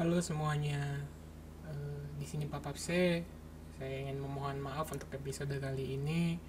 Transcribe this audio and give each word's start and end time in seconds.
Halo 0.00 0.16
semuanya, 0.24 0.80
Eh, 1.68 2.00
di 2.16 2.24
sini 2.24 2.48
Papa 2.48 2.72
C. 2.72 3.20
Saya 3.76 3.94
ingin 4.00 4.16
memohon 4.16 4.56
maaf 4.56 4.88
untuk 4.96 5.12
episode 5.12 5.52
kali 5.60 6.00
ini. 6.00 6.40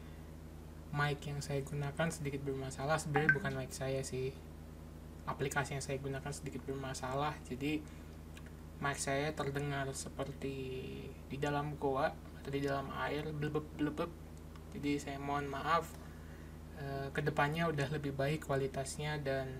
Mic 0.95 1.19
yang 1.27 1.43
saya 1.43 1.59
gunakan 1.59 2.07
sedikit 2.07 2.47
bermasalah. 2.47 2.95
Sebenarnya 2.95 3.35
bukan 3.35 3.51
mic 3.59 3.75
saya 3.75 4.07
sih. 4.07 4.31
Aplikasi 5.27 5.75
yang 5.75 5.83
saya 5.83 5.99
gunakan 5.99 6.31
sedikit 6.31 6.63
bermasalah. 6.63 7.35
Jadi 7.43 7.83
mic 8.79 8.95
saya 8.95 9.35
terdengar 9.35 9.91
seperti 9.91 10.55
di 11.27 11.35
dalam 11.35 11.75
goa 11.75 12.07
atau 12.07 12.51
di 12.55 12.63
dalam 12.63 12.87
air 13.03 13.35
blebeb 13.35 13.67
blebeb. 13.75 14.07
Jadi 14.79 14.95
saya 14.95 15.19
mohon 15.19 15.51
maaf. 15.51 15.91
Eh, 16.79 17.11
ke 17.11 17.19
depannya 17.19 17.67
udah 17.67 17.91
lebih 17.91 18.15
baik 18.15 18.47
kualitasnya 18.47 19.19
dan 19.19 19.59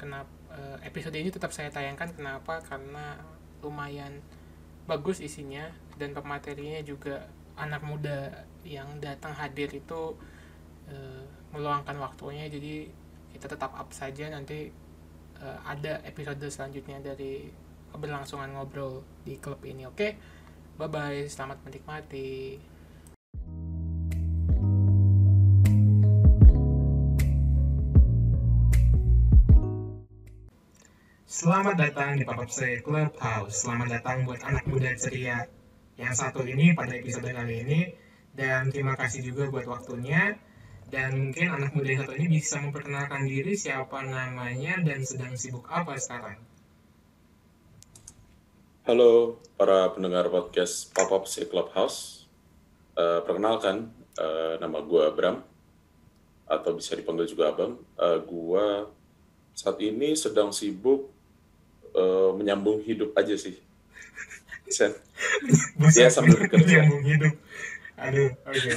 kenapa 0.00 0.36
episode 0.82 1.16
ini 1.18 1.28
tetap 1.28 1.50
saya 1.52 1.68
tayangkan. 1.68 2.12
Kenapa? 2.14 2.62
Karena 2.62 3.18
lumayan 3.60 4.22
bagus 4.86 5.18
isinya 5.18 5.66
dan 5.98 6.14
pematerinya 6.14 6.78
juga 6.86 7.26
anak 7.58 7.82
muda 7.82 8.46
yang 8.62 8.86
datang 9.02 9.34
hadir 9.34 9.72
itu 9.72 10.14
eh, 10.86 11.24
meluangkan 11.50 11.96
waktunya. 11.98 12.46
Jadi 12.46 12.86
kita 13.34 13.50
tetap 13.50 13.74
up 13.74 13.90
saja 13.90 14.30
nanti 14.30 14.70
eh, 15.40 15.58
ada 15.66 16.00
episode 16.06 16.42
selanjutnya 16.46 17.02
dari 17.02 17.50
keberlangsungan 17.90 18.54
ngobrol 18.54 19.02
di 19.26 19.40
klub 19.40 19.60
ini. 19.66 19.88
Oke? 19.88 20.16
Bye 20.76 20.92
bye 20.92 21.24
selamat 21.24 21.64
menikmati 21.64 22.60
Selamat 31.36 31.76
datang 31.76 32.16
di 32.16 32.24
Pop-Up 32.24 32.48
Say 32.48 32.80
Clubhouse. 32.80 33.60
Selamat 33.60 34.00
datang 34.00 34.24
buat 34.24 34.40
anak 34.40 34.64
muda 34.72 34.88
ceria 34.96 35.44
yang 36.00 36.16
satu 36.16 36.40
ini 36.40 36.72
pada 36.72 36.96
episode 36.96 37.28
kali 37.28 37.60
ini. 37.60 37.92
Dan 38.32 38.72
terima 38.72 38.96
kasih 38.96 39.20
juga 39.20 39.52
buat 39.52 39.68
waktunya. 39.68 40.32
Dan 40.88 41.28
mungkin 41.28 41.52
anak 41.52 41.76
muda 41.76 41.92
yang 41.92 42.00
satu 42.08 42.16
ini 42.16 42.40
bisa 42.40 42.56
memperkenalkan 42.64 43.28
diri 43.28 43.52
siapa 43.52 44.00
namanya 44.08 44.80
dan 44.80 45.04
sedang 45.04 45.36
sibuk 45.36 45.68
apa 45.68 46.00
sekarang. 46.00 46.40
Halo 48.88 49.36
para 49.60 49.92
pendengar 49.92 50.32
podcast 50.32 50.88
Pop-Up 50.96 51.28
Say 51.28 51.52
Clubhouse. 51.52 52.24
Eh, 52.96 53.20
perkenalkan, 53.28 53.92
eh, 54.16 54.56
nama 54.56 54.80
gue 54.80 55.04
Bram, 55.12 55.44
atau 56.48 56.72
bisa 56.72 56.96
dipanggil 56.96 57.28
juga 57.28 57.52
Abang. 57.52 57.76
Eh, 57.76 58.24
gue 58.24 58.88
saat 59.52 59.76
ini 59.84 60.16
sedang 60.16 60.48
sibuk 60.48 61.15
eh, 61.96 62.30
menyambung 62.34 62.80
hidup 62.80 63.10
aja 63.12 63.34
sih. 63.34 63.56
Sen. 64.66 64.92
Buset, 65.74 66.04
Ya, 66.04 66.10
sambil 66.10 66.36
bekerja. 66.36 66.84
menyambung 66.84 67.02
hidup. 67.02 67.34
Aduh, 67.96 68.28
oke. 68.44 68.70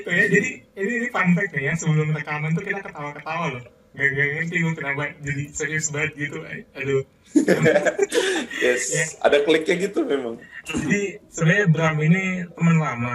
Tuh 0.00 0.12
ya, 0.12 0.24
jadi 0.28 0.48
ini, 0.76 0.92
ini 0.96 1.08
fun 1.08 1.32
fact 1.32 1.50
nih 1.50 1.64
ya, 1.66 1.74
sebelum 1.74 2.12
rekaman 2.12 2.52
tuh 2.52 2.62
kita 2.62 2.82
ketawa-ketawa 2.82 3.56
loh. 3.56 3.64
Gak, 3.90 4.06
gak 4.06 4.26
ngerti 4.36 4.56
gue 4.56 4.74
kenapa 4.76 5.02
jadi 5.18 5.42
serius 5.50 5.90
banget 5.90 6.12
gitu. 6.16 6.38
Aduh. 6.76 7.02
Yes, 8.60 8.92
Ya. 8.92 9.04
ada 9.22 9.40
kliknya 9.40 9.74
gitu 9.80 10.04
memang. 10.04 10.36
Jadi 10.62 11.16
sebenarnya 11.26 11.66
Bram 11.66 11.96
ini 11.98 12.22
teman 12.52 12.76
lama. 12.76 13.14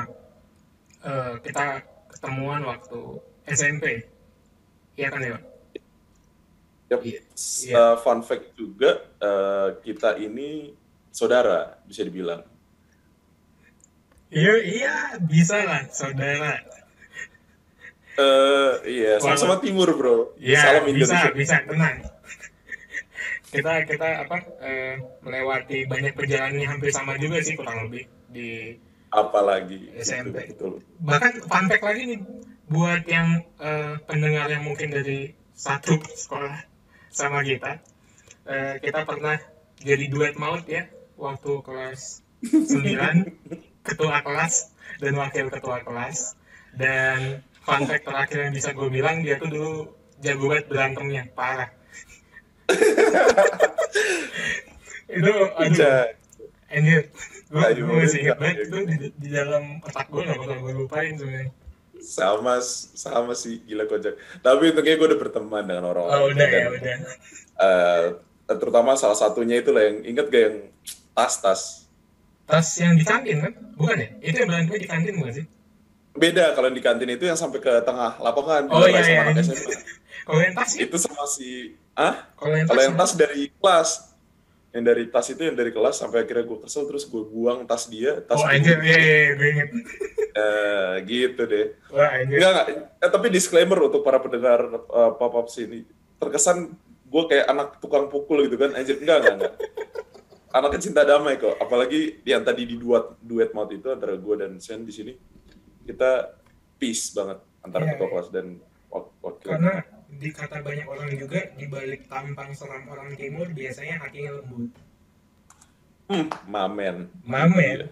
Eh, 0.99 1.33
kita 1.43 1.79
ketemuan 2.09 2.65
waktu 2.65 2.97
SMP. 3.45 4.09
Iya 4.95 5.13
kan 5.13 5.21
ya? 5.21 5.37
Yap. 6.85 7.01
Iya. 7.01 7.21
Eh, 7.73 7.95
fun 8.01 8.21
fact 8.21 8.53
juga, 8.53 9.01
eh, 9.17 9.69
kita 9.81 10.21
ini 10.21 10.69
saudara, 11.09 11.81
bisa 11.87 12.05
dibilang. 12.05 12.45
Iya, 14.29 14.53
iya, 14.61 14.95
bisa 15.21 15.63
lah, 15.65 15.87
saudara. 15.89 16.61
Eh, 18.15 18.73
iya, 18.87 19.13
sama-sama 19.19 19.59
timur 19.59 19.91
bro. 19.95 20.17
Iya, 20.39 20.59
Salam 20.61 20.83
bisa, 20.87 21.13
Indonesia. 21.19 21.31
bisa, 21.35 21.55
tenang. 21.67 21.97
kita 23.55 23.73
kita 23.87 24.07
apa 24.27 24.37
eh, 24.63 24.95
melewati 25.19 25.87
banyak 25.87 26.13
perjalanan 26.15 26.57
yang 26.59 26.71
hampir 26.75 26.91
sama 26.95 27.15
juga 27.19 27.39
sih 27.43 27.55
kurang 27.59 27.87
lebih 27.87 28.07
di 28.31 28.75
Apalagi. 29.11 29.95
SMP. 29.99 30.51
Betul. 30.51 30.83
bahkan 30.99 31.39
fun 31.43 31.65
fact 31.71 31.83
lagi 31.83 32.01
nih 32.03 32.19
buat 32.67 33.03
yang 33.07 33.43
eh, 33.59 33.95
pendengar 34.03 34.47
yang 34.51 34.63
mungkin 34.67 34.91
dari 34.91 35.31
satu 35.55 35.95
sekolah 36.03 36.74
sama 37.15 37.39
kita. 37.47 37.79
Eh, 38.45 38.75
kita 38.83 39.07
pernah 39.07 39.39
jadi 39.79 40.05
duet 40.11 40.35
maut 40.35 40.67
ya 40.67 40.91
waktu 41.15 41.63
kelas 41.63 42.19
9 42.43 42.75
ketua 43.87 44.19
kelas 44.19 44.75
dan 44.99 45.15
wakil 45.15 45.47
ketua 45.47 45.79
kelas. 45.87 46.35
Dan 46.75 47.39
fun 47.63 47.87
fact 47.87 48.03
terakhir 48.03 48.51
yang 48.51 48.53
bisa 48.53 48.75
gue 48.75 48.91
bilang 48.91 49.23
dia 49.23 49.39
tuh 49.39 49.47
dulu 49.47 49.95
jago 50.19 50.51
banget 50.51 50.67
berantemnya 50.67 51.23
parah. 51.31 51.71
Itu 55.15 55.31
aduh. 55.55 55.71
Iya. 55.71 56.11
anjir. 56.67 57.07
Gue 57.47 57.95
masih 58.03 58.27
ingat 58.27 58.37
banget 58.41 58.67
itu 58.67 58.77
di, 58.83 58.95
di 59.15 59.29
dalam 59.31 59.79
otak 59.79 60.11
gue 60.11 60.27
gak 60.27 60.39
bakal 60.43 60.57
gue 60.59 60.73
lupain 60.75 61.15
sebenarnya 61.15 61.55
sama 62.03 62.59
sama 62.95 63.33
sih 63.37 63.63
gila 63.63 63.87
kocak 63.87 64.17
tapi 64.43 64.71
untungnya 64.71 64.95
gue 64.99 65.07
udah 65.13 65.19
berteman 65.19 65.63
dengan 65.63 65.83
orang-orang 65.91 66.19
oh 66.19 66.27
udah 66.31 66.47
dan, 66.47 66.59
ya 66.59 66.67
udah. 66.71 66.95
Eh, 67.55 68.05
terutama 68.45 68.93
salah 68.99 69.17
satunya 69.17 69.63
itu 69.63 69.73
lah 69.73 69.89
yang 69.89 69.97
inget 70.05 70.25
gak 70.29 70.43
yang 70.43 70.57
tas 71.15 71.33
tas? 71.41 71.61
Tas 72.45 72.67
yang 72.77 72.93
di 72.93 73.01
kantin 73.07 73.41
kan? 73.41 73.53
Bukan 73.73 73.95
ya? 73.97 74.09
Itu 74.21 74.35
yang 74.45 74.49
berantem 74.53 74.77
di 74.77 74.89
kantin 74.89 75.13
bukan 75.17 75.33
sih? 75.41 75.45
Beda 76.15 76.53
kalau 76.53 76.69
di 76.69 76.81
kantin 76.83 77.09
itu 77.09 77.25
yang 77.25 77.39
sampai 77.39 77.59
ke 77.59 77.73
tengah 77.81 78.21
lapangan. 78.21 78.69
Oh 78.69 78.85
iya 78.85 79.01
iya. 79.01 79.23
kalau 80.27 80.41
yang 80.43 80.53
tas 80.53 80.71
itu 80.77 80.95
sama 80.99 81.25
si 81.25 81.73
ah 81.95 82.27
kalau 82.37 82.53
yang 82.59 82.67
tas 82.67 82.77
yang 82.77 82.95
tas 82.99 83.11
dari 83.17 83.49
kelas 83.55 83.89
yang 84.75 84.83
dari 84.83 85.07
tas 85.07 85.23
itu 85.25 85.39
yang 85.39 85.55
dari 85.55 85.71
kelas 85.71 85.95
sampai 85.95 86.21
akhirnya 86.21 86.43
gue 86.43 86.59
kesel 86.61 86.83
terus 86.83 87.07
gue 87.07 87.23
buang 87.23 87.63
tas 87.63 87.87
dia 87.87 88.19
tas 88.19 88.35
oh 88.35 88.43
anjir 88.43 88.75
iya 88.81 88.97
iya 88.97 89.15
iya, 89.17 89.31
gue 89.33 89.47
inget 89.49 89.69
Eh, 90.35 90.93
gitu 91.07 91.41
deh 91.43 91.79
wah 91.89 92.11
anjir 92.11 92.37
Enggak, 92.37 92.51
enggak. 92.51 92.67
Eh, 92.99 93.09
tapi 93.09 93.27
disclaimer 93.29 93.79
untuk 93.79 94.03
para 94.03 94.19
pendengar 94.19 94.59
uh, 94.85 95.15
pop-up 95.15 95.47
sini. 95.47 95.87
Terkesan 96.17 96.75
gue 97.05 97.23
kayak 97.25 97.47
anak 97.47 97.79
tukang 97.79 98.05
pukul 98.05 98.43
gitu 98.43 98.57
kan. 98.57 98.75
Anjir, 98.75 98.99
enggak, 98.99 99.23
enggak, 99.23 99.35
enggak. 99.37 99.53
Anaknya 100.51 100.79
cinta 100.81 101.01
damai 101.03 101.35
kok. 101.35 101.55
Apalagi 101.55 102.19
yang 102.23 102.43
tadi 102.43 102.63
di 102.63 102.75
duet, 102.75 103.15
duet 103.17 103.51
maut 103.51 103.71
itu 103.71 103.87
antara 103.87 104.11
gue 104.13 104.35
dan 104.35 104.59
Sen 104.59 104.83
di 104.83 104.91
sini. 104.91 105.15
Kita 105.81 106.35
peace 106.75 107.15
banget 107.15 107.39
antara 107.61 107.83
Iya, 107.85 107.91
ketua 107.93 108.03
iya. 108.03 108.11
kelas 108.11 108.27
dan 108.29 108.45
wak- 108.89 109.15
wakil. 109.21 109.49
karena 109.49 109.73
dikata 110.09 110.61
banyak 110.61 110.85
orang 110.85 111.11
juga 111.15 111.49
di 111.53 111.65
balik 111.65 112.07
tampang 112.07 112.53
seram 112.53 112.85
orang 112.87 113.13
timur 113.15 113.47
biasanya 113.51 113.99
hatinya 113.99 114.39
lembut 114.39 114.71
Hmm, 116.05 116.29
mamen. 116.45 117.09
mamen 117.25 117.89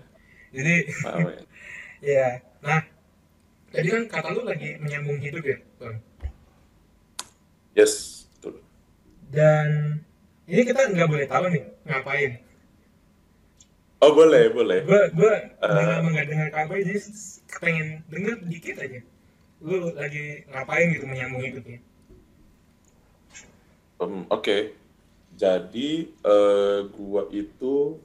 jadi 0.53 0.85
Mamen. 1.01 1.41
ya 2.05 2.37
nah 2.61 2.85
tadi 3.69 3.87
kan 3.89 4.05
kata 4.05 4.29
lu 4.31 4.45
lagi 4.45 4.77
menyambung 4.77 5.17
hidup 5.17 5.41
ya 5.43 5.57
bang 5.81 5.97
Yes, 7.73 8.25
betul. 8.37 8.61
dan 9.33 9.97
ini 10.45 10.61
kita 10.61 10.93
nggak 10.93 11.09
boleh 11.09 11.25
tahu 11.25 11.45
nih 11.49 11.63
ngapain 11.83 12.31
Oh, 13.97 14.11
boleh, 14.11 14.51
boleh. 14.51 14.83
gue 14.83 15.01
gue 15.15 15.33
lama 15.63 16.03
nggak 16.11 16.27
dengar 16.27 16.49
kabar 16.51 16.75
jadi 16.75 16.99
pengen 17.57 17.87
denger 18.11 18.35
dikit 18.45 18.75
aja 18.77 18.99
lu 19.63 19.95
lagi 19.95 20.43
ngapain 20.51 20.91
gitu 20.91 21.07
menyambung 21.07 21.39
hidupnya 21.39 21.79
Um, 24.03 24.27
Oke, 24.27 24.75
jadi 25.33 26.11
eh, 26.11 26.79
gua 26.91 27.31
itu 27.31 27.95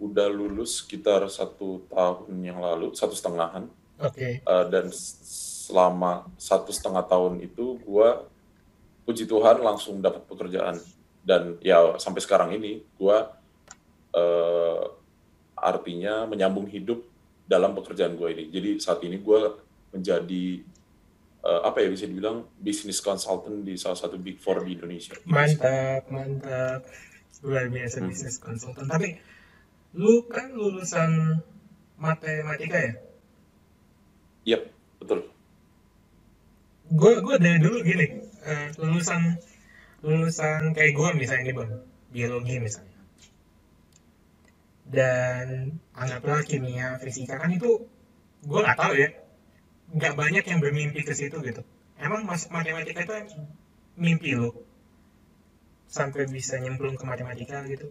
udah 0.00 0.28
lulus 0.32 0.80
sekitar 0.80 1.24
satu 1.28 1.84
tahun 1.92 2.40
yang 2.40 2.60
lalu, 2.60 2.96
satu 2.96 3.12
setengahan. 3.12 3.68
oke 3.96 4.44
Uh, 4.44 4.68
dan 4.68 4.92
s- 4.92 5.16
selama 5.68 6.28
satu 6.36 6.68
setengah 6.68 7.00
tahun 7.04 7.40
itu 7.40 7.80
gua 7.80 8.28
puji 9.08 9.24
Tuhan 9.24 9.64
langsung 9.64 10.04
dapat 10.04 10.20
pekerjaan 10.28 10.76
dan 11.24 11.56
ya 11.64 11.96
sampai 11.96 12.20
sekarang 12.20 12.52
ini 12.60 12.84
gua 13.00 13.32
uh, 14.12 14.84
artinya 15.56 16.28
menyambung 16.28 16.68
hidup 16.68 17.00
dalam 17.48 17.72
pekerjaan 17.72 18.20
gua 18.20 18.36
ini. 18.36 18.52
Jadi 18.52 18.76
saat 18.76 19.00
ini 19.00 19.16
gua 19.16 19.56
menjadi 19.96 20.60
uh, 21.46 21.62
apa 21.62 21.78
ya 21.80 21.88
bisa 21.94 22.10
dibilang 22.10 22.42
bisnis 22.58 22.98
consultant 22.98 23.62
di 23.62 23.78
salah 23.78 23.94
satu 23.94 24.18
big 24.18 24.42
four 24.42 24.66
di 24.66 24.74
Indonesia. 24.74 25.14
mantap 25.22 26.10
mantap 26.10 26.82
luar 27.46 27.70
biasa 27.70 28.02
Hmm. 28.02 28.10
bisnis 28.10 28.42
konsultan 28.42 28.90
tapi 28.90 29.14
lu 29.94 30.26
kan 30.26 30.50
lulusan 30.50 31.38
matematika 31.96 32.78
ya 32.82 32.94
Yap, 34.46 34.62
betul. 35.02 35.26
gue 36.86 37.12
gue 37.18 37.36
dari 37.38 37.58
dulu 37.58 37.78
gini 37.82 38.06
eh, 38.46 38.68
lulusan 38.78 39.38
lulusan 40.06 40.70
kayak 40.70 40.92
gue 40.94 41.08
misalnya 41.18 41.50
nih 41.50 41.54
bang 41.56 41.72
biologi 42.14 42.56
misalnya 42.62 42.94
dan 44.86 45.46
anggaplah 45.92 46.46
kimia 46.46 46.94
fisika 47.02 47.42
kan 47.42 47.50
itu 47.50 47.82
gue 48.46 48.60
nggak 48.62 48.78
tahu 48.78 48.94
ya 48.94 49.10
nggak 49.94 50.14
banyak 50.18 50.44
yang 50.46 50.58
bermimpi 50.58 51.06
ke 51.06 51.12
situ 51.14 51.38
gitu 51.42 51.62
emang 52.00 52.26
mas 52.26 52.48
matematika 52.50 53.04
itu 53.04 53.14
mimpi 53.94 54.34
lo 54.34 54.52
sampai 55.86 56.26
bisa 56.26 56.58
nyemplung 56.58 56.98
ke 56.98 57.04
matematika 57.06 57.62
gitu 57.70 57.90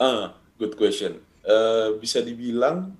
Ah, 0.00 0.32
good 0.56 0.78
question. 0.78 1.20
Eh, 1.44 1.88
bisa 2.00 2.22
dibilang 2.24 2.94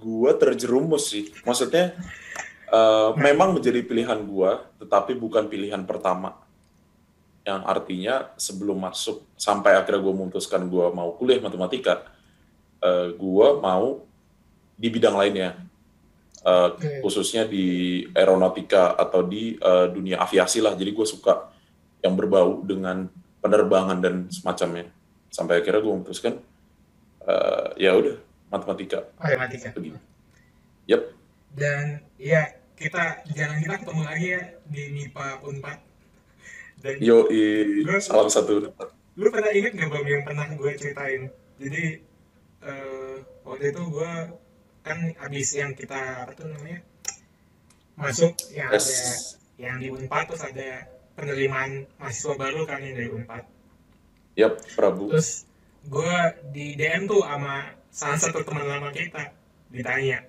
gua 0.00 0.34
terjerumus 0.34 1.12
sih. 1.12 1.30
Maksudnya 1.46 1.94
eh, 2.70 3.10
memang 3.18 3.54
menjadi 3.54 3.82
pilihan 3.84 4.18
gua, 4.26 4.66
tetapi 4.82 5.14
bukan 5.14 5.46
pilihan 5.46 5.82
pertama. 5.86 6.34
Yang 7.46 7.60
artinya 7.66 8.14
sebelum 8.36 8.78
masuk 8.84 9.26
sampai 9.38 9.78
akhirnya 9.78 10.02
gua 10.02 10.14
memutuskan 10.16 10.66
gua 10.66 10.90
mau 10.90 11.14
kuliah 11.14 11.38
matematika, 11.38 12.10
eh, 12.82 13.14
gua 13.14 13.60
mau 13.60 14.02
di 14.80 14.88
bidang 14.88 15.14
lainnya, 15.14 15.56
Eh, 16.40 16.68
Oke. 16.72 17.04
khususnya 17.04 17.44
di 17.44 18.00
aeronautika 18.16 18.96
atau 18.96 19.20
di 19.28 19.60
eh, 19.60 19.86
dunia 19.92 20.24
aviasi 20.24 20.64
lah. 20.64 20.72
Jadi 20.72 20.90
gue 20.96 21.04
suka 21.04 21.52
yang 22.00 22.16
berbau 22.16 22.64
dengan 22.64 23.04
penerbangan 23.44 24.00
dan 24.00 24.24
semacamnya. 24.32 24.88
Sampai 25.28 25.60
akhirnya 25.60 25.84
gue 25.84 25.92
memutuskan 25.92 26.40
eh, 27.28 27.66
ya 27.76 27.92
udah 27.92 28.16
matematika 28.48 29.04
matematika 29.20 29.68
begini. 29.76 30.00
Yap, 30.88 31.12
dan 31.54 32.02
ya 32.16 32.56
kita 32.74 33.22
jalan 33.36 33.60
kita 33.60 33.76
ketemu 33.84 34.02
lagi 34.02 34.26
ya 34.32 34.42
di 34.64 34.82
MIPA 34.96 35.26
Unpad 35.44 35.78
dan 36.80 36.94
yo 36.98 37.28
salam 38.00 38.32
satu. 38.32 38.72
lu 39.20 39.28
pernah 39.28 39.52
inget 39.52 39.76
gak 39.76 39.92
bang 39.92 40.06
yang 40.08 40.24
pernah 40.24 40.48
gue 40.48 40.70
ceritain 40.80 41.28
jadi 41.60 42.00
eh, 42.64 43.16
waktu 43.44 43.76
itu 43.76 43.82
gue 43.92 44.12
kan 44.80 44.98
abis 45.20 45.48
yang 45.54 45.70
kita 45.72 45.94
apa 46.20 46.32
tuh 46.32 46.48
namanya 46.48 46.80
masuk 47.94 48.32
yang 48.50 48.68
ada 48.68 48.80
Yes. 48.80 49.36
yang 49.54 49.76
di 49.76 49.88
Unpad 49.88 50.24
terus 50.26 50.42
ada 50.42 50.68
penerimaan 51.12 51.70
mahasiswa 51.96 52.32
baru 52.34 52.64
kan 52.64 52.80
yang 52.80 52.94
dari 52.94 53.10
Unpad 53.10 53.44
Yap, 54.34 54.56
Prabu. 54.72 55.10
terus 55.10 55.44
gue 55.82 56.16
di 56.50 56.74
DM 56.74 57.04
tuh 57.04 57.20
sama 57.20 57.60
salah 57.88 58.18
satu 58.18 58.40
teman 58.40 58.64
lama 58.64 58.88
kita 58.90 59.32
ditanya 59.68 60.24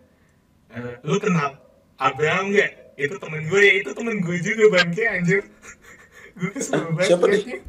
"Eh, 0.70 0.96
lu 1.02 1.16
kenal 1.18 1.56
Abraham 1.96 2.52
gak? 2.52 2.72
itu 2.94 3.16
temen 3.16 3.44
gue 3.46 3.62
ya 3.62 3.74
itu 3.78 3.92
temen 3.92 4.20
gue 4.20 4.38
juga 4.38 4.64
bangke 4.74 5.04
anjir 5.06 5.42
gue 6.38 6.50
kesel 6.52 6.92
banget 6.92 7.08
Siapa 7.08 7.26
nih? 7.26 7.34
liatnya. 7.38 7.60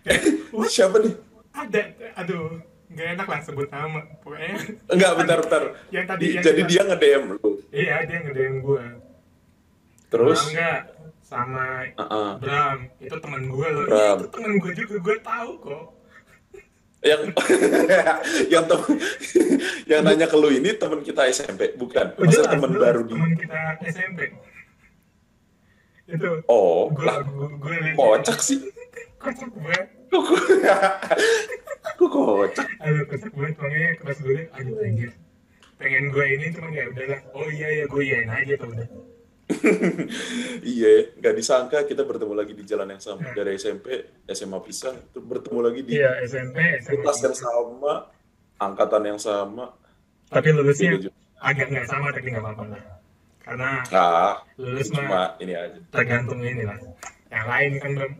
Kayak, 0.00 0.22
"Wah, 0.56 0.68
Siapa 0.68 0.96
nih? 0.98 1.14
ada 1.52 1.82
aduh 2.16 2.62
nggak 2.90 3.08
enak 3.14 3.26
lah 3.26 3.40
sebut 3.40 3.68
nama 3.68 4.02
pokoknya 4.18 4.56
Enggak, 4.86 5.12
bentar, 5.14 5.38
bentar. 5.40 5.62
yang 5.94 6.04
tadi 6.04 6.20
Di- 6.20 6.32
yang 6.32 6.42
jadi 6.42 6.60
kita- 6.60 6.68
dia 6.68 6.82
nge-DM 6.84 7.24
lu. 7.30 7.48
iya 7.70 7.96
dia 8.02 8.18
nge-DM 8.20 8.54
gue 8.60 8.84
Terus, 10.08 10.40
nggak 10.50 10.80
sama 11.22 11.86
uh-uh. 11.94 12.30
Bram 12.36 12.78
itu 12.98 13.14
temen 13.16 13.42
gue 13.46 13.66
loh 13.68 13.84
Bram. 13.86 13.94
Iya, 13.94 14.10
itu 14.18 14.28
temen 14.28 14.52
gue 14.56 14.72
juga 14.76 14.94
gue 15.00 15.16
tahu 15.20 15.50
kok 15.60 15.84
yang 17.00 17.22
yang 18.52 18.64
tem- 18.66 18.98
yang 19.88 20.00
nanya 20.02 20.26
ke 20.26 20.36
lu 20.36 20.50
ini 20.50 20.74
teman 20.74 21.00
kita 21.00 21.24
SMP, 21.26 21.72
bukan? 21.72 22.12
Oh, 22.12 22.26
Masa 22.26 22.44
teman 22.44 22.74
baru 22.74 23.00
di 23.02 23.14
temen 23.14 23.32
kita 23.34 23.56
SMP 23.86 24.20
itu 26.04 26.28
Oh, 26.44 26.90
gue 26.90 27.00
lah, 27.00 27.22
gue 27.22 27.48
gue 27.56 27.72
liat 27.72 27.94
kocak 27.94 28.38
sih. 28.40 28.58
kocak 29.16 29.48
banget 29.54 29.86
Kok 31.80 32.08
kocak? 32.08 32.66
aduh 32.78 33.04
kocak 33.04 33.32
banget 33.32 33.54
makanya 33.56 33.90
kelas 33.98 34.18
gue 34.20 34.40
aduh 34.50 34.76
anjir. 34.80 35.10
Pengen 35.76 36.04
gue 36.08 36.26
ini 36.28 36.46
cuman 36.50 36.70
ya 36.70 36.84
udahlah. 36.86 37.20
Oh 37.32 37.48
iya 37.48 37.68
ya 37.72 37.84
gue 37.86 38.02
iyain 38.02 38.28
aja 38.28 38.54
tuh 38.54 38.68
udah. 38.68 38.88
Iya, 40.62 41.10
nggak 41.16 41.34
disangka 41.34 41.82
kita 41.82 42.04
bertemu 42.04 42.34
lagi 42.34 42.52
di 42.52 42.62
jalan 42.62 42.86
yang 42.88 43.02
sama. 43.02 43.32
Dari 43.32 43.56
SMP, 43.56 43.86
SMA 44.24 44.58
pisah, 44.60 44.94
terus 45.10 45.24
bertemu 45.24 45.58
lagi 45.60 45.80
di 45.82 45.90
iya 45.96 46.22
SMP 46.22 46.56
kelas 46.80 47.18
yang 47.20 47.34
sama, 47.34 48.06
angkatan 48.56 49.02
yang 49.06 49.18
sama. 49.18 49.74
tapi 50.30 50.54
lulusnya 50.54 50.94
agak 51.36 51.66
nggak 51.66 51.86
sama 51.88 52.14
tapi 52.14 52.30
nggak 52.30 52.44
apa-apa 52.44 52.64
lah. 52.70 52.82
Karena 53.42 53.70
Ah, 53.90 54.34
lulus 54.54 54.86
cuma 54.86 55.02
mah 55.02 55.28
ini 55.38 55.52
aja. 55.52 55.80
tergantung 55.90 56.38
ini 56.38 56.62
lah 56.62 56.78
yang 57.28 57.46
lain 57.48 57.70
kan 57.76 57.90
belum 57.96 58.12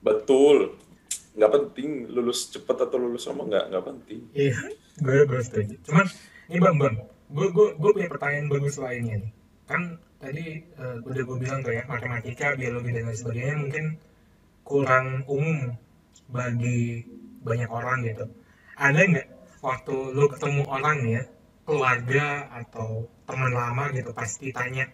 Betul. 0.00 0.58
Nggak 1.30 1.50
penting 1.54 2.10
lulus 2.10 2.50
cepat 2.50 2.90
atau 2.90 2.98
lulus 2.98 3.30
lama 3.30 3.46
nggak 3.46 3.64
nggak 3.70 3.84
penting. 3.86 4.20
iya 4.34 4.56
gue 4.98 5.18
gue 5.26 5.40
setuju. 5.40 5.74
Cuman 5.86 6.06
ini 6.50 6.58
bang 6.58 6.76
bang 6.76 6.94
gue 7.30 7.48
gue 7.54 7.68
gue 7.78 7.90
punya 7.94 8.08
pertanyaan 8.10 8.48
bagus 8.50 8.76
lainnya 8.82 9.16
nih. 9.22 9.32
Kan 9.70 9.82
tadi 10.18 10.44
eh, 10.66 10.96
udah 11.06 11.22
gue 11.22 11.36
bilang 11.38 11.62
tuh 11.62 11.72
ya 11.72 11.86
matematika 11.86 12.58
biologi 12.58 12.90
dan 12.90 13.06
lain 13.06 13.16
sebagainya 13.16 13.56
mungkin 13.56 13.84
kurang 14.66 15.06
umum 15.30 15.78
bagi 16.30 17.06
banyak 17.46 17.70
orang 17.70 18.02
gitu. 18.04 18.26
Ada 18.74 19.00
nggak 19.06 19.28
waktu 19.62 19.94
lu 20.16 20.26
ketemu 20.26 20.62
orang 20.66 20.98
ya 21.06 21.22
keluarga 21.62 22.50
atau 22.50 23.06
teman 23.30 23.52
lama 23.54 23.94
gitu 23.94 24.10
pasti 24.10 24.50
tanya 24.50 24.90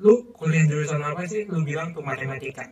lu 0.00 0.32
kuliah 0.32 0.64
jurusan 0.64 1.04
apa 1.04 1.28
sih? 1.28 1.44
Lu 1.44 1.60
bilang 1.60 1.92
tuh 1.92 2.00
matematika 2.00 2.64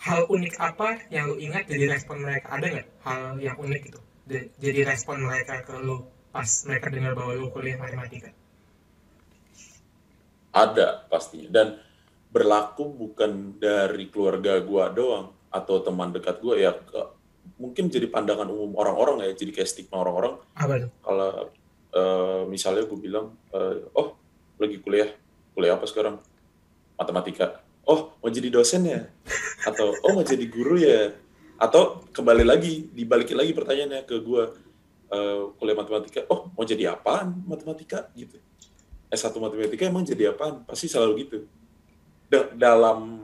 hal 0.00 0.24
unik 0.32 0.54
apa 0.56 1.04
yang 1.12 1.28
lu 1.28 1.36
ingat 1.36 1.68
jadi 1.68 1.92
respon 1.92 2.24
mereka? 2.24 2.56
Ada 2.56 2.66
nggak 2.72 2.88
hal 3.04 3.20
yang 3.36 3.56
unik 3.60 3.82
itu 3.92 4.00
jadi 4.56 4.80
respon 4.86 5.20
mereka 5.26 5.60
ke 5.66 5.74
lu 5.76 6.06
pas 6.30 6.46
mereka 6.64 6.88
dengar 6.88 7.12
bahwa 7.12 7.36
lu 7.36 7.52
kuliah 7.52 7.76
matematika? 7.76 8.32
Ada 10.50 11.06
pastinya 11.06 11.48
dan 11.52 11.68
berlaku 12.30 12.88
bukan 12.88 13.58
dari 13.60 14.08
keluarga 14.08 14.58
gua 14.64 14.88
doang 14.88 15.34
atau 15.50 15.82
teman 15.82 16.14
dekat 16.14 16.38
gua 16.40 16.54
ya 16.56 16.72
mungkin 17.60 17.92
jadi 17.92 18.08
pandangan 18.08 18.48
umum 18.48 18.72
orang-orang 18.80 19.28
ya 19.28 19.36
jadi 19.36 19.52
kayak 19.52 19.68
stigma 19.68 20.00
orang-orang. 20.00 20.40
Kalau 21.04 21.52
eh, 21.92 22.42
misalnya 22.48 22.88
gue 22.88 22.98
bilang 22.98 23.36
eh, 23.52 23.84
oh 23.92 24.16
lagi 24.56 24.80
kuliah 24.80 25.12
kuliah 25.52 25.76
apa 25.76 25.84
sekarang? 25.84 26.16
Matematika 26.96 27.60
oh 27.90 28.14
mau 28.22 28.30
jadi 28.30 28.48
dosen 28.54 28.86
ya? 28.86 29.10
Atau 29.66 29.98
oh 30.06 30.10
mau 30.14 30.22
jadi 30.22 30.46
guru 30.46 30.78
ya? 30.78 31.10
Atau 31.58 32.06
kembali 32.14 32.46
lagi 32.46 32.86
dibalikin 32.94 33.34
lagi 33.34 33.50
pertanyaannya 33.50 34.06
ke 34.06 34.16
gue 34.22 34.42
eh, 35.10 35.42
kuliah 35.58 35.76
matematika 35.76 36.22
oh 36.30 36.54
mau 36.54 36.62
jadi 36.62 36.94
apaan 36.94 37.42
matematika? 37.50 38.06
Gitu. 38.14 38.38
S1 39.10 39.34
matematika 39.42 39.82
emang 39.90 40.06
jadi 40.06 40.30
apaan? 40.30 40.62
Pasti 40.62 40.86
selalu 40.86 41.26
gitu. 41.26 41.38
Da- 42.30 42.54
dalam 42.54 43.18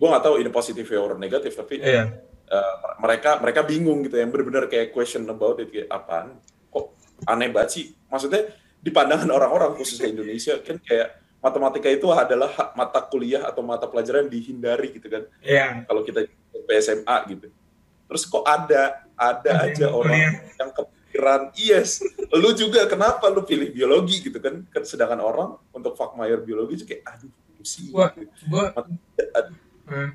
gue 0.00 0.08
nggak 0.08 0.24
tahu 0.24 0.40
ini 0.40 0.48
positif 0.48 0.88
or 0.96 1.20
negatif 1.20 1.52
tapi 1.52 1.84
iya. 1.84 2.08
eh, 2.48 2.74
mereka 3.04 3.36
mereka 3.44 3.60
bingung 3.60 4.00
gitu 4.08 4.16
yang 4.16 4.32
benar-benar 4.32 4.72
kayak 4.72 4.88
question 4.96 5.28
about 5.28 5.60
it 5.60 5.68
kayak 5.68 5.92
apaan? 5.92 6.40
Kok 6.72 6.96
aneh 7.28 7.52
banget 7.52 7.70
sih? 7.76 7.84
Maksudnya 8.08 8.56
di 8.78 8.88
pandangan 8.88 9.28
orang-orang 9.28 9.76
khususnya 9.76 10.08
Indonesia 10.08 10.56
kan 10.64 10.80
kayak 10.80 11.27
matematika 11.38 11.86
itu 11.86 12.10
adalah 12.10 12.50
hak 12.50 12.74
mata 12.74 13.00
kuliah 13.06 13.46
atau 13.46 13.62
mata 13.62 13.86
pelajaran 13.86 14.26
yang 14.26 14.32
dihindari 14.32 14.94
gitu 14.98 15.06
kan. 15.06 15.22
Iya. 15.42 15.86
Kalau 15.86 16.02
kita 16.02 16.26
PSMA 16.66 17.16
gitu. 17.30 17.46
Terus 18.08 18.22
kok 18.26 18.44
ada 18.44 19.06
ada 19.14 19.52
aja 19.66 19.86
orang 19.90 20.42
yang 20.58 20.70
kepikiran 20.74 21.50
yes 21.58 22.02
lu 22.34 22.50
juga 22.54 22.86
kenapa 22.90 23.30
lu 23.30 23.46
pilih 23.46 23.70
biologi? 23.70 24.18
gitu 24.22 24.38
kan. 24.42 24.66
Kan 24.70 24.82
sedangkan 24.82 25.22
orang 25.22 25.50
untuk 25.70 25.94
fakmayer 25.94 26.42
biologi 26.42 26.82
juga 26.82 26.98
kayak 26.98 27.02
aduh 27.06 27.32
pusing. 27.58 27.90
Gitu. 27.90 28.48
gua 28.50 28.74
Aduh, 28.74 28.96
eh, 29.94 30.10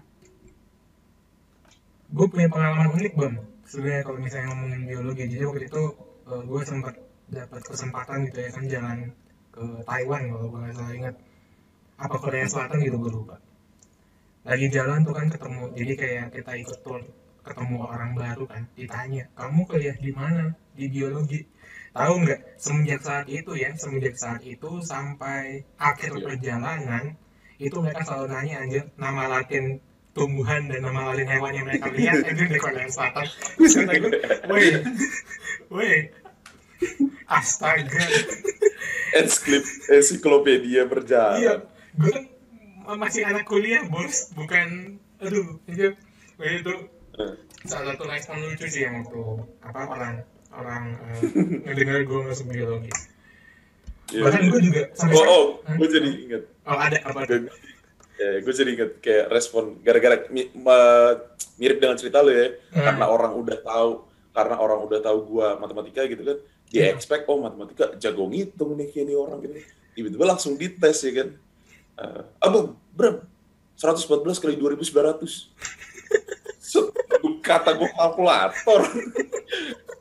gue 2.13 2.27
punya 2.29 2.47
pengalaman 2.51 2.93
unik 2.93 3.13
bang. 3.17 3.35
Sebenarnya 3.63 4.03
kalau 4.05 4.19
misalnya 4.21 4.47
ngomongin 4.53 4.81
biologi 4.85 5.23
jadi 5.25 5.43
waktu 5.49 5.65
itu 5.71 5.83
gue 6.23 6.61
sempat 6.63 6.95
dapat 7.31 7.61
kesempatan 7.65 8.29
gitu 8.29 8.39
ya 8.43 8.49
kan 8.53 8.63
jalan 8.69 8.97
ke 9.53 9.63
Taiwan 9.85 10.21
kalau 10.33 10.49
gue 10.49 10.59
nggak 10.65 10.75
salah 10.75 10.93
ingat. 10.97 11.15
Apa 12.01 12.15
Korea 12.17 12.45
Selatan 12.49 12.81
gitu 12.81 12.97
gue 12.97 13.11
lupa. 13.13 13.37
Lagi 14.43 14.67
jalan 14.73 15.05
tuh 15.07 15.13
kan 15.15 15.27
ketemu 15.31 15.61
jadi 15.77 15.93
kayak 15.95 16.25
kita 16.35 16.51
ikut 16.59 16.79
tour 16.83 17.01
ketemu 17.43 17.75
orang 17.83 18.11
baru 18.15 18.47
kan 18.47 18.63
ditanya 18.73 19.27
kamu 19.37 19.61
kuliah 19.69 19.95
di 19.99 20.11
mana? 20.11 20.51
Di 20.73 20.85
biologi. 20.89 21.39
Tahu 21.93 22.13
nggak? 22.25 22.57
Semenjak 22.57 23.01
saat 23.05 23.27
itu 23.29 23.51
ya 23.53 23.69
semenjak 23.77 24.17
saat 24.17 24.41
itu 24.41 24.81
sampai 24.81 25.61
akhir 25.77 26.17
Iya. 26.17 26.23
perjalanan 26.25 27.03
itu 27.61 27.77
mereka 27.77 28.01
selalu 28.03 28.33
nanya 28.33 28.55
anjir 28.65 28.83
nama 28.97 29.29
latin 29.29 29.77
tumbuhan 30.17 30.65
dan 30.69 30.81
nama 30.81 31.13
latin 31.13 31.29
hewan 31.29 31.53
yang 31.53 31.65
mereka 31.69 31.87
lihat 31.93 32.17
anjir 32.27 32.47
di 32.49 32.57
Korea 32.57 32.89
Selatan. 32.89 33.25
Terus 33.29 33.73
kata 33.77 33.93
gue, 34.01 34.11
woi 34.49 34.65
woi 35.69 35.93
astaga 37.29 38.03
ensiklop 39.15 39.63
ensiklopedia 39.89 40.69
iya 40.73 40.83
berjalan 40.83 41.59
gue 41.93 42.11
kan 42.11 42.23
masih 42.97 43.23
anak 43.23 43.45
kuliah 43.45 43.81
bos 43.87 44.33
bukan 44.33 44.97
aduh 45.17 45.57
anjir 45.65 45.93
Wah, 46.35 46.49
itu 46.49 46.73
Eh. 47.13 47.33
salah 47.63 47.93
satu 47.93 48.09
respon 48.09 48.41
lucu 48.41 48.65
sih 48.65 48.83
yang 48.83 48.97
waktu 48.99 49.21
apa 49.61 49.81
orang 49.85 50.13
orang 50.49 50.83
uh, 50.97 51.21
ngedengar 51.63 52.01
gue 52.01 52.19
masuk 52.25 52.49
biologi 52.49 52.89
Iya. 54.09 54.21
bahkan 54.25 54.41
gue 54.45 54.61
juga 54.61 54.81
sampai 54.93 55.15
Oh, 55.15 55.25
oh, 55.25 55.45
Hah? 55.63 55.73
gue 55.73 55.87
jadi 55.89 56.09
inget. 56.11 56.43
oh 56.65 56.75
ada 56.75 56.97
apa? 57.01 57.19
Gue, 57.23 57.49
ya, 58.13 58.29
gue 58.41 58.53
jadi 58.53 58.69
inget 58.71 58.91
kayak 58.99 59.25
respon 59.29 59.77
gara-gara 59.79 60.27
mi- 60.27 60.51
mirip 61.55 61.77
dengan 61.77 61.95
cerita 61.95 62.19
lo 62.19 62.29
ya, 62.29 62.51
Hmm. 62.73 62.83
karena 62.83 63.05
orang 63.07 63.33
udah 63.33 63.57
tahu, 63.59 63.91
karena 64.29 64.55
orang 64.57 64.79
udah 64.81 64.99
tahu 64.99 65.17
gue 65.29 65.47
matematika 65.55 66.01
gitu 66.03 66.21
kan, 66.21 66.37
dia 66.73 66.89
Hmm. 66.89 66.97
expect 66.97 67.29
oh 67.29 67.37
matematika 67.37 67.93
jago 68.01 68.25
ngitung 68.25 68.73
nih 68.73 68.89
kayak 68.89 69.05
nih 69.05 69.15
orang 69.15 69.37
gitu. 69.45 69.53
Tiba-tiba 69.93 70.25
langsung 70.25 70.57
dites 70.57 71.05
ya 71.05 71.11
kan. 71.13 71.29
Eh, 71.93 72.21
abang, 72.41 72.73
Bram, 72.97 73.21
114 73.77 74.41
kali 74.41 74.57
2900. 74.57 75.53
Set, 76.57 76.89
kata 77.45 77.77
gue 77.77 77.89
kalkulator. 77.93 78.81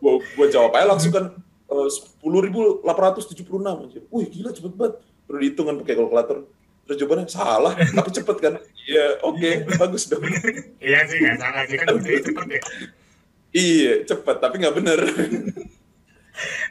gue 0.01 0.13
gue 0.17 0.47
jawab 0.49 0.73
aja 0.73 0.89
langsung 0.89 1.13
kan 1.13 1.37
eh, 1.69 1.89
10.876 2.25 3.45
anjir. 3.53 4.03
Wih 4.09 4.27
gila 4.33 4.51
cepet 4.51 4.73
banget. 4.73 4.95
Perlu 5.29 5.39
dihitung 5.45 5.67
kan 5.69 5.77
pakai 5.85 5.95
kalkulator. 6.01 6.49
Terus 6.83 6.97
jawabannya 6.99 7.29
salah, 7.31 7.77
tapi 7.79 8.11
cepet 8.11 8.37
kan? 8.43 8.55
Iya, 8.83 9.23
oke, 9.23 9.49
bagus 9.79 10.11
dong. 10.11 10.25
iya 10.83 11.07
sih 11.07 11.23
nggak 11.23 11.39
salah 11.39 11.63
sih 11.69 11.77
kan 11.79 11.87
cepet 11.95 12.47
ya 12.49 12.61
Iya, 13.53 13.93
cepet, 14.09 14.37
tapi 14.41 14.59
nggak 14.59 14.75
bener. 14.81 14.99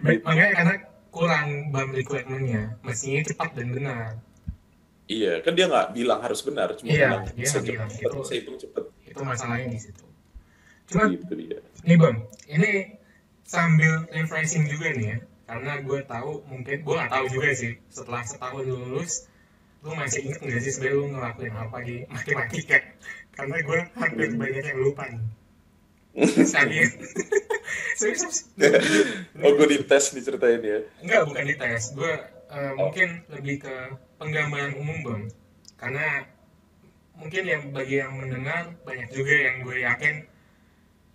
Makanya 0.02 0.48
karena 0.54 0.76
kurang 1.10 1.48
BAM 1.70 1.90
requirementnya 1.92 2.62
mestinya 2.82 3.22
cepat 3.24 3.50
dan 3.54 3.68
benar 3.70 4.16
iya, 5.06 5.40
kan 5.40 5.52
dia 5.52 5.68
nggak 5.68 5.92
bilang 5.92 6.20
harus 6.20 6.40
benar, 6.40 6.72
cuma 6.74 6.88
Iya, 6.88 7.04
bilang 7.04 7.24
dia 7.28 7.44
bisa 7.44 7.60
bilang. 7.60 7.90
cepet, 7.90 8.00
Itu- 8.02 8.22
bisa 8.22 8.34
hitung 8.34 8.58
cepet. 8.58 8.84
itu 9.06 9.22
masalahnya 9.22 9.68
di 9.68 9.80
situ 9.82 10.06
cuman 10.88 11.08
Gitu 11.14 11.34
dia. 11.38 11.60
nih 11.84 11.96
bang 11.96 12.16
ini 12.48 12.72
sambil 13.44 14.08
refreshing 14.10 14.66
juga 14.66 14.88
nih 14.90 15.06
ya 15.06 15.18
karena 15.46 15.72
gue 15.82 16.00
tahu 16.06 16.32
mungkin 16.48 16.78
gue 16.80 16.96
nggak 16.96 17.12
tahu 17.12 17.26
juga 17.30 17.50
sih 17.52 17.76
setelah 17.88 18.24
setahun 18.24 18.64
lulus 18.64 19.28
lu 19.82 19.92
masih 19.92 20.24
inget 20.24 20.40
nggak 20.40 20.62
sih 20.62 20.72
sebenarnya 20.72 20.96
lu 20.96 21.06
ngelakuin 21.12 21.54
apa 21.54 21.78
di 21.82 21.96
matematika 22.08 22.78
karena 23.36 23.58
gue 23.60 23.80
hampir 23.94 24.28
banyak 24.32 24.64
yang 24.64 24.80
lupa 24.80 25.04
nih 25.08 25.24
Oh, 29.42 29.52
gue 29.56 29.68
dites 29.72 30.12
nih 30.12 30.24
ceritain 30.24 30.60
ya. 30.60 30.80
enggak 31.00 31.22
bukan 31.24 31.44
di 31.48 31.56
tes 31.56 31.96
gue 31.96 32.14
eh, 32.52 32.72
mungkin 32.76 33.24
lebih 33.32 33.64
ke 33.64 33.76
penggambaran 34.20 34.76
umum 34.76 34.98
bang. 35.08 35.24
Karena 35.80 36.28
mungkin 37.16 37.44
yang 37.48 37.64
bagi 37.72 38.04
yang 38.04 38.12
mendengar 38.20 38.76
banyak 38.84 39.08
juga 39.16 39.34
yang 39.34 39.56
gue 39.64 39.78
yakin 39.88 40.16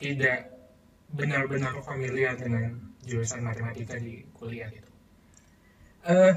tidak 0.01 0.39
benar-benar 1.13 1.77
familiar 1.85 2.35
dengan 2.35 2.81
jurusan 3.07 3.45
matematika 3.45 4.01
di 4.01 4.25
kuliah 4.35 4.67
gitu. 4.73 4.91
Eh 6.09 6.35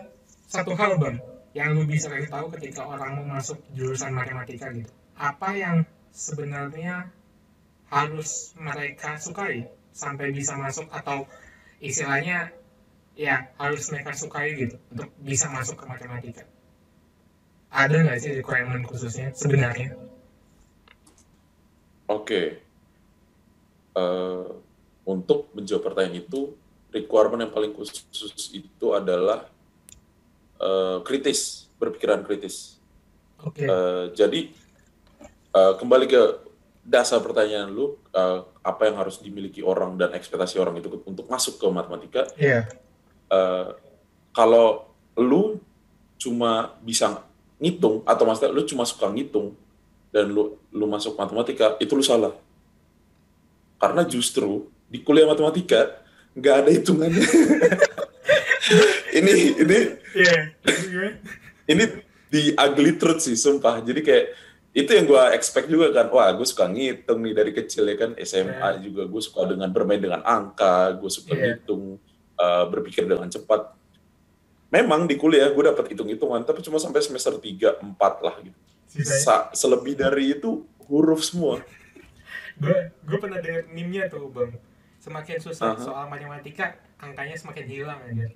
satu 0.50 0.75
hal 0.75 1.00
bang 1.00 1.18
yang 1.58 1.74
lu 1.74 1.88
bisa 1.88 2.12
kasih 2.12 2.30
tahu 2.30 2.54
ketika 2.60 2.86
orang 2.86 3.22
mau 3.22 3.39
masuk 3.39 3.58
jurusan 3.74 4.13
matematika 4.13 4.70
gitu, 4.70 4.92
apa 5.18 5.50
yang 5.58 5.78
sebenarnya 6.13 7.10
harus 7.89 8.53
mereka 8.58 9.17
sukai 9.17 9.65
sampai 9.89 10.29
bisa 10.31 10.53
masuk 10.55 10.88
atau 10.93 11.25
istilahnya 11.81 12.53
ya 13.19 13.51
harus 13.60 13.89
mereka 13.91 14.15
sukai 14.15 14.55
gitu 14.55 14.79
untuk 14.93 15.10
bisa 15.19 15.51
masuk 15.51 15.75
ke 15.75 15.86
matematika. 15.89 16.46
Ada 17.69 18.01
nggak 18.01 18.19
sih 18.22 18.31
requirement 18.39 18.86
khususnya 18.88 19.36
sebenarnya? 19.36 19.93
Oke. 22.10 22.63
Eh, 23.93 24.50
untuk 25.05 25.50
menjawab 25.53 25.91
pertanyaan 25.91 26.25
itu, 26.25 26.53
requirement 26.89 27.46
yang 27.46 27.53
paling 27.53 27.74
khusus 27.75 28.05
itu 28.55 28.88
adalah 28.93 29.46
eh, 30.58 30.98
kritis, 31.05 31.69
berpikiran 31.77 32.25
kritis. 32.25 32.81
Oke. 33.46 33.69
Eh, 33.69 34.05
jadi 34.17 34.50
eh, 35.53 35.74
kembali 35.77 36.05
ke 36.10 36.49
dasar 36.89 37.22
pertanyaan 37.22 37.69
lu, 37.69 38.01
eh, 38.10 38.39
apa 38.65 38.89
yang 38.89 38.98
harus 38.98 39.22
dimiliki 39.22 39.62
orang 39.62 39.93
dan 39.93 40.10
ekspektasi 40.17 40.58
orang 40.58 40.81
itu 40.81 40.89
untuk 41.05 41.29
masuk 41.29 41.62
ke 41.62 41.67
matematika? 41.69 42.25
Iya. 42.34 42.65
Eh, 43.29 43.67
kalau 44.34 44.89
lu 45.13 45.62
cuma 46.17 46.74
bisa 46.81 47.22
ngitung 47.62 48.01
atau 48.03 48.24
maksudnya 48.25 48.51
lu 48.51 48.65
cuma 48.65 48.84
suka 48.84 49.08
ngitung 49.13 49.53
dan 50.10 50.31
lu 50.31 50.58
lu 50.74 50.86
masuk 50.89 51.15
matematika 51.15 51.75
itu 51.79 51.91
lu 51.93 52.03
salah 52.03 52.34
karena 53.79 54.03
justru 54.08 54.67
di 54.89 55.00
kuliah 55.03 55.27
matematika 55.27 56.01
nggak 56.36 56.55
ada 56.65 56.69
hitungannya 56.72 57.24
ini 59.19 59.34
ini 59.60 59.77
Iya. 60.10 60.38
ini 61.69 61.84
di 62.29 62.41
ugly 62.58 62.98
truth 62.98 63.22
sih 63.25 63.38
sumpah 63.38 63.81
jadi 63.86 64.01
kayak 64.01 64.25
itu 64.70 64.90
yang 64.90 65.06
gue 65.06 65.24
expect 65.34 65.66
juga 65.66 65.90
kan 65.90 66.08
wah 66.10 66.30
gue 66.30 66.46
suka 66.46 66.70
ngitung 66.70 67.26
nih 67.26 67.34
dari 67.34 67.52
kecil 67.52 67.90
ya 67.90 67.96
kan 67.98 68.12
SMA 68.22 68.54
Iya. 68.54 68.80
juga 68.80 69.04
gue 69.06 69.22
suka 69.22 69.50
dengan 69.50 69.70
bermain 69.70 69.98
dengan 69.98 70.22
angka 70.22 70.94
gue 70.96 71.10
suka 71.10 71.34
Iya. 71.34 71.58
ngitung 71.58 71.98
uh, 72.38 72.66
berpikir 72.70 73.04
dengan 73.04 73.26
cepat. 73.28 73.74
Memang 74.70 75.10
di 75.10 75.18
kuliah 75.18 75.50
gue 75.50 75.64
dapat 75.66 75.90
hitung-hitungan 75.90 76.46
tapi 76.46 76.62
cuma 76.62 76.78
sampai 76.78 77.02
semester 77.02 77.34
3 77.34 77.82
4 77.82 77.98
lah 78.22 78.36
gitu. 78.40 78.58
Sisanya 78.86 79.22
Sa- 79.22 79.50
selebih 79.52 79.98
dari 79.98 80.38
itu 80.38 80.62
huruf 80.86 81.26
semua. 81.26 81.62
Gue 82.56 82.94
gue 83.06 83.18
pernah 83.18 83.42
dengar 83.42 83.66
meme-nya 83.70 84.06
tuh 84.06 84.30
bang. 84.30 84.54
Semakin 85.00 85.38
susah 85.42 85.74
Aha. 85.74 85.82
soal 85.82 86.06
matematika 86.06 86.78
angkanya 87.00 87.40
semakin 87.40 87.64
hilang 87.64 88.00
aja 88.04 88.28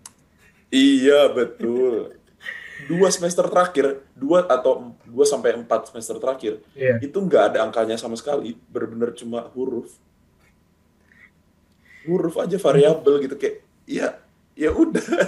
iya 0.72 1.28
betul 1.28 2.16
dua 2.88 3.08
semester 3.10 3.46
terakhir 3.48 4.04
dua 4.16 4.46
atau 4.48 4.96
dua 5.04 5.26
sampai 5.26 5.56
empat 5.58 5.92
semester 5.92 6.18
terakhir 6.20 6.64
iya. 6.74 7.00
itu 7.00 7.16
nggak 7.16 7.54
ada 7.54 7.60
angkanya 7.66 7.96
sama 8.00 8.18
sekali. 8.20 8.56
Benar-benar 8.70 9.16
cuma 9.16 9.50
huruf. 9.54 9.94
Huruf 12.04 12.36
aja 12.40 12.60
variabel 12.60 13.24
gitu 13.28 13.36
kayak 13.40 13.64
ya 13.88 14.20
ya 14.54 14.70
udah. 14.72 15.04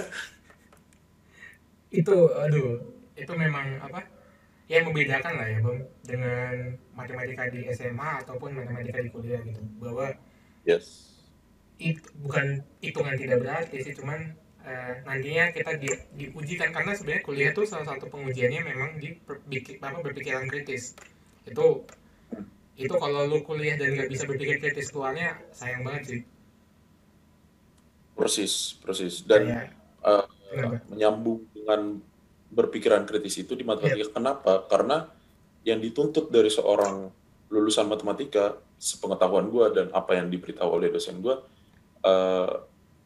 Itu 2.00 2.16
aduh. 2.34 2.82
Itu 3.16 3.32
memang 3.32 3.80
apa? 3.80 4.04
Ya 4.66 4.82
membedakan 4.82 5.38
lah 5.38 5.46
ya 5.46 5.58
bang 5.62 5.78
dengan 6.02 6.52
matematika 6.92 7.46
di 7.48 7.70
SMA 7.70 8.26
ataupun 8.26 8.50
matematika 8.52 8.98
di 8.98 9.08
kuliah 9.14 9.40
gitu. 9.46 9.62
Bahwa 9.78 10.10
yes. 10.66 11.14
itu 11.76 12.02
bukan 12.24 12.64
hitungan 12.80 13.14
tidak 13.14 13.44
berarti 13.44 13.84
sih 13.84 13.94
cuman 13.94 14.34
eh, 14.66 14.92
nantinya 15.06 15.54
kita 15.54 15.78
di, 15.78 15.88
diujikan 16.18 16.74
karena 16.74 16.92
sebenarnya 16.98 17.22
kuliah 17.22 17.50
tuh 17.54 17.64
salah 17.64 17.86
satu 17.86 18.10
pengujiannya 18.10 18.62
memang 18.66 18.90
di 18.98 19.14
berpikir 19.14 19.78
apa 19.78 20.02
berpikiran 20.02 20.50
kritis. 20.50 20.98
Itu 21.46 21.86
itu 22.76 22.94
kalau 22.98 23.24
lu 23.24 23.40
kuliah 23.46 23.78
dan 23.78 23.96
nggak 23.96 24.10
bisa 24.10 24.28
berpikir 24.28 24.60
kritis 24.60 24.90
keluarnya 24.92 25.38
sayang 25.54 25.86
banget 25.86 26.02
sih. 26.04 26.20
Persis 28.18 28.76
persis. 28.82 29.22
Dan 29.22 29.48
Kayak, 29.48 29.70
uh, 30.02 30.26
kenapa? 30.50 30.76
menyambung 30.90 31.40
dengan 31.54 31.80
berpikiran 32.50 33.06
kritis 33.06 33.38
itu 33.40 33.54
di 33.54 33.62
matematika 33.62 34.12
kenapa? 34.12 34.66
Karena 34.66 35.08
yang 35.66 35.82
dituntut 35.82 36.30
dari 36.30 36.50
seorang 36.50 37.10
lulusan 37.50 37.86
matematika 37.86 38.58
sepengetahuan 38.76 39.48
gue 39.48 39.66
dan 39.72 39.86
apa 39.94 40.18
yang 40.18 40.28
diberitahu 40.28 40.68
oleh 40.68 40.92
dosen 40.92 41.22
gue 41.22 41.34
uh, 42.04 42.50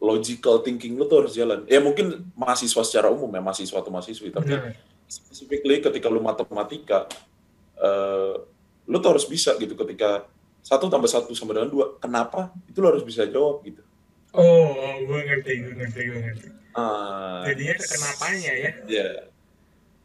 logical 0.01 0.65
thinking 0.65 0.97
lu 0.97 1.05
tuh 1.05 1.23
harus 1.23 1.37
jalan. 1.37 1.61
Ya 1.69 1.77
mungkin 1.77 2.25
mahasiswa 2.33 2.81
secara 2.81 3.13
umum 3.13 3.29
ya 3.29 3.39
mahasiswa 3.39 3.77
atau 3.77 3.93
mahasiswi. 3.93 4.33
Tapi 4.33 4.49
Benar. 4.49 4.73
specifically 5.05 5.77
ketika 5.77 6.09
lu 6.09 6.25
matematika 6.25 7.05
eh, 7.77 8.33
lu 8.89 8.97
tuh 8.97 9.09
harus 9.13 9.29
bisa 9.29 9.53
gitu 9.61 9.77
ketika 9.77 10.25
satu 10.65 10.89
tambah 10.89 11.05
satu 11.05 11.37
sama 11.37 11.53
dengan 11.53 11.69
dua. 11.69 11.85
Kenapa? 12.01 12.49
Itu 12.65 12.81
lu 12.81 12.89
harus 12.89 13.05
bisa 13.05 13.29
jawab 13.29 13.61
gitu. 13.61 13.85
Oh 14.33 14.97
gue 15.05 15.19
ngerti 15.21 15.51
gue 15.69 15.73
ngerti 15.77 15.99
gue 16.01 16.19
ngerti. 16.19 16.47
Ah 16.73 17.45
jadinya 17.45 17.77
ke 17.77 17.85
kenapanya 17.85 18.51
ya. 18.57 18.71
Ya 18.89 19.09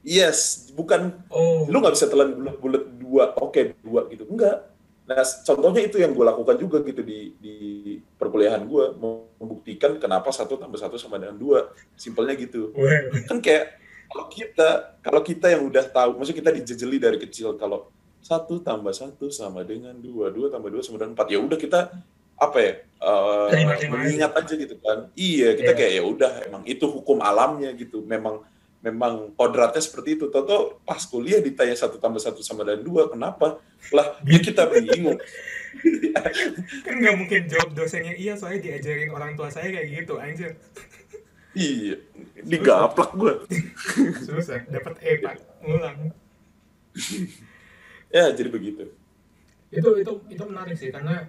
yes 0.05 0.71
bukan 0.77 1.25
oh. 1.33 1.65
lu 1.73 1.81
nggak 1.81 1.97
bisa 1.97 2.13
telan 2.13 2.37
bulat-bulat 2.37 2.85
dua. 3.01 3.25
Oke 3.41 3.73
dua 3.81 4.05
gitu. 4.13 4.29
Enggak 4.29 4.76
nah 5.07 5.23
contohnya 5.23 5.87
itu 5.87 6.03
yang 6.03 6.11
gue 6.11 6.27
lakukan 6.27 6.59
juga 6.59 6.83
gitu 6.83 6.99
di 7.07 7.31
di 7.39 7.57
perkuliahan 8.19 8.67
gue 8.67 8.85
membuktikan 9.39 10.03
kenapa 10.03 10.35
satu 10.35 10.59
tambah 10.59 10.77
satu 10.77 10.99
sama 10.99 11.23
dengan 11.23 11.39
dua. 11.39 11.71
Simpelnya 11.95 12.35
gitu. 12.35 12.75
Kan 13.31 13.39
kayak 13.39 13.79
kalau 14.11 14.27
kita 14.27 14.69
kalau 15.03 15.21
kita 15.23 15.47
yang 15.55 15.63
udah 15.67 15.85
tahu 15.87 16.19
maksudnya 16.19 16.39
kita 16.43 16.51
dijejeli 16.59 16.97
dari 16.99 17.19
kecil 17.23 17.55
kalau 17.55 17.91
satu 18.19 18.59
tambah 18.59 18.91
satu 18.91 19.31
sama 19.31 19.63
dengan 19.63 19.95
dua 19.95 20.35
dua 20.35 20.51
tambah 20.51 20.67
dua 20.67 20.83
sama 20.83 20.99
dengan 20.99 21.15
empat 21.15 21.29
ya 21.31 21.39
udah 21.39 21.59
kita 21.59 21.81
apa 22.37 22.59
ya 22.59 22.73
aja. 23.01 23.87
mengingat 23.89 24.33
aja 24.35 24.55
gitu 24.59 24.75
kan. 24.83 25.07
Iya 25.15 25.55
kita 25.55 25.73
Iya. 25.73 25.79
kayak 25.79 25.93
ya 25.95 26.03
udah 26.03 26.33
emang 26.51 26.63
itu 26.67 26.85
hukum 26.91 27.23
alamnya 27.23 27.71
gitu. 27.79 28.03
Memang 28.03 28.43
memang 28.85 29.33
kodratnya 29.37 29.83
seperti 29.83 30.21
itu. 30.21 30.29
Toto 30.29 30.83
pas 30.85 31.01
kuliah 31.05 31.41
ditanya 31.41 31.77
satu 31.77 32.01
tambah 32.01 32.21
satu 32.21 32.41
sama 32.41 32.65
dengan 32.65 32.83
dua, 32.85 33.09
kenapa? 33.09 33.61
Lah, 33.93 34.19
ya 34.25 34.39
kita 34.41 34.69
bingung. 34.69 35.21
kan 36.85 36.95
nggak 36.97 37.17
mungkin 37.17 37.41
jawab 37.49 37.71
dosennya 37.77 38.15
iya 38.17 38.33
soalnya 38.37 38.65
diajarin 38.65 39.13
orang 39.13 39.37
tua 39.37 39.53
saya 39.53 39.69
kayak 39.69 39.89
gitu 39.93 40.15
anjir 40.17 40.57
iya 41.57 41.97
digaplak 42.45 43.11
gue 43.17 43.35
susah 44.27 44.65
dapat 44.69 44.95
E 45.05 45.13
pak 45.21 45.37
ngulang 45.65 46.13
ya 48.09 48.33
jadi 48.33 48.49
begitu 48.49 48.93
itu 49.73 49.89
itu 50.01 50.13
itu 50.33 50.43
menarik 50.47 50.77
sih 50.79 50.89
karena 50.95 51.27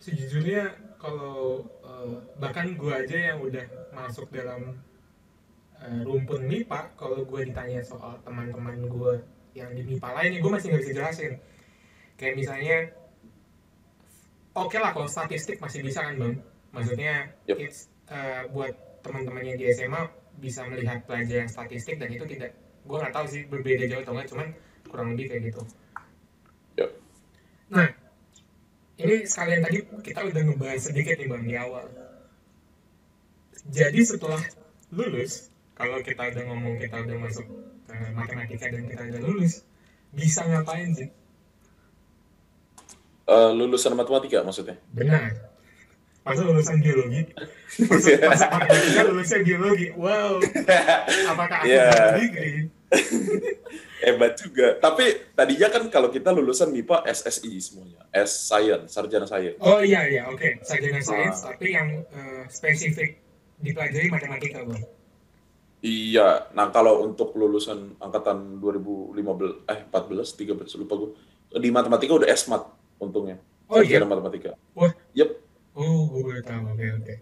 sejujurnya 0.00 0.96
kalau 1.02 1.66
uh, 1.82 2.22
bahkan 2.38 2.78
gue 2.78 2.92
aja 2.94 3.34
yang 3.34 3.38
udah 3.42 3.66
masuk 3.90 4.30
dalam 4.30 4.78
uh, 5.82 6.00
rumpun 6.06 6.46
MIPA 6.46 6.94
kalau 6.94 7.26
gue 7.26 7.40
ditanya 7.50 7.82
soal 7.82 8.18
teman-teman 8.22 8.86
gue 8.86 9.12
yang 9.52 9.70
di 9.74 9.82
MIPA 9.84 10.08
lain 10.14 10.30
gue 10.40 10.50
masih 10.50 10.66
nggak 10.72 10.82
bisa 10.86 10.92
jelasin 10.94 11.32
kayak 12.16 12.34
misalnya 12.38 12.76
oke 14.56 14.70
okay 14.70 14.78
lah 14.80 14.94
kalau 14.94 15.08
statistik 15.10 15.58
masih 15.58 15.82
bisa 15.84 16.00
kan 16.06 16.14
bang 16.16 16.34
maksudnya 16.72 17.28
yep. 17.44 17.60
it's, 17.60 17.92
uh, 18.08 18.48
buat 18.54 18.72
teman-temannya 19.04 19.58
di 19.58 19.68
SMA 19.74 20.08
bisa 20.40 20.64
melihat 20.64 21.04
pelajaran 21.04 21.50
statistik 21.50 22.00
dan 22.00 22.08
itu 22.08 22.24
tidak 22.24 22.56
gue 22.82 22.96
nggak 22.96 23.14
tahu 23.14 23.26
sih 23.28 23.42
berbeda 23.46 23.84
jauh 23.86 24.02
atau 24.02 24.14
enggak 24.16 24.28
cuman 24.32 24.48
kurang 24.88 25.08
lebih 25.14 25.26
kayak 25.28 25.42
gitu 25.52 25.62
yep. 26.80 26.90
nah 27.68 27.88
ini 28.96 29.26
sekalian 29.28 29.60
tadi 29.60 29.78
kita 30.00 30.20
udah 30.24 30.42
ngebahas 30.46 30.80
sedikit 30.80 31.14
nih 31.20 31.28
bang 31.28 31.42
di 31.44 31.54
awal 31.58 31.86
jadi 33.68 34.00
setelah 34.02 34.42
lulus 34.90 35.51
kalau 35.82 35.98
kita 36.06 36.22
udah 36.30 36.42
ngomong 36.46 36.74
kita 36.78 36.96
udah 37.02 37.16
masuk 37.18 37.46
ke 37.90 37.96
matematika 38.14 38.66
dan 38.70 38.82
kita 38.86 39.02
udah 39.10 39.20
lulus 39.26 39.66
bisa 40.14 40.46
ngapain 40.46 40.94
sih 40.94 41.10
uh, 43.28 43.50
lulusan 43.54 43.94
matematika 43.94 44.42
maksudnya? 44.42 44.76
Benar. 44.92 45.50
Masa 46.22 46.46
lulusan 46.46 46.78
biologi 46.78 47.26
masa, 48.30 48.46
matematika 48.46 49.00
lulusnya 49.10 49.38
biologi 49.42 49.90
wow. 49.98 50.38
Apakah 51.34 51.66
aku 51.66 51.72
yeah. 51.74 52.14
degree 52.14 52.70
hebat 54.06 54.38
juga. 54.38 54.78
Tapi 54.78 55.34
tadinya 55.34 55.68
kan 55.72 55.82
kalau 55.90 56.14
kita 56.14 56.30
lulusan 56.30 56.70
MIPA 56.70 57.02
SSI 57.10 57.52
semuanya. 57.58 58.06
S 58.14 58.46
Science 58.46 58.94
sarjana 58.94 59.26
Science. 59.26 59.58
Oh 59.58 59.82
iya 59.82 60.06
iya. 60.06 60.22
Oke. 60.30 60.62
Okay. 60.62 60.62
sarjana 60.62 61.02
Science 61.02 61.42
ah. 61.42 61.54
tapi 61.54 61.74
yang 61.74 62.06
uh, 62.14 62.46
spesifik 62.46 63.18
dipelajari 63.62 64.10
matematika 64.10 64.62
bang 64.62 64.82
Iya, 65.82 66.46
nah 66.54 66.70
kalau 66.70 67.02
untuk 67.02 67.34
lulusan 67.34 67.98
angkatan 67.98 68.62
2015 68.62 69.66
eh 69.66 69.80
14 69.90 70.62
13 70.62 70.78
lupa 70.78 70.94
gue 70.94 71.10
di 71.58 71.68
matematika 71.74 72.14
udah 72.22 72.30
SMAT 72.30 72.62
untungnya. 73.02 73.42
Oh 73.66 73.82
iya. 73.82 73.98
matematika. 74.06 74.54
Wah. 74.78 74.94
Yep. 75.18 75.30
Oh, 75.74 76.06
gue 76.06 76.22
baru 76.22 76.42
tahu. 76.46 76.62
Oke, 76.76 76.86
oke. 77.02 77.14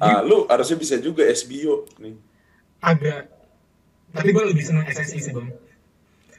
Ah, 0.00 0.24
lu 0.24 0.48
harusnya 0.48 0.74
bisa 0.80 0.96
juga 0.98 1.22
SBO 1.28 1.86
nih. 2.00 2.16
Agak. 2.82 3.28
Tapi 4.10 4.28
gue 4.32 4.44
lebih 4.48 4.64
senang 4.64 4.88
SSI 4.88 5.18
sih, 5.20 5.32
Bang. 5.36 5.52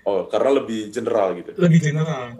Oh, 0.04 0.26
karena 0.28 0.60
lebih 0.60 0.90
general 0.90 1.38
gitu. 1.38 1.56
Lebih 1.56 1.80
general. 1.80 2.36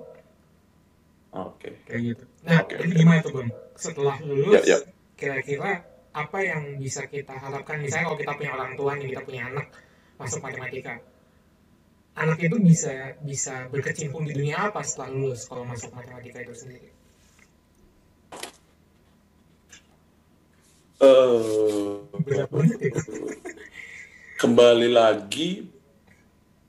Oke. 1.32 1.72
Okay. 1.72 1.74
Kayak 1.88 2.02
gitu. 2.04 2.24
Nah, 2.42 2.60
okay, 2.66 2.76
itu 2.82 2.84
okay. 2.90 3.00
gimana 3.00 3.20
tuh, 3.22 3.34
Bang? 3.38 3.50
Setelah 3.78 4.16
lulus, 4.26 4.54
yeah, 4.60 4.64
yeah. 4.66 4.82
kira-kira 5.16 5.86
apa 6.12 6.38
yang 6.44 6.76
bisa 6.80 7.08
kita 7.08 7.32
harapkan? 7.40 7.80
Misalnya 7.80 8.12
kalau 8.12 8.20
kita 8.20 8.34
punya 8.36 8.52
orang 8.56 8.72
tua 8.76 8.92
nih 9.00 9.16
kita 9.16 9.22
punya 9.24 9.44
anak 9.48 9.68
masuk 10.20 10.40
matematika. 10.44 11.00
Anak 12.12 12.40
itu 12.44 12.58
bisa 12.60 13.16
bisa 13.24 13.72
berkecimpung 13.72 14.28
di 14.28 14.36
dunia 14.36 14.68
apa 14.68 14.84
setelah 14.84 15.16
lulus 15.16 15.48
kalau 15.48 15.64
masuk 15.64 15.96
matematika 15.96 16.44
itu 16.44 16.56
sendiri? 16.56 16.90
Uh, 21.02 22.06
kembali 24.42 24.94
lagi 24.94 25.66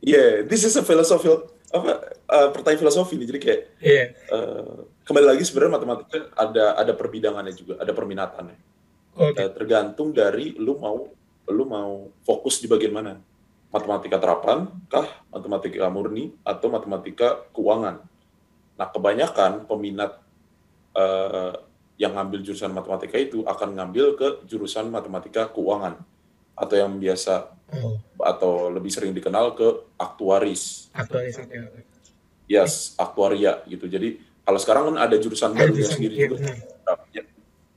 yeah 0.00 0.40
this 0.40 0.64
is 0.64 0.72
a 0.72 0.80
philosophy 0.80 1.28
apa 1.68 2.16
uh, 2.30 2.48
pertanyaan 2.54 2.86
filosofi 2.86 3.18
nih. 3.18 3.26
Jadi 3.26 3.40
kayak 3.42 3.60
yeah. 3.82 4.06
uh, 4.30 4.86
kembali 5.02 5.26
lagi 5.34 5.42
sebenarnya 5.42 5.82
matematika 5.82 6.30
ada 6.38 6.78
ada 6.78 6.92
perbidangannya 6.94 7.52
juga 7.58 7.82
ada 7.82 7.90
perminatannya 7.90 8.71
Okay. 9.12 9.44
tergantung 9.52 10.16
dari 10.16 10.56
lu 10.56 10.80
mau 10.80 11.04
lu 11.52 11.64
mau 11.68 12.08
fokus 12.24 12.62
di 12.62 12.70
bagian 12.70 12.94
mana. 12.96 13.20
Matematika 13.72 14.20
terapan 14.20 14.68
kah, 14.88 15.08
matematika 15.32 15.88
murni 15.88 16.32
atau 16.44 16.68
matematika 16.68 17.44
keuangan. 17.56 18.04
Nah, 18.76 18.88
kebanyakan 18.88 19.64
peminat 19.64 20.20
uh, 20.92 21.56
yang 21.96 22.16
ngambil 22.16 22.40
jurusan 22.44 22.72
matematika 22.72 23.16
itu 23.16 23.44
akan 23.44 23.80
ngambil 23.80 24.06
ke 24.16 24.28
jurusan 24.48 24.92
matematika 24.92 25.48
keuangan 25.48 26.00
atau 26.52 26.76
yang 26.76 27.00
biasa 27.00 27.48
oh. 27.80 27.96
atau 28.20 28.68
lebih 28.68 28.92
sering 28.92 29.16
dikenal 29.16 29.56
ke 29.56 29.68
aktuaris. 29.96 30.92
Aktuaris. 30.92 31.40
Yes, 32.44 32.92
aktuaria 33.00 33.64
gitu. 33.64 33.88
Jadi 33.88 34.20
kalau 34.44 34.58
sekarang 34.60 34.92
kan 34.92 34.96
ada 35.08 35.16
jurusan 35.16 35.56
barunya 35.56 35.86
sendiri 35.88 36.28
juga. 36.28 36.60
Ya, 37.14 37.24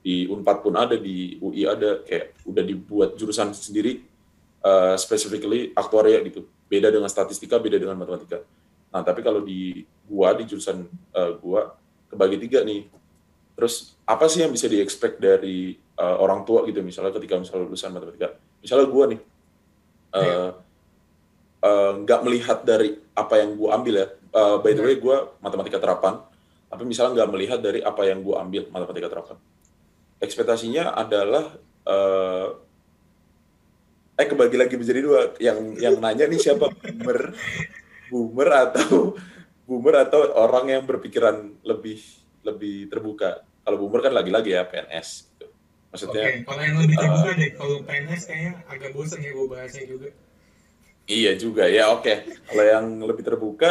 di 0.06 0.30
Unpad 0.30 0.62
pun 0.62 0.78
ada, 0.78 0.94
di 0.94 1.34
UI 1.42 1.66
ada, 1.66 2.06
kayak 2.06 2.38
udah 2.46 2.62
dibuat 2.62 3.18
jurusan 3.18 3.50
sendiri, 3.50 4.06
uh, 4.62 4.94
specifically 4.94 5.74
aktuaria 5.74 6.22
gitu. 6.22 6.46
Beda 6.70 6.94
dengan 6.94 7.10
statistika, 7.10 7.58
beda 7.58 7.74
dengan 7.74 7.98
matematika. 7.98 8.38
Nah, 8.94 9.02
tapi 9.02 9.26
kalau 9.26 9.42
di 9.42 9.82
gua, 10.06 10.30
di 10.38 10.46
jurusan 10.46 10.86
uh, 11.10 11.34
gua, 11.42 11.74
kebagi 12.06 12.38
tiga 12.38 12.62
nih. 12.62 12.86
Terus, 13.58 13.98
apa 14.06 14.30
sih 14.30 14.46
yang 14.46 14.54
bisa 14.54 14.70
di-expect 14.70 15.18
dari 15.18 15.74
uh, 15.98 16.22
orang 16.22 16.46
tua 16.46 16.62
gitu, 16.70 16.86
misalnya 16.86 17.10
ketika 17.10 17.42
misalnya 17.42 17.66
lulusan 17.66 17.90
matematika. 17.90 18.38
Misalnya 18.62 18.86
gua 18.86 19.04
nih, 19.10 19.20
nggak 22.06 22.20
uh, 22.22 22.22
uh, 22.22 22.26
melihat 22.30 22.62
dari 22.62 22.94
apa 23.10 23.42
yang 23.42 23.58
gua 23.58 23.74
ambil 23.74 24.06
ya. 24.06 24.08
Uh, 24.30 24.62
by 24.62 24.70
the 24.70 24.86
way, 24.86 25.02
gua 25.02 25.34
matematika 25.42 25.82
terapan, 25.82 26.22
tapi 26.70 26.86
misalnya 26.86 27.18
nggak 27.18 27.30
melihat 27.34 27.58
dari 27.58 27.82
apa 27.82 28.06
yang 28.06 28.22
gua 28.22 28.46
ambil 28.46 28.70
matematika 28.70 29.10
terapan 29.10 29.38
ekspektasinya 30.20 30.96
adalah 30.96 31.56
uh, 31.84 32.48
eh 34.16 34.24
kebagi 34.24 34.56
lagi 34.56 34.74
menjadi 34.80 35.00
dua 35.04 35.20
yang 35.36 35.76
yang 35.76 35.94
nanya 36.00 36.24
nih 36.24 36.40
siapa 36.40 36.72
boomer 36.72 37.36
boomer 38.08 38.48
atau 38.48 39.12
boomer 39.68 39.94
atau 40.08 40.20
orang 40.40 40.72
yang 40.72 40.82
berpikiran 40.88 41.60
lebih 41.60 42.00
lebih 42.40 42.88
terbuka 42.88 43.44
kalau 43.66 43.76
boomer 43.76 44.00
kan 44.00 44.14
lagi-lagi 44.16 44.56
ya 44.56 44.64
PNS 44.64 45.08
gitu. 45.36 45.46
maksudnya 45.92 46.22
okay. 46.22 46.40
kalau 46.48 46.62
yang 46.64 46.76
lebih 46.80 46.96
terbuka 46.96 47.28
uh, 47.28 47.34
deh 47.36 47.50
kalau 47.58 47.76
PNS 47.84 48.22
kayaknya 48.24 48.52
agak 48.70 48.90
bosan 48.96 49.20
ya 49.20 49.30
gue 49.36 49.46
bahasnya 49.50 49.84
juga 49.84 50.08
iya 51.04 51.32
juga 51.36 51.64
ya 51.68 51.84
oke 51.92 52.02
okay. 52.06 52.16
kalau 52.46 52.64
yang 52.64 52.86
lebih 53.04 53.24
terbuka 53.26 53.70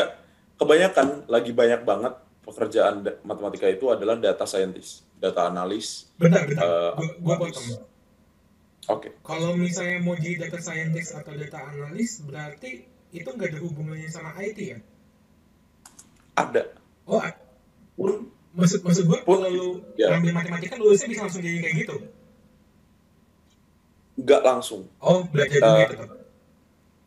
kebanyakan 0.62 1.26
lagi 1.26 1.52
banyak 1.56 1.82
banget 1.82 2.14
pekerjaan 2.46 3.02
matematika 3.26 3.66
itu 3.66 3.90
adalah 3.90 4.20
data 4.20 4.46
scientist 4.46 5.05
data 5.20 5.48
analis. 5.50 6.10
Benar, 6.20 6.48
benar. 6.48 6.64
Uh, 6.64 6.92
gua, 7.22 7.36
potong. 7.40 7.66
Oke. 7.66 9.10
Okay. 9.10 9.12
Kalau 9.26 9.58
misalnya 9.58 9.98
mau 10.06 10.14
jadi 10.14 10.46
data 10.46 10.62
scientist 10.62 11.18
atau 11.18 11.34
data 11.34 11.58
analis, 11.58 12.22
berarti 12.22 12.86
itu 13.16 13.30
nggak 13.32 13.56
ada 13.56 13.60
hubungannya 13.64 14.10
sama 14.12 14.36
IT 14.38 14.60
ya? 14.60 14.80
Ada. 16.36 16.76
Oh, 17.08 17.24
pun, 17.96 18.30
maksud 18.54 18.84
maksud 18.84 19.04
gue 19.08 19.20
kalau 19.24 19.50
lu 19.50 19.70
ya. 19.96 20.20
ambil 20.20 20.36
matematika 20.36 20.76
lulusnya 20.76 21.08
bisa 21.10 21.22
langsung 21.26 21.42
jadi 21.42 21.60
kayak 21.64 21.76
gitu? 21.86 21.96
Nggak 24.20 24.42
langsung. 24.44 24.82
Oh, 25.00 25.24
belajar 25.28 25.60
uh, 25.64 25.78
gitu. 25.88 25.96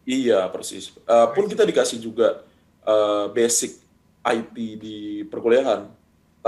Iya, 0.09 0.49
persis. 0.49 0.97
Uh, 1.05 1.29
pun 1.37 1.45
kita 1.45 1.69
dikasih 1.69 2.01
juga 2.01 2.41
uh, 2.89 3.29
basic 3.29 3.77
IT 4.25 4.57
di 4.57 5.23
perkuliahan 5.29 5.98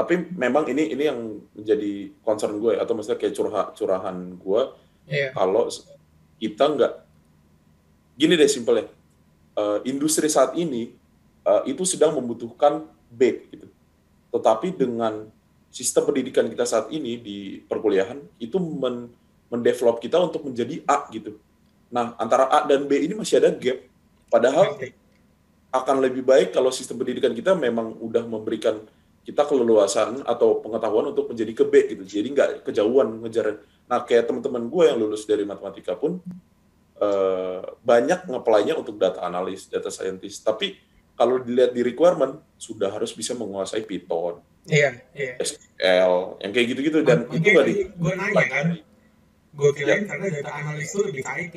tapi 0.00 0.32
memang 0.32 0.64
ini 0.72 0.96
ini 0.96 1.04
yang 1.04 1.44
menjadi 1.52 2.08
concern 2.24 2.56
gue 2.56 2.80
atau 2.80 2.96
maksudnya 2.96 3.20
kayak 3.20 3.36
curhat 3.36 3.76
curahan 3.76 4.16
gue. 4.40 4.62
Yeah. 5.10 5.34
kalau 5.34 5.66
kita 6.40 6.64
nggak 6.72 6.92
gini 8.16 8.40
deh 8.40 8.48
simpel 8.48 8.80
ya. 8.80 8.86
Uh, 9.60 9.78
industri 9.84 10.24
saat 10.32 10.56
ini 10.56 10.96
uh, 11.44 11.60
itu 11.68 11.84
sedang 11.84 12.16
membutuhkan 12.16 12.88
B 13.12 13.44
gitu. 13.52 13.68
Tetapi 14.32 14.72
dengan 14.72 15.28
sistem 15.68 16.08
pendidikan 16.08 16.48
kita 16.48 16.64
saat 16.64 16.88
ini 16.88 17.20
di 17.20 17.38
perkuliahan 17.68 18.24
itu 18.40 18.56
men 18.56 19.12
mendevelop 19.52 20.00
kita 20.00 20.16
untuk 20.16 20.48
menjadi 20.48 20.80
A 20.88 21.04
gitu. 21.12 21.36
Nah 21.92 22.16
antara 22.16 22.48
A 22.48 22.64
dan 22.64 22.88
B 22.88 23.04
ini 23.04 23.12
masih 23.12 23.36
ada 23.36 23.52
gap. 23.52 23.84
Padahal 24.32 24.80
akan 25.74 25.96
lebih 26.00 26.24
baik 26.24 26.56
kalau 26.56 26.72
sistem 26.72 27.02
pendidikan 27.02 27.34
kita 27.36 27.52
memang 27.52 27.98
udah 28.00 28.24
memberikan 28.24 28.80
kita 29.20 29.44
keleluasan 29.44 30.24
atau 30.24 30.64
pengetahuan 30.64 31.12
untuk 31.12 31.30
menjadi 31.30 31.52
ke 31.52 31.64
B 31.68 31.74
gitu. 31.92 32.02
Jadi 32.04 32.28
nggak 32.32 32.48
kejauhan 32.66 33.20
ngejar. 33.20 33.60
Nah 33.86 34.02
kayak 34.02 34.28
teman-teman 34.32 34.66
gue 34.66 34.84
yang 34.88 34.98
lulus 34.98 35.28
dari 35.28 35.44
matematika 35.44 35.94
pun 35.94 36.18
eh, 37.00 37.60
banyak 37.84 38.26
ngeplay-nya 38.26 38.74
untuk 38.80 38.96
data 38.96 39.20
analis, 39.24 39.68
data 39.68 39.92
scientist. 39.92 40.42
Tapi 40.42 40.76
kalau 41.14 41.36
dilihat 41.40 41.76
di 41.76 41.84
requirement 41.84 42.40
sudah 42.56 42.88
harus 42.88 43.12
bisa 43.12 43.36
menguasai 43.36 43.84
Python, 43.84 44.40
Iya, 44.68 45.00
iya. 45.16 45.34
SQL, 45.40 46.36
yang 46.44 46.50
kayak 46.52 46.66
gitu-gitu 46.76 46.98
dan 47.00 47.24
Makanya 47.24 47.40
itu 47.40 47.48
nggak 47.48 47.66
di 47.66 47.76
gue 47.96 48.12
nanya 48.12 48.46
kan, 48.52 48.66
gue 49.56 49.70
kirain 49.72 50.04
karena 50.04 50.26
data 50.28 50.52
analis 50.52 50.92
itu 50.92 51.00
lebih 51.08 51.22
ke 51.24 51.32
IT. 51.48 51.56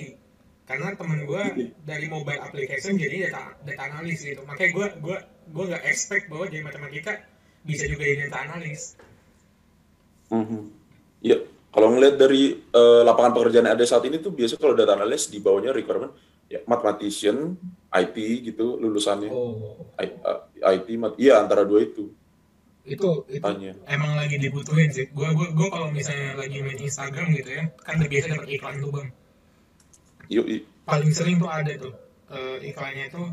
Karena 0.63 0.95
temen 0.95 1.27
gue 1.27 1.43
dari 1.83 2.07
mobile 2.07 2.39
application 2.39 2.95
jadi 2.95 3.27
data 3.27 3.59
data 3.67 3.81
analis 3.91 4.23
gitu. 4.23 4.47
Makanya 4.47 4.71
gue 4.71 4.87
gue 5.03 5.17
gue 5.51 5.63
nggak 5.67 5.83
expect 5.83 6.31
bahwa 6.31 6.47
jadi 6.47 6.63
matematika 6.63 7.19
bisa 7.63 7.83
juga 7.87 8.03
jadi 8.03 8.27
data 8.27 8.39
analis. 8.43 8.95
Mhm. 10.29 10.61
Iya, 11.23 11.37
kalau 11.71 11.87
ngelihat 11.95 12.15
dari 12.19 12.59
eh, 12.59 13.01
lapangan 13.07 13.31
pekerjaan 13.31 13.65
yang 13.67 13.75
ada 13.79 13.85
saat 13.87 14.03
ini 14.05 14.19
tuh 14.19 14.35
biasa 14.35 14.59
kalau 14.59 14.75
data 14.75 14.93
analis 14.93 15.31
di 15.31 15.39
bawahnya 15.39 15.71
requirement 15.71 16.11
ya 16.51 16.59
mathematician, 16.67 17.55
IT 17.89 18.17
gitu 18.43 18.75
lulusannya. 18.77 19.31
Oh, 19.31 19.79
I- 19.97 20.11
eh, 20.13 20.39
IT, 20.75 20.87
mat- 20.99 21.17
iya 21.17 21.39
antara 21.39 21.63
dua 21.63 21.81
itu 21.81 22.11
itu 22.83 23.23
itu 23.31 23.39
tanya. 23.39 23.71
emang 23.87 24.19
lagi 24.19 24.35
dibutuhin 24.35 24.91
sih. 24.91 25.07
Gue 25.15 25.31
gue 25.31 25.55
gue 25.55 25.67
kalau 25.71 25.87
misalnya 25.87 26.35
lagi 26.35 26.59
main 26.59 26.75
Instagram 26.75 27.31
gitu 27.31 27.49
ya, 27.55 27.63
kan 27.79 27.95
udah 27.95 28.09
biasa 28.11 28.27
dapat 28.35 28.49
iklan 28.59 28.75
tuh 28.83 28.91
bang. 28.91 29.07
Yuk, 30.27 30.45
Paling 30.83 31.11
sering 31.15 31.39
tuh 31.39 31.47
ada 31.47 31.71
tuh 31.79 31.93
eh, 32.27 32.57
iklannya 32.75 33.07
tuh 33.07 33.31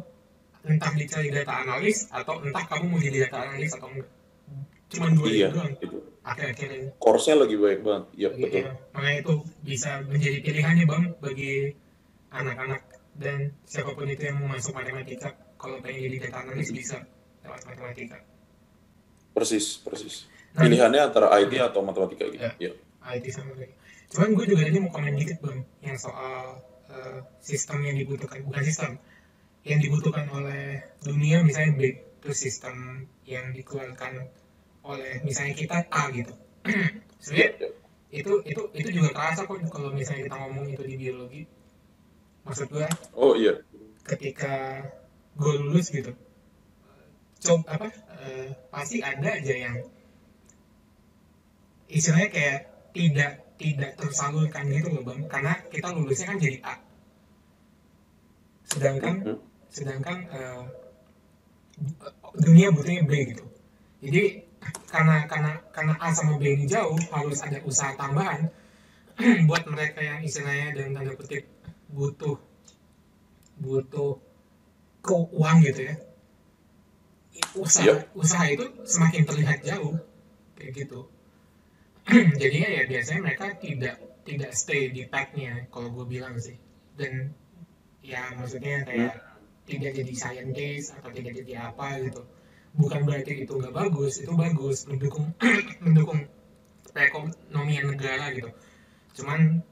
entah 0.62 0.92
dicari 0.94 1.34
data 1.34 1.66
analis 1.66 2.06
atau 2.14 2.38
entah 2.46 2.62
kamu 2.62 2.84
mau 2.94 3.00
jadi 3.02 3.26
data 3.26 3.36
analis 3.42 3.74
atau 3.74 3.90
enggak. 3.90 4.08
Cuman 4.90 5.10
dua 5.14 5.28
iya 5.30 5.48
itu 5.48 5.56
doang. 5.56 5.74
itu. 5.78 5.98
Akhir-akhir 6.20 6.68
ini. 6.74 6.88
Course-nya 6.98 7.34
lagi 7.38 7.54
banyak 7.56 7.80
banget. 7.80 8.04
Iya 8.18 8.28
betul. 8.34 8.48
Iya, 8.50 8.72
makanya 8.92 9.18
itu 9.22 9.34
bisa 9.62 9.90
menjadi 10.04 10.38
pilihannya 10.42 10.84
bang 10.84 11.04
bagi 11.22 11.52
anak-anak 12.30 12.82
dan 13.16 13.38
siapa 13.64 13.90
pun 13.94 14.06
itu 14.10 14.22
yang 14.28 14.36
mau 14.42 14.54
masuk 14.54 14.74
matematika 14.74 15.34
kalau 15.56 15.78
pengen 15.82 16.10
jadi 16.10 16.16
data 16.28 16.38
analis 16.44 16.68
bisa 16.74 16.98
lewat 17.46 17.62
matematika. 17.66 18.18
Persis, 19.30 19.78
persis. 19.80 20.26
Nah, 20.58 20.66
Pilihannya 20.66 21.00
antara 21.00 21.30
IT 21.38 21.54
atau 21.62 21.80
matematika 21.86 22.26
gitu. 22.26 22.42
Iya. 22.42 22.50
Iya. 22.58 22.72
IT 23.16 23.26
sama 23.30 23.54
lagi. 23.54 23.74
Cuman 24.10 24.34
gue 24.34 24.44
juga 24.50 24.66
tadi 24.66 24.78
mau 24.82 24.90
komen 24.90 25.14
dikit 25.14 25.38
bang 25.38 25.58
yang 25.86 25.96
soal 25.96 26.58
eh, 26.90 27.18
sistem 27.38 27.86
yang 27.86 27.96
dibutuhkan 27.96 28.42
bukan 28.42 28.62
sistem 28.66 28.98
yang 29.62 29.78
dibutuhkan 29.78 30.26
oleh 30.32 30.82
dunia 31.04 31.44
misalnya 31.44 31.76
B 31.76 31.80
terus 32.20 32.40
sistem 32.40 33.06
yang 33.28 33.52
dikeluarkan 33.52 34.28
oleh 34.86 35.20
misalnya 35.22 35.54
kita 35.54 35.76
A 35.90 36.02
gitu. 36.12 36.32
Sebenarnya 37.22 37.70
itu 38.10 38.32
itu 38.42 38.62
itu 38.74 38.88
juga 38.90 39.14
kerasa 39.14 39.46
kok 39.46 39.62
kalau 39.70 39.94
misalnya 39.94 40.26
kita 40.26 40.36
ngomong 40.42 40.66
itu 40.66 40.82
di 40.82 40.96
biologi 40.98 41.42
maksud 42.42 42.66
gue 42.66 42.82
Oh 43.14 43.38
iya. 43.38 43.54
ketika 44.02 44.82
gue 45.38 45.54
lulus 45.62 45.94
gitu 45.94 46.10
coba 47.38 47.70
apa 47.78 47.86
eh, 48.26 48.50
pasti 48.74 48.98
ada 48.98 49.30
aja 49.38 49.54
yang 49.54 49.78
istilahnya 51.86 52.34
kayak 52.34 52.58
tidak 52.90 53.32
tidak 53.62 53.94
tersalurkan 53.94 54.66
gitu 54.74 54.90
loh 54.90 55.06
bang 55.06 55.20
karena 55.30 55.54
kita 55.70 55.88
lulusnya 55.94 56.26
kan 56.34 56.38
jadi 56.42 56.58
A 56.66 56.74
sedangkan 58.66 59.14
Mhm. 59.22 59.38
sedangkan 59.70 60.18
eh, 60.34 60.62
dunia 62.42 62.74
butuhnya 62.74 63.06
B 63.06 63.12
gitu 63.30 63.44
jadi 64.02 64.49
karena 64.90 65.22
karena 65.30 65.52
karena 65.70 65.94
A 66.02 66.10
sama 66.10 66.34
B 66.34 66.42
ini 66.50 66.66
jauh 66.66 66.98
harus 67.14 67.38
ada 67.46 67.62
usaha 67.62 67.94
tambahan 67.94 68.50
buat 69.48 69.62
mereka 69.70 70.02
yang 70.02 70.18
istilahnya 70.26 70.74
dalam 70.74 70.90
tanda 70.98 71.12
kutip 71.14 71.46
butuh 71.86 72.36
butuh 73.62 74.18
ke 75.00 75.14
uang 75.14 75.58
gitu 75.62 75.80
ya. 75.86 75.94
Usaha 77.54 77.86
Iya. 77.86 77.94
usaha 78.18 78.44
itu 78.50 78.66
semakin 78.84 79.22
terlihat 79.24 79.58
jauh 79.62 79.94
kayak 80.58 80.72
gitu. 80.74 81.06
Jadinya 82.40 82.68
ya 82.68 82.82
biasanya 82.90 83.20
mereka 83.22 83.46
tidak 83.62 83.96
tidak 84.26 84.50
stay 84.58 84.90
di 84.90 85.06
packnya 85.06 85.70
kalau 85.70 85.94
gue 85.94 86.06
bilang 86.18 86.34
sih. 86.42 86.58
Dan 86.98 87.30
ya 88.02 88.34
maksudnya 88.34 88.82
kayak 88.82 89.14
tidak 89.70 89.94
jadi 89.94 90.12
scientist 90.18 90.98
atau 90.98 91.14
tidak 91.14 91.38
jadi 91.44 91.70
apa 91.70 92.02
gitu 92.02 92.26
bukan 92.72 93.00
berarti 93.02 93.42
itu 93.42 93.52
nggak 93.52 93.74
bagus 93.74 94.22
itu 94.22 94.32
bagus 94.32 94.86
mendukung 94.86 95.26
mendukung 95.84 96.20
perekonomian 96.90 97.90
negara 97.90 98.30
gitu 98.30 98.50
cuman 99.18 99.62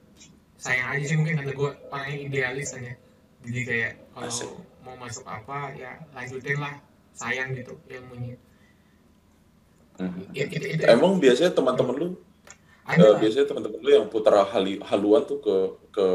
sayang 0.58 0.98
aja 0.98 1.04
sih 1.06 1.16
mungkin 1.16 1.38
karena 1.38 1.52
gue 1.52 1.70
orangnya 1.88 2.18
idealis 2.18 2.74
kan 2.74 2.82
ya 2.82 2.94
jadi 3.46 3.60
kayak 3.62 3.92
kalau 4.10 4.26
Asik. 4.26 4.50
mau 4.82 4.98
masuk 4.98 5.22
apa 5.24 5.70
ya 5.72 5.94
lanjutin 6.10 6.58
lah 6.58 6.74
sayang 7.14 7.54
gitu 7.54 7.78
ilmunya 7.88 8.34
Mhm. 9.98 10.30
ya, 10.30 10.46
itu, 10.46 10.62
itu, 10.62 10.82
Emang 10.86 11.18
biasanya 11.18 11.50
teman-teman 11.50 11.94
lu, 11.98 12.08
ada 12.86 13.02
eh, 13.02 13.02
lah. 13.02 13.18
biasanya 13.18 13.50
teman-teman 13.50 13.82
lu 13.82 13.90
yang 13.90 14.06
putar 14.06 14.46
hali- 14.46 14.78
haluan 14.78 15.26
tuh 15.26 15.42
ke 15.42 15.56
ke 15.90 16.06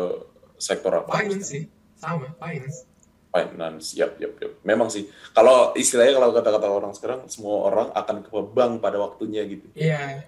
sektor 0.55 1.03
apa? 1.03 1.11
finance 1.19 1.51
sih 1.51 1.67
sama 1.99 2.31
finance 2.39 2.87
Finance, 3.33 3.97
yap, 3.97 4.13
yap, 4.17 4.37
yap. 4.37 4.53
Memang 4.61 4.87
sih. 4.87 5.03
Kalau 5.33 5.73
istilahnya 5.73 6.13
kalau 6.13 6.29
kata-kata 6.29 6.67
orang 6.69 6.93
sekarang, 6.93 7.25
semua 7.25 7.65
orang 7.65 7.89
akan 7.91 8.21
ke 8.21 8.39
bank 8.47 8.77
pada 8.77 9.01
waktunya 9.01 9.41
gitu. 9.43 9.65
iya 9.73 10.21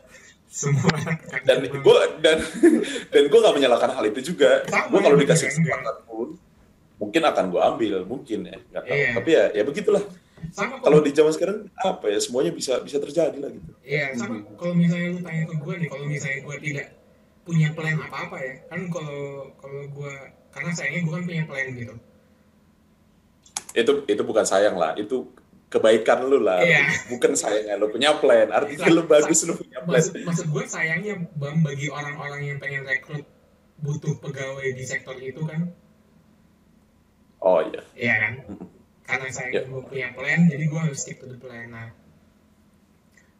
semua 0.49 0.89
anak 0.95 1.19
akan 1.21 1.41
Dan 1.43 1.57
gue 1.69 1.99
dan 2.19 2.37
dan 3.13 3.23
gue 3.27 3.39
nggak 3.39 3.55
menyalahkan 3.55 3.91
hal 3.91 4.05
itu 4.07 4.33
juga. 4.33 4.65
Gue 4.89 4.99
kalau 4.99 5.13
dikasih 5.15 5.51
kesempatan 5.51 5.95
pun, 6.03 6.33
mungkin 6.97 7.21
akan 7.21 7.45
gue 7.45 7.61
ambil, 7.61 7.95
mungkin 8.03 8.39
ya. 8.43 8.57
Nggak 8.71 8.83
tahu. 8.83 8.95
Iya. 8.97 9.09
Tapi 9.13 9.29
ya, 9.29 9.43
ya 9.53 9.63
begitulah. 9.63 10.03
sama 10.49 10.77
Kalau 10.77 11.01
di 11.01 11.09
zaman 11.09 11.29
sekarang 11.29 11.57
apa 11.75 12.05
ya 12.05 12.17
semuanya 12.17 12.49
bisa 12.49 12.77
bisa 12.79 12.97
terjadi 12.97 13.33
lah 13.35 13.49
gitu. 13.49 13.71
iya 13.81 14.13
sama 14.13 14.37
Mhm. 14.37 14.53
kalau 14.55 14.73
misalnya 14.73 15.07
lu 15.09 15.19
tanya 15.19 15.43
ke 15.43 15.55
gue 15.57 15.73
nih 15.75 15.89
kalau 15.89 16.05
misalnya 16.05 16.39
gue 16.39 16.55
tidak 16.61 16.87
punya 17.41 17.67
plan 17.73 17.97
apa 17.97 18.17
apa 18.29 18.37
ya 18.37 18.53
kan 18.69 18.81
kalau 18.87 19.21
kalau 19.57 19.81
gue 19.89 20.13
karena 20.49 20.69
sayangnya 20.71 21.01
gue 21.01 21.13
kan 21.13 21.23
punya 21.25 21.43
plan 21.45 21.67
gitu 21.73 21.93
Itu 23.75 24.07
itu 24.07 24.21
bukan 24.23 24.47
sayang 24.47 24.79
lah, 24.79 24.95
itu 24.95 25.27
kebaikan 25.67 26.23
lu 26.25 26.39
lah. 26.39 26.63
Iya. 26.63 26.87
Bukan 27.11 27.35
sayangnya 27.35 27.75
lu 27.75 27.91
punya 27.91 28.15
plan. 28.15 28.47
Artinya 28.49 28.87
lu 28.89 29.03
bagus 29.03 29.43
lu 29.43 29.53
punya 29.53 29.83
plan. 29.83 29.99
maksud 29.99 30.13
maksud 30.23 30.45
gue 30.47 30.63
sayangnya 30.65 31.13
bang 31.35 31.59
bagi 31.59 31.91
orang-orang 31.91 32.41
yang 32.47 32.57
pengen 32.57 32.87
rekrut 32.87 33.27
butuh 33.75 34.15
pegawai 34.23 34.71
di 34.71 34.83
sektor 34.87 35.19
itu 35.19 35.43
kan 35.43 35.67
Oh 37.43 37.59
iya. 37.61 37.81
iya 37.93 38.15
kan 38.23 38.33
karena 39.05 39.27
saya 39.29 39.51
Ya. 39.51 39.61
gue 39.67 39.81
punya 39.85 40.07
plan 40.15 40.47
jadi 40.47 40.63
gue 40.65 40.79
harus 40.81 40.97
stick 40.97 41.19
to 41.19 41.27
the 41.27 41.37
plan 41.37 41.69
nah 41.69 41.91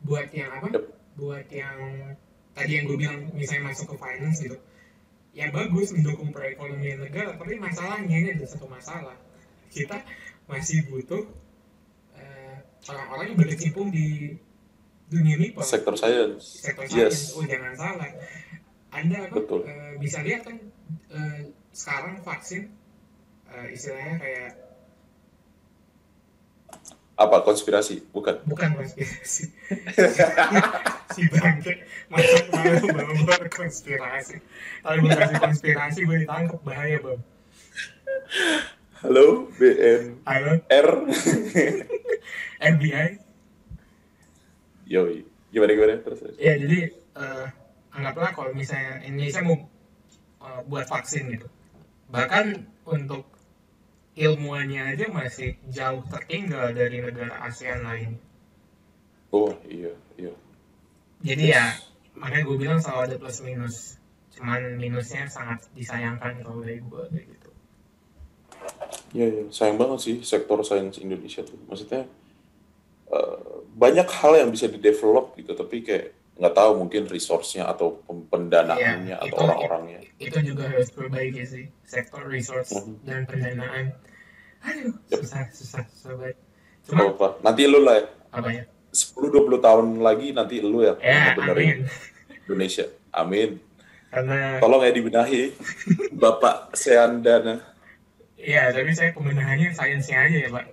buat 0.06 0.30
yang 0.30 0.52
apa 0.54 0.68
Yep. 0.76 0.84
buat 1.18 1.48
yang 1.50 1.78
tadi 2.54 2.72
yang 2.76 2.86
gue 2.86 2.98
bilang 3.00 3.20
misalnya 3.34 3.74
masuk 3.74 3.96
ke 3.96 3.98
finance 3.98 4.44
gitu 4.44 4.58
ya 5.34 5.50
bagus 5.50 5.90
mendukung 5.96 6.30
perekonomian 6.30 7.02
negara 7.02 7.34
tapi 7.34 7.58
masalahnya 7.58 8.14
ini 8.14 8.30
ada 8.36 8.46
satu 8.46 8.68
masalah 8.70 9.16
kita 9.74 9.98
masih 10.46 10.86
butuh 10.86 11.24
eh, 12.14 12.56
orang-orang 12.86 13.26
yang 13.30 13.38
berkecimpung 13.40 13.90
di 13.90 14.38
dunia 15.06 15.38
MIPA 15.38 15.62
Sektor 15.62 15.94
science. 15.96 16.62
sektor 16.62 16.86
Yes. 16.86 16.92
science 16.92 17.20
oh 17.34 17.44
jangan 17.44 17.74
salah 17.74 18.10
anda 18.90 19.18
apa 19.26 19.34
Betul. 19.36 19.62
eh, 19.66 19.94
bisa 19.98 20.22
lihat 20.22 20.46
kan 20.46 20.58
eh, 21.12 21.40
sekarang 21.70 22.22
vaksin 22.22 22.70
eh, 23.48 23.68
istilahnya 23.70 24.16
kayak 24.18 24.52
Apa 27.16 27.48
konspirasi? 27.48 28.04
Bukan. 28.12 28.44
bukan 28.44 28.76
konspirasi 28.76 29.48
si 31.16 31.22
bangke 31.32 31.80
masuk 32.12 32.44
malu 32.52 32.92
bawa 32.92 33.48
konspirasi 33.48 34.36
kalau 34.84 35.00
gue 35.00 35.12
kasih 35.16 35.38
konspirasi 35.40 36.00
gue 36.04 36.18
ditangkap 36.28 36.60
bahaya 36.60 37.00
bang 37.00 37.20
Halo 39.06 39.46
BNR. 39.62 40.18
halo 40.26 40.54
FBI 42.58 43.10
Yoi. 44.98 45.22
Gimana 45.54 45.72
gimana 45.78 46.02
terus? 46.02 46.26
terus. 46.26 46.34
ya 46.42 46.58
jadi 46.58 46.90
eh, 47.14 47.46
anggaplah 47.94 48.34
kalau 48.34 48.50
misalnya 48.58 49.06
Indonesia 49.06 49.46
mau 49.46 49.62
eh, 50.42 50.62
buat 50.66 50.90
vaksin 50.90 51.38
gitu 51.38 51.46
bahkan 52.10 52.66
untuk 52.82 53.30
ilmuannya 54.18 54.98
aja 54.98 55.06
masih 55.14 55.54
jauh 55.70 56.02
tertinggal 56.10 56.74
dari 56.74 57.06
negara 57.06 57.46
ASEAN 57.46 57.86
lain 57.86 58.18
Oh 59.30 59.54
iya 59.70 59.94
iya. 60.18 60.34
jadi 61.22 61.46
ya 61.62 61.66
makanya 62.18 62.42
gue 62.50 62.58
bilang 62.58 62.82
selalu 62.82 63.14
ada 63.14 63.16
plus 63.22 63.38
minus 63.46 64.02
cuman 64.34 64.82
minusnya 64.82 65.30
sangat 65.30 65.62
disayangkan 65.78 66.42
kalau 66.42 66.66
dari 66.66 66.82
gue 66.82 67.06
gitu 67.14 67.35
Iya 69.12 69.26
iya. 69.28 69.44
Sayang 69.50 69.76
banget 69.76 70.00
sih 70.02 70.16
sektor 70.22 70.60
sains 70.62 70.98
Indonesia 70.98 71.42
tuh. 71.42 71.56
Maksudnya 71.66 72.04
eh, 73.08 73.38
banyak 73.72 74.08
hal 74.10 74.34
yang 74.38 74.50
bisa 74.50 74.66
di 74.66 74.78
develop 74.78 75.36
gitu, 75.36 75.52
tapi 75.52 75.82
kayak 75.82 76.12
nggak 76.36 76.52
tahu 76.54 76.72
mungkin 76.78 77.08
resource-nya 77.08 77.64
atau 77.66 78.04
pendanaannya 78.04 79.08
Iya, 79.08 79.24
atau 79.24 79.40
orang-orangnya. 79.40 80.04
itu 80.20 80.36
juga 80.44 80.68
harus 80.68 80.92
perbaiki 80.92 81.48
sih 81.48 81.66
sektor 81.82 82.28
resource 82.28 82.76
Mhm. 82.76 83.08
dan 83.08 83.24
pendanaan 83.24 83.96
aduh 84.60 84.92
Yep. 85.16 85.20
susah 85.24 85.44
susah 85.56 85.84
susah 85.88 86.12
banget 86.18 86.36
cuma 86.84 87.08
apa-apa. 87.08 87.40
Nanti 87.40 87.62
lu 87.66 87.80
lah 87.80 87.96
ya. 87.96 88.06
apa 88.36 88.50
ya 88.52 88.64
10-20 88.92 89.64
tahun 89.64 89.86
lagi 90.00 90.28
nanti 90.32 90.60
lu 90.60 90.84
ya 90.84 91.00
ya 91.00 91.40
benerin 91.40 91.88
amin 91.88 92.44
Indonesia. 92.44 92.86
Amin. 93.12 93.50
karena 94.12 94.60
Tolong 94.60 94.82
ya 94.82 94.92
dibenahi. 94.92 95.42
Bapak 96.12 96.76
Seandana. 96.76 97.64
Ya 98.46 98.70
tapi 98.70 98.94
saya 98.94 99.10
pembenahannya 99.12 99.74
sainsnya 99.74 100.22
aja 100.22 100.38
ya 100.46 100.50
pak 100.54 100.66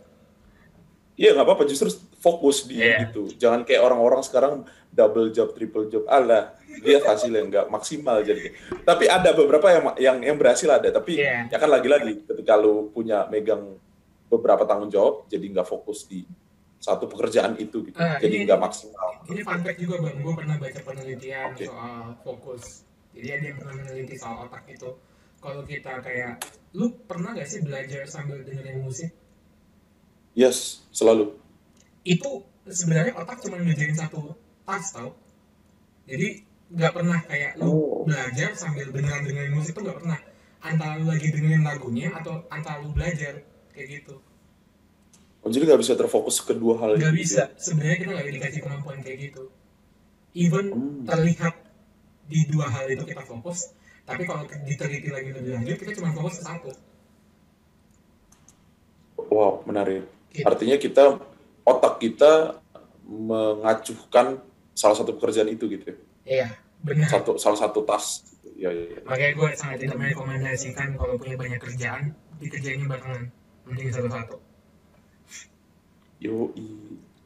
Iya 1.13 1.37
nggak 1.37 1.45
apa-apa 1.45 1.69
justru 1.69 1.93
fokus 2.25 2.65
di 2.65 2.81
Iya. 2.81 3.05
gitu. 3.07 3.29
Jangan 3.37 3.69
kayak 3.69 3.85
orang-orang 3.85 4.25
sekarang 4.25 4.65
double 4.89 5.29
job, 5.29 5.53
triple 5.53 5.85
job. 5.87 6.09
Alah, 6.09 6.57
dia 6.81 7.05
hasilnya 7.05 7.45
nggak 7.53 7.67
maksimal 7.69 8.25
jadi. 8.25 8.49
Tapi 8.81 9.13
ada 9.13 9.37
beberapa 9.37 9.69
yang 9.69 9.85
yang 10.01 10.17
yang 10.25 10.37
berhasil 10.41 10.65
ada. 10.73 10.89
Tapi 10.89 11.21
Iya. 11.21 11.53
ya 11.53 11.57
kan 11.61 11.69
lagi-lagi 11.69 12.25
ketika 12.25 12.57
lu 12.57 12.89
punya 12.97 13.29
megang 13.29 13.77
beberapa 14.33 14.65
tanggung 14.65 14.89
jawab, 14.89 15.29
jadi 15.29 15.45
nggak 15.53 15.69
fokus 15.69 16.09
di 16.09 16.25
satu 16.81 17.05
pekerjaan 17.07 17.61
itu 17.61 17.93
gitu. 17.93 17.95
Ah, 18.01 18.17
jadi 18.17 18.49
nggak 18.49 18.59
maksimal. 18.59 19.09
ini 19.29 19.41
fun 19.45 19.61
fact 19.63 19.79
juga 19.79 20.03
bang 20.03 20.17
gue 20.19 20.35
pernah 20.35 20.57
baca 20.59 20.81
penelitian 20.83 21.47
Oke. 21.55 21.65
soal 21.71 22.03
fokus 22.27 22.83
jadi 23.15 23.39
ada 23.39 23.45
yang 23.53 23.57
pernah 23.63 23.75
meneliti 23.79 24.15
soal 24.19 24.51
otak 24.51 24.67
itu 24.67 24.91
kalau 25.43 25.63
kita 25.63 25.99
kayak 26.01 26.39
lu 26.73 26.89
pernah 27.03 27.35
gak 27.35 27.45
sih 27.45 27.61
belajar 27.61 28.07
sambil 28.07 28.41
dengerin 28.41 28.81
musik 28.81 29.11
Yes, 30.33 30.81
selalu. 30.91 31.37
itu 32.03 32.31
sebenarnya 32.65 33.13
otak 33.15 33.39
cuma 33.39 33.59
ngerjain 33.59 33.93
satu 33.93 34.33
tas 34.63 34.91
tau 34.91 35.13
jadi 36.03 36.41
nggak 36.69 36.93
pernah 36.93 37.19
kayak 37.23 37.61
lu 37.61 37.69
Oh. 37.69 38.03
belajar 38.03 38.55
sambil 38.55 38.89
beneran 38.89 39.23
dengerin 39.23 39.53
musik 39.53 39.71
tuh 39.73 39.85
nggak 39.85 39.99
pernah 40.01 40.19
antara 40.61 40.97
lu 40.97 41.07
lagi 41.07 41.29
dengerin 41.29 41.63
lagunya 41.63 42.09
atau 42.13 42.43
antara 42.49 42.81
lu 42.81 42.91
belajar 42.91 43.39
kayak 43.71 43.89
gitu 44.01 44.17
Oh, 45.43 45.51
jadi 45.51 45.67
nggak 45.67 45.83
bisa 45.83 45.95
terfokus 45.95 46.39
kedua 46.39 46.79
hal 46.79 46.95
nggak 46.97 47.13
itu. 47.13 47.21
bisa 47.21 47.51
sebenarnya 47.57 47.99
kita 47.99 48.11
nggak 48.13 48.29
dikasih 48.33 48.61
kemampuan 48.63 48.99
kayak 48.99 49.19
gitu 49.29 49.45
even 50.33 50.67
Hmm. 50.71 51.03
terlihat 51.05 51.55
di 52.25 52.41
dua 52.49 52.67
hal 52.67 52.87
itu 52.89 53.05
kita 53.05 53.21
fokus 53.23 53.75
tapi 54.03 54.23
kalau 54.27 54.43
diteliti 54.67 55.09
lagi 55.09 55.31
lebih 55.31 55.53
lanjut 55.57 55.77
kita 55.79 55.91
cuma 55.99 56.11
fokus 56.15 56.43
ke 56.43 56.45
satu 56.47 56.71
Wow, 59.33 59.65
menarik. 59.65 60.05
Gitu. 60.29 60.45
Artinya 60.45 60.77
kita 60.77 61.17
otak 61.65 62.05
kita 62.05 62.61
mengacuhkan 63.09 64.45
salah 64.77 64.93
satu 64.93 65.17
pekerjaan 65.17 65.49
itu 65.49 65.73
gitu. 65.73 65.89
ya. 65.89 65.97
iya 66.29 66.49
benar 66.85 67.09
Satu 67.09 67.41
salah 67.41 67.57
satu 67.57 67.81
tas. 67.87 68.29
Ya, 68.63 68.71
ya, 68.71 68.85
ya. 68.95 69.01
makanya 69.09 69.33
gue 69.35 69.49
sangat 69.59 69.79
tidak 69.83 69.97
merekomendasikan 69.99 70.95
kalau 70.95 71.19
punya 71.19 71.35
banyak 71.35 71.59
kerjaan 71.59 72.15
dikerjainnya 72.39 72.87
barengan 72.87 73.27
mending 73.67 73.91
satu-satu 73.91 74.39
Yoi. 76.23 76.71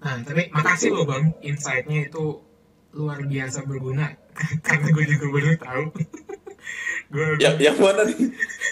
nah 0.01 0.17
tapi 0.25 0.49
makasih 0.49 0.97
loh 0.97 1.05
bang 1.05 1.37
insight-nya 1.45 2.09
itu 2.09 2.41
luar 2.97 3.21
biasa 3.21 3.69
berguna 3.69 4.17
karena 4.65 4.89
gue 4.97 5.05
juga 5.13 5.27
baru 5.29 5.49
tahu 5.61 5.85
gue 7.07 7.27
Ya, 7.39 7.55
yang 7.55 7.77
mana 7.77 8.03
nih? 8.03 8.19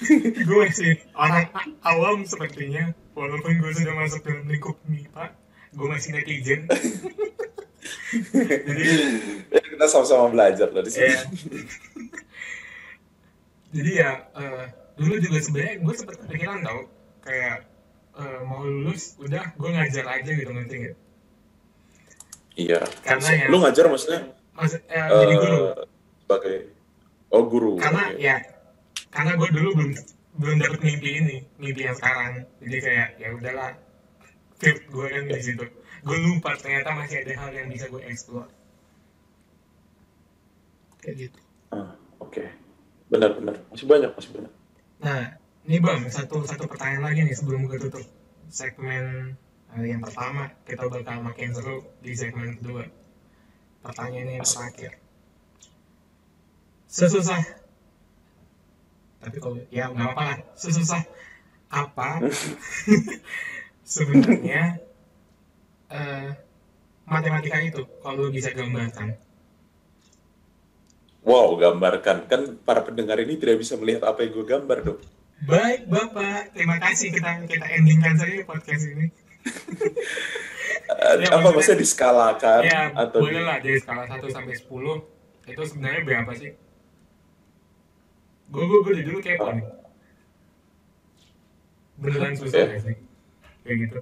gue 0.46 0.56
masih 0.58 0.98
orang 1.12 1.46
awam 1.80 2.22
sepertinya 2.22 2.82
walaupun 3.12 3.56
gue 3.56 3.72
sudah 3.72 3.94
masuk 3.94 4.20
dalam 4.20 4.44
lingkup 4.44 4.74
MIPA 4.84 5.30
gue 5.70 5.86
masih 5.86 6.10
netizen 6.12 6.66
jadi 8.64 8.82
Ya, 9.48 9.60
kita 9.60 9.86
sama-sama 9.86 10.30
belajar 10.30 10.68
dari 10.68 10.88
sini. 10.88 11.08
ya 11.08 11.20
jadi 13.70 13.90
ya 13.96 14.10
eh, 14.32 14.64
dulu 14.94 15.14
juga 15.18 15.38
sebenarnya 15.40 15.74
gue 15.80 15.94
sempet 15.94 16.16
kepikiran 16.16 16.58
tau 16.60 16.80
kayak 17.20 17.66
eh, 18.14 18.38
mau 18.44 18.62
lulus 18.62 19.14
udah 19.16 19.50
gue 19.52 19.70
ngajar 19.72 20.04
aja 20.08 20.30
gitu 20.30 20.50
ngerti 20.50 20.74
nggak 20.80 20.96
Iya. 22.54 22.86
Karena 23.02 23.28
ya- 23.34 23.50
Lu 23.50 23.58
ngajar 23.58 23.84
maksudnya 23.84 24.30
maksud 24.52 24.78
eh, 24.86 24.94
eh, 24.94 25.10
jadi 25.20 25.34
guru 25.36 25.58
sebagai 26.20 26.56
oh 27.34 27.44
guru. 27.50 27.74
karena 27.82 28.14
Oke. 28.14 28.22
ya 28.22 28.36
karena 29.10 29.32
gue 29.34 29.48
dulu 29.50 29.68
belum 29.74 29.92
belum 30.34 30.56
dapet 30.62 30.80
mimpi 30.82 31.10
ini 31.18 31.36
mimpi 31.58 31.80
yang 31.82 31.96
sekarang 31.98 32.46
jadi 32.62 32.76
kayak 32.78 33.08
ya 33.18 33.28
udahlah 33.34 33.70
fit 34.58 34.78
gue 34.86 35.06
kan 35.06 35.22
di 35.26 35.42
situ 35.42 35.64
gue 36.04 36.18
lupa 36.20 36.54
ternyata 36.54 36.94
masih 36.94 37.26
ada 37.26 37.32
hal 37.38 37.50
yang 37.50 37.66
bisa 37.66 37.90
gue 37.90 38.02
explore 38.06 38.50
kayak 41.02 41.28
gitu 41.28 41.38
Ah, 41.68 41.90
Oke. 42.22 42.46
Benar-benar. 43.10 43.58
Masih 43.74 43.82
banyak, 43.84 44.10
masih 44.14 44.30
banyak. 44.30 44.52
nah 45.02 45.22
ini 45.66 45.82
bang 45.82 46.06
satu 46.06 46.46
satu 46.46 46.70
pertanyaan 46.70 47.10
lagi 47.10 47.26
nih 47.26 47.34
sebelum 47.34 47.66
gue 47.66 47.82
tutup 47.82 48.04
segmen 48.46 49.34
eh, 49.74 49.84
yang 49.84 49.98
pertama 49.98 50.54
kita 50.62 50.86
bakal 50.86 51.18
makin 51.20 51.50
seru 51.50 51.82
di 51.98 52.14
segmen 52.14 52.54
kedua 52.56 52.86
pertanyaan 53.82 54.38
yang 54.38 54.46
terakhir 54.46 54.92
sesusah. 56.94 57.42
Tapi 59.18 59.36
kalau 59.40 59.58
ya 59.68 59.90
nggak 59.90 60.06
apa-apa 60.06 60.22
lah. 60.24 60.38
Sesusah. 60.54 61.02
Apa? 61.66 62.22
Sebenarnya 63.84 64.78
eh, 65.90 66.28
matematika 67.04 67.58
itu 67.58 67.82
kalau 67.98 68.30
bisa 68.30 68.54
gambarkan. 68.54 69.18
Wow, 71.22 71.56
gambarkan. 71.56 72.28
Kan 72.28 72.40
para 72.60 72.80
pendengar 72.80 73.18
ini 73.18 73.34
tidak 73.34 73.58
bisa 73.58 73.74
melihat 73.74 74.06
apa 74.06 74.22
yang 74.22 74.32
gue 74.32 74.46
gambar 74.46 74.78
dong. 74.82 75.00
baik 75.44 75.90
bapak. 75.90 76.54
Terima 76.54 76.78
kasih 76.78 77.10
kita 77.10 77.42
kita 77.44 77.66
endingkan 77.74 78.14
saja 78.14 78.38
podcast 78.44 78.86
ini. 78.86 79.10
Eh, 80.84 81.14
Ya, 81.20 81.28
apa 81.28 81.42
maksudnya- 81.42 81.52
maksudnya 81.52 81.80
diskalakan 81.80 82.60
ya 82.62 82.82
atau 82.94 83.18
boleh 83.20 83.34
di- 83.34 83.44
lah 83.44 83.56
dari 83.58 83.76
skala 83.76 84.04
1 84.06 84.24
sampai 84.26 84.54
10 84.54 85.04
itu 85.44 85.62
sebenarnya 85.62 86.00
berapa 86.02 86.32
sih 86.32 86.50
gue 88.54 88.64
gue 88.64 88.78
gue 88.80 88.92
dulu 89.02 89.18
kepo 89.18 89.50
nih 89.50 89.66
beneran 91.94 92.34
susah 92.34 92.58
Ya. 92.64 92.78
sih 92.78 92.96
kayak 93.62 93.76
gitu 93.82 93.98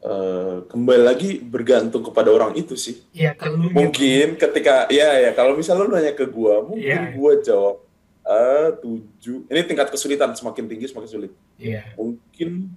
eh, 0.00 0.56
kembali 0.64 1.02
lagi 1.04 1.30
bergantung 1.38 2.00
kepada 2.00 2.32
orang 2.32 2.56
itu 2.56 2.72
sih. 2.74 3.04
ya 3.12 3.36
kalau 3.36 3.68
Mungkin 3.68 4.34
ketika 4.34 4.88
ya 4.88 5.12
ya 5.20 5.30
kalau 5.30 5.52
misalnya 5.52 5.84
lu 5.84 5.92
nanya 5.92 6.12
ke 6.12 6.24
gua, 6.24 6.64
mungkin 6.64 6.88
Iya. 7.04 7.12
gua 7.14 7.32
jawab 7.38 7.76
eh 8.20 8.68
tujuh. 8.78 9.44
Ini 9.44 9.60
tingkat 9.64 9.90
kesulitan 9.90 10.32
semakin 10.32 10.64
tinggi 10.66 10.88
semakin 10.88 11.08
sulit. 11.10 11.32
iya 11.56 11.92
Mungkin 11.94 12.70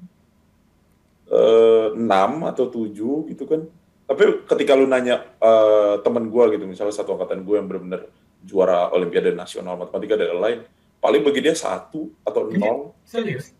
eh, 1.30 1.88
enam 1.96 2.44
atau 2.44 2.68
tujuh 2.68 3.26
gitu 3.32 3.44
kan. 3.48 3.66
Tapi 4.04 4.44
ketika 4.44 4.76
lu 4.76 4.84
nanya 4.86 5.24
eh, 5.40 5.96
teman 6.04 6.28
gua 6.28 6.52
gitu, 6.52 6.68
misalnya 6.68 6.92
satu 6.92 7.16
angkatan 7.16 7.42
gua 7.42 7.64
yang 7.64 7.68
benar-benar 7.68 8.04
juara 8.44 8.92
Olimpiade 8.92 9.32
Nasional 9.32 9.80
Matematika 9.80 10.20
dan 10.20 10.36
lain-lain, 10.36 10.60
paling 11.00 11.22
bagi 11.24 11.42
dia 11.42 11.56
satu 11.56 12.12
atau 12.24 12.52
nol. 12.52 12.92
serius 13.08 13.56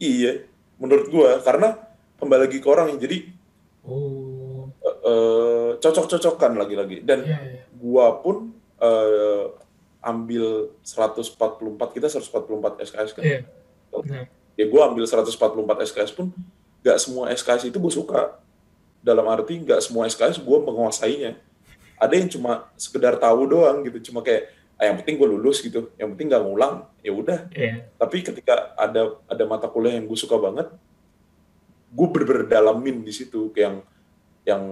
Iya, 0.00 0.48
menurut 0.80 1.06
gua 1.12 1.38
karena 1.44 1.76
kembali 2.18 2.40
lagi 2.48 2.58
ke 2.60 2.68
orang 2.68 2.96
jadi 2.96 3.28
oh 3.84 4.68
eh, 4.80 4.98
eh, 5.06 5.70
cocok-cocokan 5.80 6.56
lagi-lagi 6.56 7.04
dan 7.04 7.24
iya 7.24 7.38
iya 7.40 7.62
gua 7.80 8.20
pun 8.20 8.52
eh, 8.80 9.44
ambil 10.00 10.72
144 10.84 11.96
kita 11.96 12.08
144 12.08 12.84
SKS 12.88 13.10
kan. 13.16 13.22
iya 13.24 13.40
benar 13.92 14.28
Ya 14.58 14.68
gua 14.68 14.92
ambil 14.92 15.08
144 15.08 15.88
SKS 15.88 16.12
pun 16.12 16.36
nggak 16.84 16.98
semua 17.00 17.32
SKS 17.32 17.72
itu 17.72 17.80
gue 17.80 17.92
suka. 17.92 18.40
Dalam 19.00 19.24
arti 19.28 19.56
nggak 19.56 19.80
semua 19.80 20.04
SKS 20.04 20.40
gue 20.40 20.58
menguasainya. 20.60 21.40
Ada 22.00 22.14
yang 22.16 22.28
cuma 22.32 22.72
sekedar 22.80 23.20
tahu 23.20 23.44
doang 23.44 23.84
gitu, 23.84 24.10
cuma 24.10 24.24
kayak 24.24 24.48
ah, 24.80 24.88
yang 24.88 24.96
penting 25.04 25.20
gue 25.20 25.28
lulus 25.28 25.60
gitu, 25.60 25.92
yang 26.00 26.16
penting 26.16 26.32
nggak 26.32 26.40
ngulang, 26.40 26.88
ya 27.04 27.12
udah. 27.12 27.52
iya 27.52 27.84
Tapi 28.00 28.24
ketika 28.24 28.72
ada 28.72 29.20
ada 29.28 29.44
mata 29.44 29.68
kuliah 29.68 30.00
yang 30.00 30.08
gue 30.08 30.16
suka 30.16 30.40
banget, 30.40 30.72
gue 31.92 32.06
bener-bener 32.08 32.48
dalamin 32.48 33.04
di 33.04 33.12
situ 33.12 33.52
kayak 33.52 33.60
yang 33.60 33.76
yang 34.48 34.62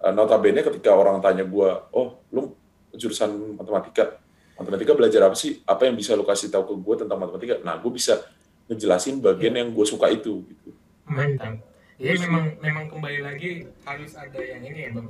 eh, 0.00 0.12
notabene 0.16 0.64
ketika 0.64 0.96
orang 0.96 1.20
tanya 1.20 1.44
gue, 1.44 1.68
oh 1.92 2.24
lu 2.32 2.56
jurusan 2.96 3.60
matematika, 3.60 4.16
matematika 4.56 4.96
belajar 4.96 5.28
apa 5.28 5.36
sih? 5.36 5.60
Apa 5.68 5.84
yang 5.84 5.94
bisa 6.00 6.16
lu 6.16 6.24
kasih 6.24 6.48
tahu 6.48 6.72
ke 6.72 6.74
gue 6.80 6.94
tentang 7.04 7.20
matematika? 7.20 7.60
Nah, 7.60 7.76
gue 7.76 7.92
bisa 7.92 8.24
ngejelasin 8.72 9.20
bagian 9.20 9.52
yang 9.52 9.68
gue 9.68 9.84
suka 9.84 10.08
itu. 10.08 10.48
Gitu. 10.48 10.70
mantap 11.02 11.60
jadi 12.00 12.18
memang 12.24 12.56
memang 12.58 12.84
kembali 12.88 13.20
lagi 13.20 13.68
harus 13.84 14.16
ada 14.16 14.40
yang 14.40 14.62
ini 14.64 14.88
ya 14.88 14.90
bang 14.96 15.08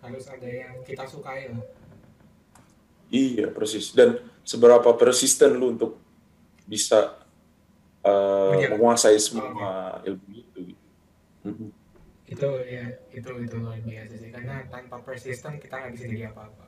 harus 0.00 0.24
ada 0.26 0.48
yang 0.48 0.74
kita 0.82 1.04
sukai 1.04 1.48
lah 1.48 1.64
Iya 3.10 3.50
persis. 3.50 3.90
Dan 3.90 4.22
seberapa 4.42 4.86
persisten 4.94 5.58
lu 5.58 5.74
untuk 5.74 5.98
bisa 6.62 7.18
Menjaga. 8.00 8.78
menguasai 8.78 9.18
semua 9.18 9.98
ilmu 10.06 10.30
itu. 10.30 10.60
Mhm. 11.42 11.68
itu 12.30 12.46
ya 12.70 12.86
itu 13.10 13.26
itu 13.42 13.56
luar 13.58 13.82
biasa 13.82 14.14
sih 14.14 14.30
karena 14.30 14.62
tanpa 14.70 15.02
persisten 15.02 15.58
kita 15.58 15.74
nggak 15.74 15.92
bisa 15.92 16.06
jadi 16.06 16.30
apa-apa 16.30 16.62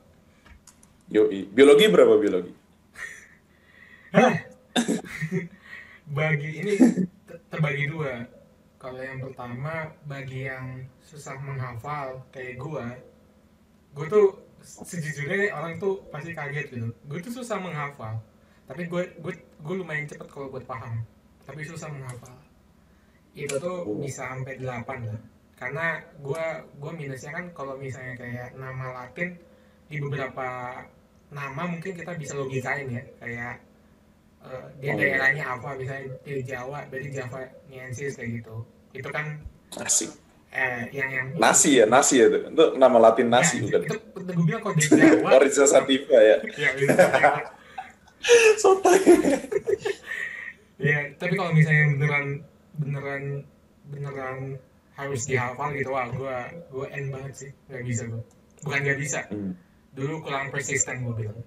Yoi. 1.07 1.47
Biologi 1.47 1.87
berapa 1.87 2.19
biologi? 2.19 2.51
bagi 6.11 6.49
ini 6.59 6.73
ter- 7.23 7.41
terbagi 7.47 7.85
dua 7.87 8.27
kalau 8.75 8.99
yang 8.99 9.23
pertama 9.23 9.95
bagi 10.03 10.51
yang 10.51 10.83
susah 10.99 11.39
menghafal 11.39 12.19
kayak 12.29 12.59
gua 12.59 12.99
gue 13.93 14.05
tuh 14.09 14.27
sejujurnya 14.63 15.53
orang 15.53 15.77
tuh 15.77 16.01
pasti 16.09 16.33
kaget 16.33 16.67
gitu. 16.73 16.89
Gue 17.05 17.19
tuh 17.21 17.33
susah 17.41 17.57
menghafal 17.61 18.21
tapi 18.63 18.87
gue 18.87 19.03
gue 19.19 19.33
gue 19.37 19.75
lumayan 19.75 20.07
cepet 20.07 20.27
kalau 20.31 20.47
buat 20.47 20.63
paham. 20.63 21.03
Tapi 21.43 21.61
susah 21.67 21.91
menghafal. 21.91 22.35
Itu 23.35 23.59
tuh 23.59 23.83
bisa 23.99 24.31
sampai 24.31 24.55
8 24.61 24.87
lah. 25.09 25.21
Karena 25.59 25.99
gue 26.19 26.45
gue 26.79 26.91
minusnya 26.95 27.31
kan 27.35 27.45
kalau 27.51 27.75
misalnya 27.75 28.15
kayak 28.15 28.55
nama 28.55 29.03
Latin 29.03 29.35
di 29.91 29.99
beberapa 29.99 30.79
nama 31.33 31.63
mungkin 31.67 31.91
kita 31.93 32.15
bisa 32.15 32.39
logikain 32.39 32.87
ya. 32.87 33.03
Kayak 33.19 33.53
eh, 34.47 34.65
dia 34.79 34.91
Oh, 34.95 34.97
iya. 34.97 35.01
daerahnya 35.11 35.43
apa 35.59 35.69
misalnya 35.75 36.07
di 36.23 36.43
Jawa 36.43 36.79
berarti 36.87 37.09
Java 37.11 37.39
Niensis 37.67 38.15
kayak 38.15 38.41
gitu. 38.41 38.55
Itu 38.95 39.09
kan 39.11 39.43
Nasi. 39.75 40.07
Eh 40.53 40.85
yang 40.91 41.09
yang 41.09 41.27
Nasi 41.35 41.81
ya, 41.81 41.85
nasi 41.85 42.15
ya 42.15 42.29
itu. 42.29 42.39
Itu 42.47 42.65
nama 42.75 42.97
Latin 43.01 43.27
nasi 43.27 43.57
Ya, 43.57 43.65
bukan? 43.65 43.81
itu, 43.83 43.95
itu 43.97 44.31
gue 44.31 44.45
bilang 44.45 44.61
di 44.71 44.85
Jawa 44.87 45.29
Orisa 45.35 45.65
sativa 45.65 46.13
ya. 46.15 46.37
ya, 46.53 46.69
Jawa. 46.71 47.31
Sotai. 48.55 48.99
ya 50.79 51.11
tapi 51.13 51.33
kalau 51.33 51.51
misalnya 51.51 51.83
beneran 51.91 52.25
beneran 52.75 53.23
beneran 53.85 54.37
harus 54.93 55.25
dihafal 55.25 55.71
gitu 55.71 55.89
wah 55.89 56.07
gue 56.07 56.35
gue 56.69 56.85
end 56.91 57.07
banget 57.09 57.33
sih 57.35 57.51
nggak 57.67 57.83
bisa 57.83 58.03
gue 58.05 58.23
bukan 58.61 58.79
nggak 58.81 58.99
bisa 58.99 59.19
Hmm. 59.27 59.53
dulu 59.91 60.21
kurang 60.21 60.49
persisten 60.49 61.03
gue 61.03 61.15
bilang 61.17 61.39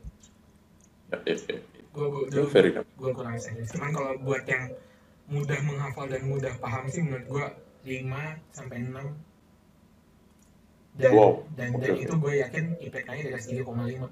Ya, 1.07 1.19
ya, 1.25 1.35
ya. 1.39 1.59
gue 1.93 2.07
dulu 2.29 2.47
gue 2.77 3.11
kurang 3.13 3.37
serius 3.39 3.71
cuman 3.71 3.91
kalau 3.91 4.13
buat 4.21 4.43
yang 4.45 4.75
mudah 5.27 5.59
menghafal 5.63 6.07
dan 6.07 6.23
mudah 6.25 6.53
paham 6.59 6.85
sih 6.87 7.01
menurut 7.01 7.27
gue 7.27 7.47
5 7.87 8.11
sampai 8.51 8.77
6 8.83 8.99
dan 10.97 11.11
Wow. 11.13 11.45
dan, 11.55 11.77
Oke, 11.77 11.87
dan 11.87 11.97
itu 12.03 12.15
gue 12.19 12.33
yakin 12.43 12.65
IPK-nya 12.83 13.23
di 13.29 13.33
atas 13.37 13.47
3,5 13.47 14.11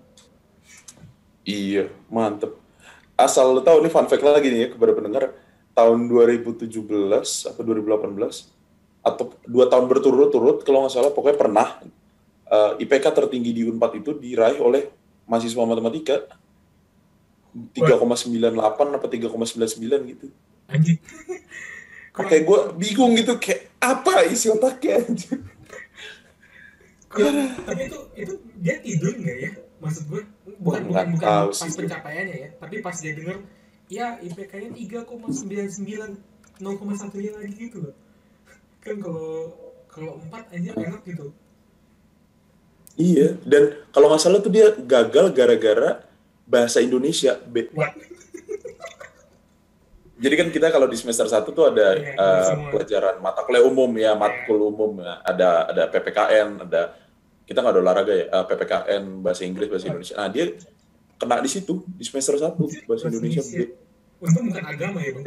Iya, 1.45 1.93
mantep. 2.09 2.57
Asal 3.21 3.53
lo 3.53 3.61
tahu, 3.61 3.85
ini 3.85 3.93
fun 3.93 4.09
fact 4.09 4.25
lagi 4.25 4.49
nih 4.49 4.61
ya 4.65 4.69
kepada 4.73 4.97
pendengar, 4.97 5.37
tahun 5.77 6.09
2017 6.09 6.73
atau 7.53 7.61
2018, 7.61 8.49
atau 9.05 9.25
dua 9.45 9.69
tahun 9.69 9.85
berturut-turut, 9.85 10.65
kalau 10.65 10.89
nggak 10.89 10.95
salah, 10.97 11.13
pokoknya 11.13 11.37
pernah 11.37 11.69
eh, 12.49 12.73
IPK 12.81 13.13
tertinggi 13.13 13.53
di 13.53 13.63
UNPAD 13.69 13.93
itu 14.01 14.17
diraih 14.17 14.57
oleh 14.57 14.89
mahasiswa 15.29 15.69
matematika. 15.69 16.25
3,98 17.55 18.51
apa 18.99 19.07
3,99 19.07 20.11
gitu. 20.11 20.27
anjing 20.67 20.99
Kayak 22.15 22.43
gue 22.47 22.61
bingung 22.79 23.13
gitu, 23.19 23.35
kayak 23.43 23.75
apa 23.83 24.31
isi 24.31 24.47
otaknya 24.49 25.03
anjir. 25.03 25.39
Ya, 27.15 27.31
tapi 27.63 27.83
itu 27.87 27.99
itu 28.19 28.35
dia 28.59 28.75
tidur 28.83 29.15
nggak 29.15 29.37
ya 29.39 29.51
maksud 29.79 30.03
gue 30.11 30.23
bukan 30.59 30.83
bukan 30.89 31.07
bukan 31.15 31.23
tahu 31.23 31.49
pas 31.53 31.61
sih 31.63 31.71
pencapaiannya 31.77 32.37
ya 32.41 32.49
tapi 32.59 32.75
pas 32.81 32.97
dia 32.97 33.13
denger 33.13 33.37
ya 33.87 34.07
IPK-nya 34.19 34.71
3,99 35.07 36.59
0,1 36.59 37.23
nya 37.23 37.33
lagi 37.37 37.55
gitu 37.55 37.79
loh 37.85 37.95
kan 38.81 38.97
kalau 38.99 39.53
kalau 39.87 40.13
empat 40.19 40.45
aja 40.57 40.73
enak 40.75 41.03
gitu 41.07 41.31
Iya, 42.95 43.35
dan 43.43 43.75
kalau 43.91 44.07
nggak 44.07 44.23
salah 44.23 44.39
tuh 44.39 44.55
dia 44.55 44.71
gagal 44.71 45.35
gara-gara 45.35 46.07
bahasa 46.47 46.79
Indonesia. 46.79 47.35
B. 47.43 47.67
Wah, 47.75 47.91
Jadi 50.15 50.35
kan 50.39 50.49
kita 50.49 50.71
kalau 50.71 50.87
di 50.87 50.95
semester 50.95 51.27
1 51.27 51.43
tuh 51.51 51.67
ada 51.67 51.99
Iya, 51.99 52.15
eh, 52.15 52.43
semua. 52.47 52.71
pelajaran 52.71 53.15
mata 53.19 53.43
kuliah 53.43 53.63
umum 53.63 53.91
ya, 53.95 54.15
matkul 54.15 54.63
umum 54.65 55.03
ya. 55.03 55.19
ada 55.21 55.67
ada 55.67 55.83
PPKN, 55.91 56.63
ada 56.63 56.95
kita 57.45 57.59
nggak 57.59 57.75
ada 57.75 57.81
olahraga 57.83 58.15
ya, 58.15 58.27
eh, 58.29 58.45
PPKN 58.47 59.03
bahasa 59.21 59.43
Inggris, 59.43 59.67
bahasa 59.67 59.91
Indonesia. 59.91 60.15
Nah, 60.15 60.31
dia 60.31 60.45
kena 61.15 61.39
di 61.39 61.51
situ 61.51 61.83
di 61.89 62.05
semester 62.07 62.39
1 62.39 62.55
bahasa 62.87 63.07
Indonesia 63.07 63.43
B. 63.43 63.75
untung 64.17 64.47
bukan 64.49 64.65
agama 64.65 64.99
ya 64.99 65.13
bang 65.13 65.27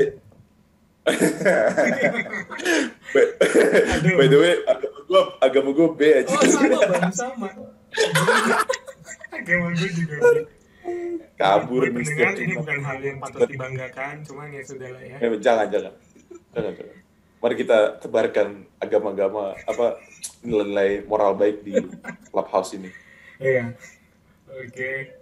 By, 3.13 3.23
by 4.15 4.27
the 4.27 4.37
way, 4.37 4.53
agama 4.67 4.97
gua 5.05 5.21
agama 5.39 5.69
gua 5.71 5.87
B 5.93 6.01
aja. 6.03 6.27
oh 6.27 6.43
sama 6.43 6.77
bang 6.83 7.13
sama 7.13 7.47
agama 9.31 9.65
gue 9.71 9.89
juga 9.89 10.15
B. 10.19 10.35
Kabur 11.37 11.83
pendengar 11.85 12.05
setiap 12.07 12.33
ini 12.39 12.53
bukan 12.55 12.79
hal 12.81 12.99
yang 12.99 13.17
patut 13.19 13.45
dibanggakan 13.45 14.15
cuman 14.23 14.47
ya 14.49 14.63
sudah 14.63 14.89
lah 14.89 15.03
ya 15.03 15.17
Eh, 15.19 15.29
jangan, 15.37 15.67
jangan. 15.69 15.93
Jangan, 16.55 16.71
jangan. 16.73 16.97
Mari 17.37 17.55
kita 17.55 17.79
tebarkan 18.01 18.47
agama-agama 18.81 19.53
apa 19.63 20.01
nilai 20.41 21.05
moral 21.05 21.37
baik 21.37 21.61
di 21.61 21.77
clubhouse 22.33 22.73
ini. 22.73 22.89
Iya. 23.37 23.77
Oke. 24.49 25.13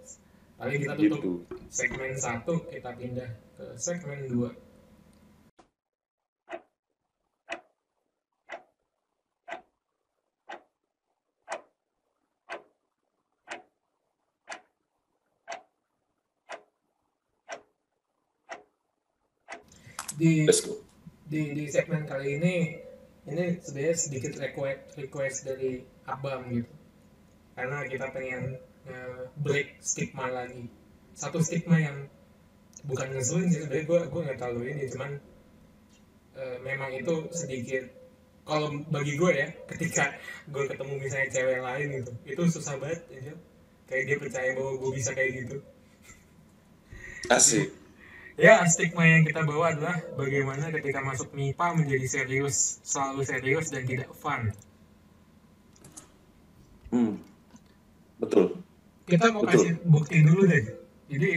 Paling 0.56 0.80
kita 0.80 0.94
tutup 0.96 1.20
Gitu. 1.20 1.32
segmen 1.68 2.16
satu, 2.16 2.64
kita 2.72 2.96
pindah 2.96 3.28
ke 3.60 3.64
segmen 3.76 4.24
dua. 4.24 4.48
Di 20.16 20.48
Let's 20.48 20.64
go. 20.64 20.80
di 21.26 21.52
di 21.52 21.64
segmen 21.66 22.06
kali 22.06 22.38
ini 22.38 22.54
ini 23.26 23.44
sebenarnya 23.58 23.96
sedikit 23.98 24.32
request 24.38 24.94
request 24.94 25.36
dari 25.42 25.82
abang 26.06 26.46
gitu 26.54 26.70
karena 27.58 27.82
kita 27.90 28.06
pengen 28.14 28.54
eh, 28.86 29.20
break 29.42 29.82
stigma 29.82 30.30
lagi 30.30 30.70
satu 31.18 31.42
stigma 31.42 31.82
yang 31.82 32.06
bukan 32.86 33.10
ngeselin 33.10 33.50
sih 33.50 33.66
sebenarnya 33.66 33.86
gue 33.90 34.00
gue 34.06 34.22
nggak 34.30 34.38
tahu 34.38 34.62
ini 34.62 34.84
cuman 34.94 35.10
eh, 36.38 36.56
memang 36.62 36.94
itu 36.94 37.14
sedikit 37.34 37.84
kalau 38.46 38.70
bagi 38.86 39.18
gue 39.18 39.32
ya 39.34 39.48
ketika 39.74 40.14
gue 40.46 40.64
ketemu 40.70 40.94
misalnya 41.02 41.28
cewek 41.34 41.58
lain 41.58 41.86
gitu 41.98 42.12
itu 42.22 42.42
susah 42.54 42.78
banget 42.78 43.02
aja 43.10 43.34
kayak 43.90 44.04
dia 44.06 44.16
percaya 44.22 44.50
bahwa 44.54 44.72
gue 44.78 44.90
bisa 44.94 45.10
kayak 45.10 45.32
gitu 45.42 45.58
Asik. 47.26 47.74
Ya, 48.36 48.60
stigma 48.68 49.08
yang 49.08 49.24
kita 49.24 49.48
bawa 49.48 49.72
adalah 49.72 49.96
bagaimana 50.12 50.68
ketika 50.68 51.00
masuk 51.00 51.32
MIPA 51.32 51.72
menjadi 51.72 52.06
serius, 52.06 52.84
selalu 52.84 53.24
serius 53.24 53.72
dan 53.72 53.88
tidak 53.88 54.12
fun. 54.12 54.52
Hmm. 56.92 57.16
Betul. 58.20 58.60
Kita 59.08 59.32
mau 59.32 59.40
Betul. 59.40 59.52
kasih 59.56 59.72
bukti 59.88 60.20
dulu 60.20 60.44
deh. 60.52 60.64
Jadi 61.08 61.28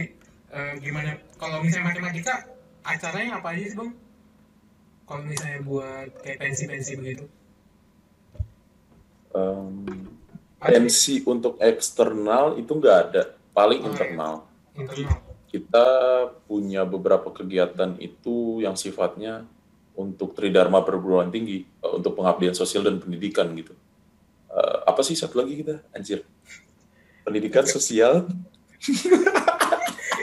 eh, 0.52 0.72
gimana? 0.84 1.16
Kalau 1.40 1.64
misalnya 1.64 1.88
matematika, 1.96 2.44
acaranya 2.84 3.40
apa 3.40 3.56
aja 3.56 3.64
sih 3.64 3.76
bang? 3.80 3.92
Kalau 5.08 5.22
misalnya 5.24 5.60
buat 5.64 6.08
kayak 6.20 6.36
pensi-pensi 6.36 6.92
begitu. 7.00 7.24
Em, 9.32 10.04
Ada 10.60 10.76
tensi 10.76 11.24
untuk 11.24 11.56
eksternal 11.56 12.60
itu 12.60 12.76
nggak 12.76 12.96
ada, 13.08 13.22
paling 13.56 13.80
Oh, 13.80 13.88
iya. 13.88 13.90
internal. 13.96 14.34
internal. 14.76 15.29
Kita 15.50 15.86
punya 16.46 16.86
beberapa 16.86 17.34
kegiatan 17.34 17.98
itu 17.98 18.62
yang 18.62 18.78
sifatnya 18.78 19.42
untuk 19.98 20.38
tridharma 20.38 20.86
perguruan 20.86 21.34
tinggi, 21.34 21.66
eh, 21.66 21.92
untuk 21.92 22.14
pengabdian 22.14 22.54
sosial 22.54 22.86
dan 22.86 23.02
pendidikan 23.02 23.50
gitu. 23.58 23.74
Eh, 24.50 24.78
apa 24.86 25.02
sih 25.02 25.18
satu 25.18 25.42
lagi 25.42 25.58
kita, 25.58 25.82
anjir? 25.90 26.22
Pendidikan 27.26 27.66
sosial, 27.66 28.30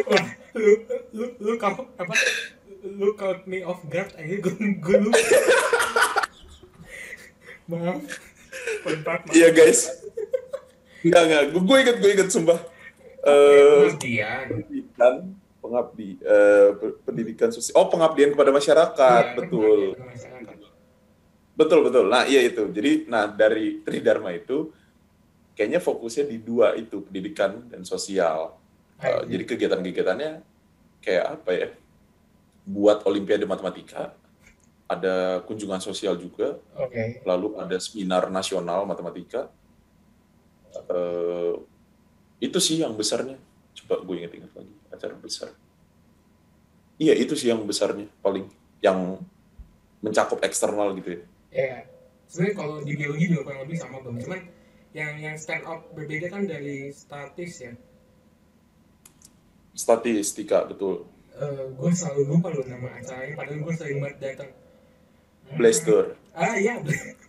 Wah, 0.08 0.26
lu 0.58 0.74
lu 1.14 1.26
lu 1.38 1.54
kamu 1.62 1.82
apa? 2.02 2.14
Lu 2.82 3.14
caught 3.14 3.46
me 3.46 3.62
off 3.62 3.86
guard 3.86 4.10
aja 4.18 4.36
gue 4.42 4.54
gue. 4.82 4.98
Pentat 8.82 9.20
maaf. 9.28 9.36
iya 9.36 9.54
guys. 9.54 9.92
Enggak, 11.06 11.22
enggak, 11.30 11.44
gue 11.54 11.78
inget, 11.78 11.98
gue 12.02 12.10
inget, 12.18 12.30
sumpah. 12.34 12.60
Eh, 13.28 13.92
pendidikan 14.48 15.16
pengabdi 15.60 16.16
eh, 16.18 16.70
pe- 16.74 16.96
pendidikan 17.04 17.50
sosial 17.52 17.76
oh 17.76 17.88
pengabdian 17.88 18.32
kepada 18.32 18.50
masyarakat 18.50 19.24
Iya, 19.24 19.36
betul 19.36 19.80
masyarakat. 20.00 20.58
betul 21.54 21.80
betul 21.84 22.06
nah 22.08 22.24
iya 22.24 22.40
itu 22.42 22.72
jadi 22.72 23.04
nah 23.06 23.28
dari 23.28 23.84
tridharma 23.84 24.32
itu 24.32 24.72
kayaknya 25.54 25.82
fokusnya 25.82 26.24
di 26.26 26.38
dua 26.40 26.72
itu 26.74 27.04
pendidikan 27.04 27.68
dan 27.68 27.84
sosial 27.84 28.56
Eh, 28.98 29.12
Anjir. 29.14 29.30
jadi 29.30 29.44
kegiatan-kegiatannya 29.46 30.32
kayak 31.04 31.26
apa 31.38 31.52
ya 31.54 31.68
buat 32.66 33.06
olimpiade 33.06 33.46
matematika 33.46 34.18
ada 34.88 35.44
kunjungan 35.44 35.78
sosial 35.78 36.16
juga, 36.16 36.58
Oke. 36.74 37.20
lalu 37.22 37.60
ada 37.60 37.76
seminar 37.78 38.32
nasional 38.32 38.88
matematika. 38.88 39.52
Eh, 40.88 41.54
itu 42.38 42.58
sih 42.62 42.82
yang 42.82 42.94
besarnya. 42.94 43.38
Coba 43.78 44.02
gue 44.02 44.16
inget-inget 44.22 44.52
lagi, 44.54 44.74
acara 44.90 45.16
besar. 45.18 45.50
Iya, 46.98 47.14
itu 47.14 47.38
sih 47.38 47.50
yang 47.54 47.62
besarnya, 47.66 48.10
paling. 48.26 48.50
Yang 48.82 49.22
mencakup 50.02 50.42
eksternal 50.46 50.94
gitu 50.98 51.18
ya. 51.18 51.22
Ya, 51.54 51.76
sebenarnya 52.30 52.56
kalau 52.58 52.76
di 52.82 52.94
biologi 52.94 53.26
juga 53.30 53.42
kurang 53.50 53.62
lebih 53.66 53.78
sama 53.78 53.98
bang. 54.02 54.18
Cuman 54.22 54.42
yang 54.98 55.14
yang 55.22 55.36
stand 55.38 55.64
out 55.66 55.90
berbeda 55.94 56.30
kan 56.34 56.46
dari 56.50 56.90
statis 56.90 57.54
ya. 57.62 57.74
Statistika, 59.78 60.66
betul. 60.66 61.06
gue 61.78 61.92
selalu 61.94 62.34
lupa 62.34 62.50
loh 62.50 62.66
nama 62.66 62.98
acaranya, 62.98 63.38
padahal 63.38 63.62
gue 63.62 63.74
sering 63.78 64.02
banget 64.02 64.18
datang. 64.18 64.50
Blaster. 65.54 66.18
Ah 66.34 66.58
iya, 66.58 66.82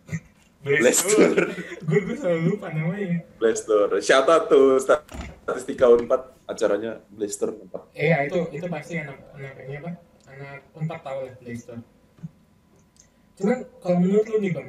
Blaster. 0.64 1.52
gue 1.84 1.98
gue 2.08 2.16
selalu 2.16 2.56
lupa 2.56 2.72
namanya. 2.72 3.20
Blaster. 3.36 4.00
Shout 4.00 4.26
out 4.32 4.48
tuh 4.48 4.80
Statistika 5.48 5.88
Unpad, 5.88 6.44
acaranya 6.44 7.00
Blaster 7.08 7.48
4. 7.48 7.96
Iya 7.96 8.28
itu 8.28 8.52
itu 8.52 8.68
pasti 8.68 9.00
anak 9.00 9.16
anak 9.32 9.56
ini 9.64 9.80
apa? 9.80 9.90
Anak 10.28 10.60
empat 10.76 11.00
tahu 11.00 11.18
lah 11.24 11.34
Blaster. 11.40 11.80
Cuman 13.40 13.58
kalau 13.80 13.96
menurut 13.96 14.28
lu 14.28 14.36
nih 14.44 14.52
bang, 14.52 14.68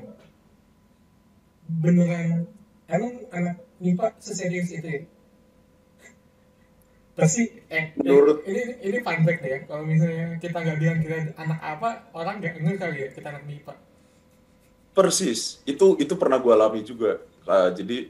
beneran 1.84 2.48
emang 2.88 3.14
anak 3.36 3.60
MIPA 3.84 4.08
seserius 4.24 4.72
itu 4.72 4.88
ya? 4.88 5.02
Pasti 7.20 7.44
eh 7.68 7.92
Menurut- 8.00 8.48
ini 8.48 8.64
ini, 8.64 8.74
ini 8.80 8.98
fun 9.04 9.20
fact 9.28 9.44
deh 9.44 9.52
ya. 9.52 9.60
Kalau 9.68 9.84
misalnya 9.84 10.40
kita 10.40 10.64
nggak 10.64 10.80
bilang 10.80 11.00
kita 11.04 11.36
anak 11.36 11.60
apa, 11.60 11.90
orang 12.16 12.40
nggak 12.40 12.56
ngerti 12.56 12.80
kali 12.80 12.98
ya 13.04 13.08
kita 13.12 13.28
anak 13.36 13.44
MIPA. 13.44 13.76
Persis, 14.96 15.60
itu 15.68 16.00
itu 16.00 16.16
pernah 16.16 16.40
gue 16.40 16.56
alami 16.56 16.88
juga. 16.88 17.20
Uh, 17.44 17.68
jadi 17.76 18.08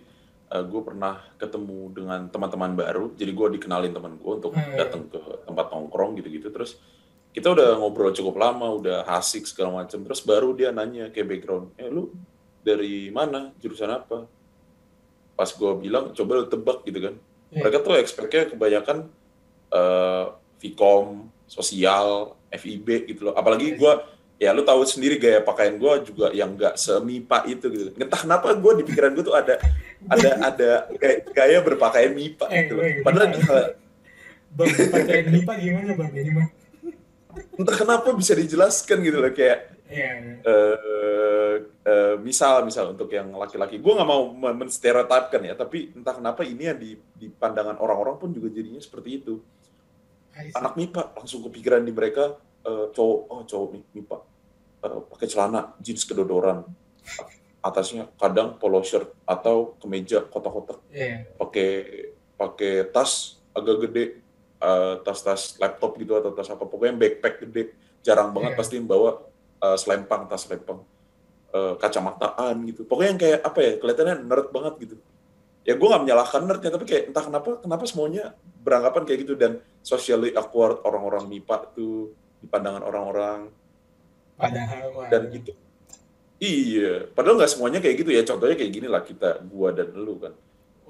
gue 0.50 0.82
pernah 0.82 1.22
ketemu 1.38 1.93
dengan 1.93 2.26
teman-teman 2.26 2.74
baru. 2.74 3.14
Jadi 3.14 3.32
gue 3.38 3.47
dikenalin 3.62 3.93
teman 3.93 4.18
gue 4.18 4.32
untuk 4.34 4.52
Hmm. 4.58 4.74
datang 4.74 5.06
ke 5.06 5.22
tempat 5.45 5.70
nongkrong 5.70 6.18
gitu-gitu. 6.18 6.50
Terus 6.50 6.82
kita 7.30 7.54
udah 7.54 7.78
ngobrol 7.78 8.10
cukup 8.10 8.41
lama, 8.41 8.74
udah 8.74 9.06
asik 9.22 9.45
segala 9.45 9.86
macam. 9.86 10.02
Terus 10.02 10.26
baru 10.26 10.58
dia 10.58 10.74
nanya 10.74 11.14
kayak 11.14 11.28
background, 11.30 11.78
eh 11.78 11.86
lu 11.86 12.10
dari 12.66 13.14
mana, 13.14 13.54
jurusan 13.62 13.93
apa? 13.93 14.26
Pas 15.38 15.50
gue 15.54 15.72
bilang, 15.78 16.12
coba 16.18 16.32
lu 16.41 16.45
tebak 16.50 16.82
gitu 16.84 17.00
kan. 17.00 17.16
Iya. 17.54 17.62
Mereka 17.66 17.78
tuh 17.86 17.93
expect-nya 18.02 18.50
kebanyakan 18.50 18.97
eh 19.70 20.26
Vkom, 20.60 21.30
sosial, 21.47 22.36
FIB 22.52 23.08
gitu 23.08 23.30
loh. 23.30 23.38
Apalagi 23.38 23.78
gue 23.78 23.93
ya 24.39 24.56
lu 24.56 24.64
tahu 24.64 24.84
sendiri 24.84 25.20
gaya 25.20 25.39
pakaian 25.43 25.76
gue 25.76 25.93
juga 26.10 26.32
yang 26.34 26.58
nggak 26.58 26.76
semipa 26.76 27.45
itu 27.45 27.70
gitu. 27.70 27.89
Entah 27.95 28.26
kenapa 28.26 28.52
gue 28.58 28.82
di 28.82 28.84
pikiran 28.84 29.14
gue 29.14 29.24
tuh 29.24 29.38
ada 29.38 29.56
ada 30.08 30.30
ada 30.45 30.70
gaya, 30.93 31.18
gaya 31.28 31.58
berpakaian 31.60 32.14
mipa 32.14 32.47
Eh, 32.47 32.64
gitu. 32.64 32.78
loh. 32.78 32.84
weh, 32.84 33.02
Padahal 33.02 33.28
bentar. 33.30 33.76
Bang, 34.50 34.66
pakaian 34.72 35.26
MIPA 35.30 35.54
gimana 35.58 35.91
bang 35.93 36.12
ini 36.16 36.32
mah? 36.34 36.47
entah 37.30 37.78
kenapa 37.78 38.10
bisa 38.12 38.34
dijelaskan 38.34 38.97
gitu 39.00 39.18
loh 39.18 39.30
kayak 39.30 39.78
Iya. 39.86 40.41
eh 40.41 41.56
eh, 41.82 42.16
misal 42.18 42.62
misal 42.62 42.93
untuk 42.93 43.10
yang 43.10 43.30
laki-laki 43.32 43.78
gue 43.78 43.89
nggak 43.89 44.06
mau 44.06 44.30
men- 44.30 44.58
menstereotipkan 44.60 45.41
ya 45.43 45.54
tapi 45.54 45.93
entah 45.93 46.14
kenapa 46.14 46.41
ini 46.41 46.64
yang 46.64 46.78
di, 46.78 46.93
di 47.10 47.28
pandangan 47.28 47.78
orang-orang 47.78 48.18
pun 48.18 48.30
juga 48.30 48.50
jadinya 48.50 48.78
seperti 48.78 49.10
itu 49.16 49.38
anak 50.52 50.74
mipa 50.74 51.10
langsung 51.12 51.41
kepikiran 51.43 51.82
di 51.82 51.89
mereka 51.89 52.34
eh, 52.64 52.86
cowok 52.89 53.20
oh 53.28 53.41
cowok 53.43 53.68
mi- 53.72 53.89
mipa 53.93 54.18
eh, 54.82 55.00
pakai 55.08 55.28
celana 55.28 55.74
jeans 55.78 56.02
kedodoran 56.04 56.66
atasnya 57.60 58.07
kadang 58.16 58.55
polo 58.55 58.80
shirt 58.82 59.12
atau 59.28 59.76
kemeja 59.84 60.24
kotak-kotak. 60.24 60.80
Iya. 60.91 61.28
pakai 61.36 61.70
pakai 62.39 62.88
tas 62.88 63.36
agak 63.51 63.89
gede 63.89 64.24
eh, 64.60 64.93
tas-tas 65.03 65.60
laptop 65.60 65.99
gitu 65.99 66.16
atau 66.16 66.32
tas 66.32 66.47
apa 66.47 66.64
pokoknya 66.64 66.95
backpack 66.95 67.43
gede. 67.47 67.76
Jarang 67.99 68.32
banget 68.32 68.55
Iya. 68.55 68.60
pasti 68.60 68.76
bawa 68.80 69.12
eh, 69.60 69.78
selempang 69.80 70.28
tas 70.32 70.47
selempang. 70.47 70.80
Eh, 71.49 71.74
kacamataan 71.82 72.55
gitu. 72.70 72.88
Pokoknya 72.88 73.10
yang 73.12 73.22
kayak 73.22 73.39
apa 73.43 73.60
ya 73.60 73.72
kelihatannya 73.82 74.16
nerd 74.24 74.47
banget 74.55 74.74
gitu. 74.88 74.95
Ya 75.68 75.76
gue 75.76 75.88
nggak 75.88 76.03
menyalahkan 76.07 76.41
nerdnya 76.47 76.72
tapi 76.72 76.86
kayak 76.88 77.03
entah 77.12 77.24
kenapa 77.28 77.49
kenapa 77.60 77.84
semuanya 77.84 78.24
beranggapan 78.64 79.03
kayak 79.03 79.20
gitu 79.28 79.34
dan 79.36 79.60
socially 79.84 80.32
awkward 80.34 80.80
orang-orang 80.88 81.28
MIPA 81.28 81.76
tuh 81.76 82.16
di 82.39 82.47
pandangan 82.47 82.84
orang-orang. 82.88 83.51
Padahal 84.39 85.12
dan 85.12 85.28
gitu 85.36 85.51
iya 86.40 87.06
padahal 87.12 87.38
nggak 87.38 87.52
semuanya 87.52 87.80
kayak 87.84 88.02
gitu 88.02 88.12
ya 88.16 88.24
contohnya 88.26 88.56
kayak 88.56 88.74
gini 88.74 88.88
lah 88.88 89.04
kita 89.04 89.44
gua 89.48 89.76
dan 89.76 89.92
lu 89.94 90.18
kan 90.18 90.34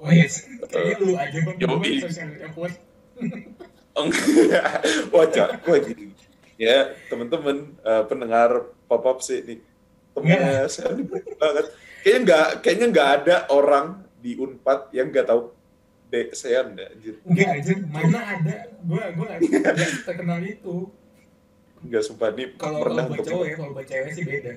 Oh 0.00 0.08
yes, 0.08 0.48
kayaknya 0.64 0.96
lu 1.04 1.12
aja 1.12 1.38
bang. 1.44 1.56
Gue 1.60 2.00
social 2.08 2.32
awkward. 2.40 2.74
Enggak, 3.92 4.64
wajah 5.14 5.48
gue 5.60 5.78
gini. 5.92 6.04
Ya, 6.56 6.96
teman-teman 7.12 7.76
eh, 7.84 8.04
pendengar 8.08 8.72
pop-up 8.88 9.20
sih 9.20 9.44
nih. 9.44 9.58
Temennya 10.16 10.72
saya 10.72 10.96
ini 10.96 11.04
baik 11.04 11.36
banget. 11.36 11.66
Kayaknya 12.00 12.20
nggak, 12.24 12.48
kayaknya 12.64 12.86
nggak 12.96 13.08
ada 13.20 13.36
orang 13.52 13.86
di 14.24 14.40
Unpad 14.40 14.88
yang 14.96 15.12
nggak 15.12 15.28
tahu 15.28 15.52
Dek 16.10 16.34
saya 16.34 16.66
enggak, 16.66 16.88
anjir. 16.96 17.14
Enggak 17.22 17.48
aja, 17.60 17.72
mana 17.86 18.20
ada. 18.24 18.56
Gue 18.80 19.02
gue 19.04 19.26
nggak 19.36 19.76
terkenal 20.08 20.40
itu. 20.42 20.88
Enggak 21.84 22.02
sumpah 22.08 22.32
nih 22.32 22.56
Kalau 22.56 22.80
pernah 22.82 23.04
kalau 23.04 23.12
buat 23.14 23.26
cowok 23.28 23.44
ya, 23.46 23.54
kalau 23.60 23.72
buat 23.76 23.86
cewek 23.86 24.10
sih 24.16 24.24
beda. 24.24 24.52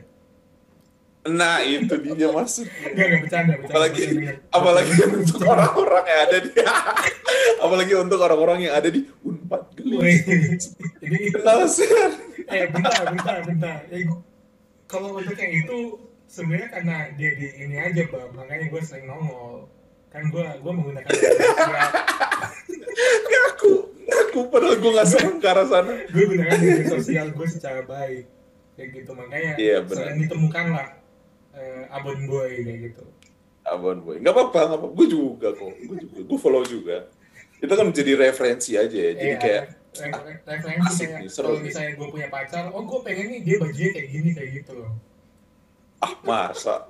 Nah, 1.25 1.59
itu 1.59 1.87
dia 2.03 2.27
maksud. 2.27 2.67
Enggak 2.83 3.05
enggak 3.05 3.19
bercanda, 3.23 3.53
bercanda. 3.55 3.71
Apalagi 3.71 4.01
Bercanda, 4.03 4.33
apalagi 4.51 4.93
untuk 5.15 5.41
orang-orang 5.41 6.03
yang 6.03 6.19
ada 6.21 6.37
di 6.37 6.49
apalagi 7.63 7.93
untuk 7.95 8.19
orang-orang 8.19 8.59
yang 8.61 8.73
ada 8.73 8.89
di 8.89 9.01
Unpad 9.21 9.63
gelis. 9.73 10.75
Jadi 10.99 11.17
Kenal 11.31 11.63
sih. 11.65 11.87
eh 12.43 12.67
bentar 12.67 13.07
bentar 13.07 13.35
bentar. 13.41 13.77
Gua- 13.87 14.19
kalau 14.85 15.15
untuk 15.15 15.33
yang 15.33 15.53
itu 15.57 15.77
sebenarnya 16.27 16.67
karena 16.69 16.95
dia 17.15 17.31
di 17.33 17.47
ini 17.57 17.77
aja 17.77 18.03
bang, 18.03 18.29
makanya 18.29 18.65
gue 18.67 18.81
sering 18.81 19.05
nongol. 19.05 19.71
Kan 20.09 20.27
gue 20.27 20.43
gue 20.43 20.71
menggunakan 20.71 21.07
media 21.07 21.31
sosial. 21.49 21.89
Ngaku, 23.23 23.71
ngaku 24.03 24.39
padahal 24.49 24.75
gue 24.75 24.91
nggak 24.91 25.09
seneng 25.09 25.37
ke 25.37 25.47
arah 25.47 25.65
sana. 25.65 25.93
gue 26.03 26.23
gunakan 26.25 26.57
media 26.57 26.85
sosial 26.89 27.25
gue 27.31 27.47
secara 27.47 27.81
baik 27.81 28.27
kayak 28.73 28.89
gitu 28.91 29.11
makanya 29.13 29.53
Iya, 29.55 29.77
benar. 29.81 30.03
sering 30.03 30.19
ditemukan 30.19 30.65
lah 30.69 30.87
eh, 31.53 31.83
abon 31.89 32.19
boy 32.25 32.51
kayak 32.51 32.79
gitu 32.91 33.03
Abon 33.63 34.03
boy, 34.03 34.19
nggak 34.19 34.35
apa-apa, 34.35 34.59
nggak 34.67 34.79
apa. 34.83 34.87
Gue 34.91 35.07
juga 35.07 35.47
kok, 35.55 35.71
gue 35.71 35.95
juga, 36.03 36.19
gue 36.27 36.35
follow 36.35 36.67
juga. 36.67 37.07
Itu 37.63 37.71
kan 37.71 37.87
menjadi 37.87 38.11
referensi 38.19 38.75
aja 38.75 38.91
ya. 38.91 39.11
Jadi 39.15 39.23
Iya, 39.23 39.39
kayak 39.39 39.63
re- 39.93 40.41
referensi 40.43 41.03
kayak 41.07 41.31
kalau 41.31 41.61
misalnya 41.61 41.91
gue 41.95 42.07
punya 42.09 42.27
pacar 42.27 42.73
oh 42.73 42.83
gue 42.83 42.99
pengen 43.05 43.25
nih 43.29 43.41
dia 43.45 43.55
bajunya 43.61 43.91
kayak 43.93 44.09
gini 44.09 44.29
kayak 44.33 44.51
gitu 44.59 44.71
loh 44.83 44.91
ah 46.03 46.13
masa. 46.27 46.89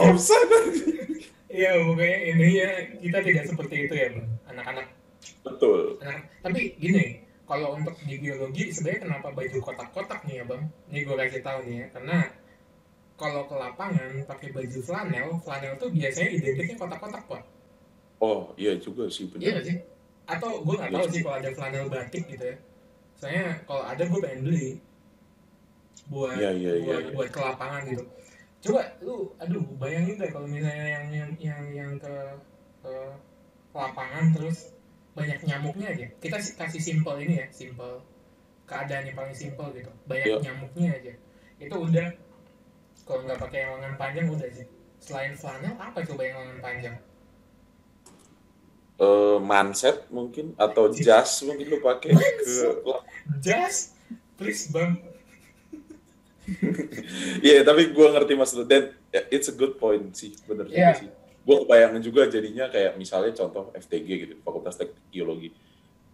Offside 0.00 0.52
iya 1.48 1.76
pokoknya 1.80 2.18
intinya 2.32 2.68
kita 3.00 3.18
tidak 3.24 3.44
seperti 3.48 3.74
itu 3.88 3.94
ya 3.96 4.08
bang 4.16 4.28
anak-anak 4.48 4.86
Betul. 5.44 5.80
anak 6.00 6.24
tapi 6.40 6.60
gini 6.76 7.24
kalau 7.48 7.80
untuk 7.80 7.96
di 8.04 8.20
biologi 8.20 8.68
sebenarnya 8.70 9.00
kenapa 9.08 9.28
baju 9.32 9.58
kotak-kotak 9.64 10.20
nih 10.28 10.34
ya 10.40 10.44
bang 10.44 10.62
ini 10.92 10.98
gue 11.02 11.14
kasih 11.16 11.42
tahu 11.42 11.58
nih 11.64 11.76
ya 11.80 11.86
karena 11.96 12.16
kalau 13.18 13.42
ke 13.50 13.56
lapangan 13.56 14.10
pakai 14.28 14.48
baju 14.52 14.78
flanel 14.84 15.28
flanel 15.42 15.72
tuh 15.80 15.88
biasanya 15.90 16.30
identiknya 16.30 16.76
kotak-kotak 16.76 17.24
pak 17.26 17.42
Oh 18.18 18.50
iya 18.58 18.74
juga 18.82 19.06
sih 19.06 19.30
Iya 19.30 19.32
benar. 19.38 19.54
gak 19.62 19.64
sih? 19.70 19.76
Atau 20.26 20.50
gue 20.66 20.74
nggak 20.74 20.90
Iya 20.90 20.98
tahu 20.98 21.06
sih. 21.06 21.14
sih 21.14 21.20
kalau 21.22 21.36
ada 21.38 21.50
flanel 21.54 21.86
batik 21.86 22.24
gitu 22.26 22.44
ya. 22.50 22.56
Soalnya 23.14 23.46
kalau 23.62 23.82
ada 23.86 24.02
gue 24.02 24.18
pengen 24.18 24.40
beli 24.42 24.68
buat 26.10 26.34
Iya, 26.34 26.50
iya, 26.50 26.72
iya, 26.82 26.84
buat, 26.84 26.98
iya. 27.06 27.10
buat 27.14 27.28
ke 27.30 27.40
lapangan 27.40 27.82
gitu. 27.86 28.04
Coba 28.58 28.82
lu, 29.06 29.30
aduh 29.38 29.62
bayangin 29.78 30.18
deh 30.18 30.30
kalau 30.34 30.50
misalnya 30.50 30.86
yang 30.98 31.06
yang 31.14 31.30
yang, 31.38 31.62
yang 31.70 31.92
ke, 32.02 32.14
ke 32.82 32.94
lapangan 33.70 34.34
terus 34.34 34.74
banyak 35.18 35.40
nyamuknya 35.42 35.86
aja. 35.90 36.06
Kita 36.22 36.38
sih 36.38 36.54
kasih 36.54 36.78
simple 36.80 37.18
ini 37.18 37.42
ya, 37.42 37.46
simple 37.50 37.98
keadaan 38.64 39.02
yang 39.02 39.16
paling 39.18 39.34
simple 39.34 39.66
gitu. 39.74 39.90
Banyak 40.06 40.26
Iya. 40.30 40.36
nyamuknya 40.46 40.88
aja. 40.94 41.12
Itu 41.58 41.76
udah 41.82 42.06
kalau 43.02 43.26
nggak 43.26 43.40
pakai 43.40 43.58
yang 43.66 43.72
lengan 43.80 43.94
panjang 43.98 44.26
udah 44.30 44.48
sih. 44.54 44.66
Selain 44.98 45.34
flanel 45.34 45.74
apa 45.74 45.98
coba 46.04 46.22
yang 46.22 46.38
lengan 46.38 46.60
panjang? 46.60 46.96
Eh, 48.98 49.38
manset 49.38 50.10
mungkin 50.10 50.54
atau 50.54 50.90
jas 51.06 51.42
mungkin 51.42 51.66
lu 51.66 51.78
pakai 51.78 52.14
ke 52.14 52.54
Just 53.38 53.94
please 54.34 54.66
bang 54.70 54.98
Iya, 57.46 57.60
tapi 57.60 57.92
gue 57.92 58.06
ngerti 58.08 58.32
maksud 58.34 58.56
lu. 58.58 58.64
dan 58.64 58.90
ya, 59.12 59.20
it's 59.28 59.46
a 59.46 59.54
good 59.54 59.76
point 59.76 60.10
sih, 60.12 60.32
bener 60.48 60.64
Iya. 60.66 60.96
sih. 60.96 61.08
Gue 61.48 61.64
kebayangin 61.64 62.04
juga 62.04 62.28
jadinya 62.28 62.68
kayak 62.68 63.00
misalnya 63.00 63.32
contoh 63.32 63.72
FTG 63.72 64.08
gitu, 64.20 64.34
Fakultas 64.44 64.76
Teknik 64.76 65.00
Geologi. 65.08 65.50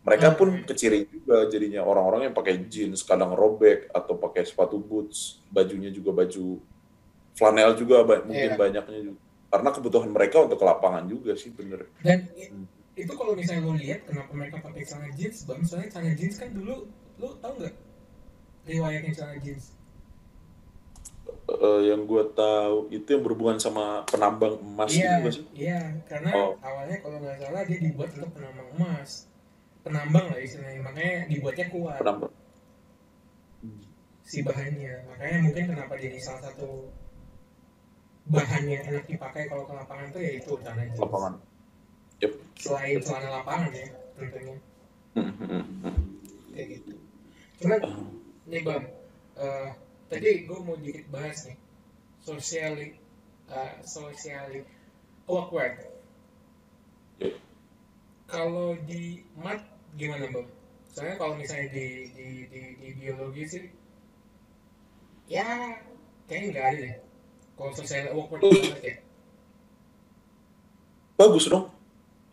mereka 0.04 0.36
pun 0.36 0.52
Hmm. 0.52 0.68
keciri 0.68 1.08
juga 1.08 1.48
jadinya 1.48 1.80
orang-orang 1.80 2.28
yang 2.28 2.34
pakai 2.36 2.60
jeans 2.68 3.00
kadang 3.00 3.32
robek 3.32 3.88
atau 3.88 4.12
pakai 4.20 4.44
sepatu 4.44 4.76
boots 4.76 5.40
bajunya 5.48 5.88
juga 5.88 6.12
baju 6.12 6.60
flanel 7.32 7.72
juga 7.72 8.04
mungkin 8.20 8.52
Iya. 8.52 8.60
banyaknya 8.60 9.00
juga 9.00 9.20
karena 9.48 9.68
kebutuhan 9.72 10.10
mereka 10.12 10.44
untuk 10.44 10.60
ke 10.60 10.66
lapangan 10.68 11.08
juga 11.08 11.32
sih 11.40 11.48
bener 11.56 11.88
Dan 12.04 12.28
i- 12.36 12.52
itu 13.00 13.12
kalau 13.16 13.32
misalnya 13.32 13.64
lo 13.64 13.72
lihat 13.80 14.04
kenapa 14.04 14.28
mereka 14.36 14.60
pakai 14.60 14.84
celana 14.84 15.08
jeans, 15.16 15.48
bang, 15.48 15.64
soalnya 15.64 15.88
celana 15.88 16.12
jeans 16.12 16.36
kan 16.36 16.52
dulu 16.52 16.84
lo 17.16 17.28
tau 17.40 17.52
nggak 17.56 17.74
riwayatnya 18.68 19.12
celana 19.16 19.40
jeans? 19.40 19.72
Eh, 21.44 21.80
yang 21.88 22.04
gue 22.04 22.24
tahu 22.32 22.88
itu 22.88 23.04
yang 23.08 23.22
berhubungan 23.24 23.56
sama 23.56 24.00
penambang 24.04 24.56
emas 24.60 24.88
gitu 24.88 25.04
Iya, 25.04 25.12
nggak 25.20 25.32
sih? 25.32 25.44
iya, 25.56 25.80
karena 26.04 26.30
Oh. 26.32 26.52
awalnya 26.60 26.96
kalau 27.00 27.20
nggak 27.20 27.36
salah 27.36 27.62
dia 27.64 27.78
dibuat 27.80 28.10
untuk 28.16 28.30
penambang 28.32 28.68
emas, 28.76 29.10
penambang 29.80 30.24
lah 30.32 30.40
istilahnya, 30.40 30.80
makanya 30.80 31.28
dibuatnya 31.28 31.66
kuat. 31.68 32.00
Penambang. 32.00 32.32
Si 34.24 34.40
bahannya, 34.40 34.92
makanya 35.04 35.36
mungkin 35.44 35.64
kenapa 35.68 35.92
jadi 35.96 36.16
salah 36.16 36.42
satu 36.48 36.88
bahan 38.24 38.64
yang 38.64 38.82
enak 38.88 39.04
dipakai 39.04 39.44
kalau 39.46 39.68
ke 39.68 39.72
lapangan 39.76 40.08
tuh 40.10 40.20
yaitu 40.24 40.48
celana 40.64 40.82
jeans. 40.88 40.96
lapangan. 40.96 41.32
Yep. 42.24 42.32
Selain 42.56 42.96
celana 43.04 43.28
lapangan 43.40 43.68
ya, 43.68 43.86
tentunya. 44.16 44.56
Hmm, 45.12 45.92
kayak 46.56 46.66
gitu. 46.72 46.92
Cuman 47.60 47.80
nih 48.48 48.60
bang, 48.64 48.84
eh, 49.36 49.68
tadi 50.06 50.44
gue 50.44 50.58
mau 50.58 50.76
dikit 50.76 51.06
bahas 51.08 51.44
nih, 51.44 51.56
socially, 52.20 52.96
eh, 53.46 53.72
socially 53.82 54.62
awkward. 55.24 55.80
Yep. 57.18 57.34
Kalau 58.26 58.74
di 58.82 59.02
mat 59.34 59.60
gimana 59.94 60.26
bang? 60.26 60.48
Soalnya 60.88 61.16
kalau 61.16 61.34
misalnya 61.34 61.68
di 61.70 61.86
di 62.10 62.26
di, 62.46 62.60
di 62.76 62.88
biologi 62.94 63.44
sih, 63.44 63.64
ya 65.26 65.76
kayaknya 66.24 66.46
nggak 66.50 66.66
ada 66.66 66.78
deh. 66.80 66.94
Kalau 67.54 67.70
socially 67.72 68.10
awkward 68.10 68.40
banget 68.42 68.82
ya. 68.82 68.96
bagus 71.14 71.46
dong 71.46 71.70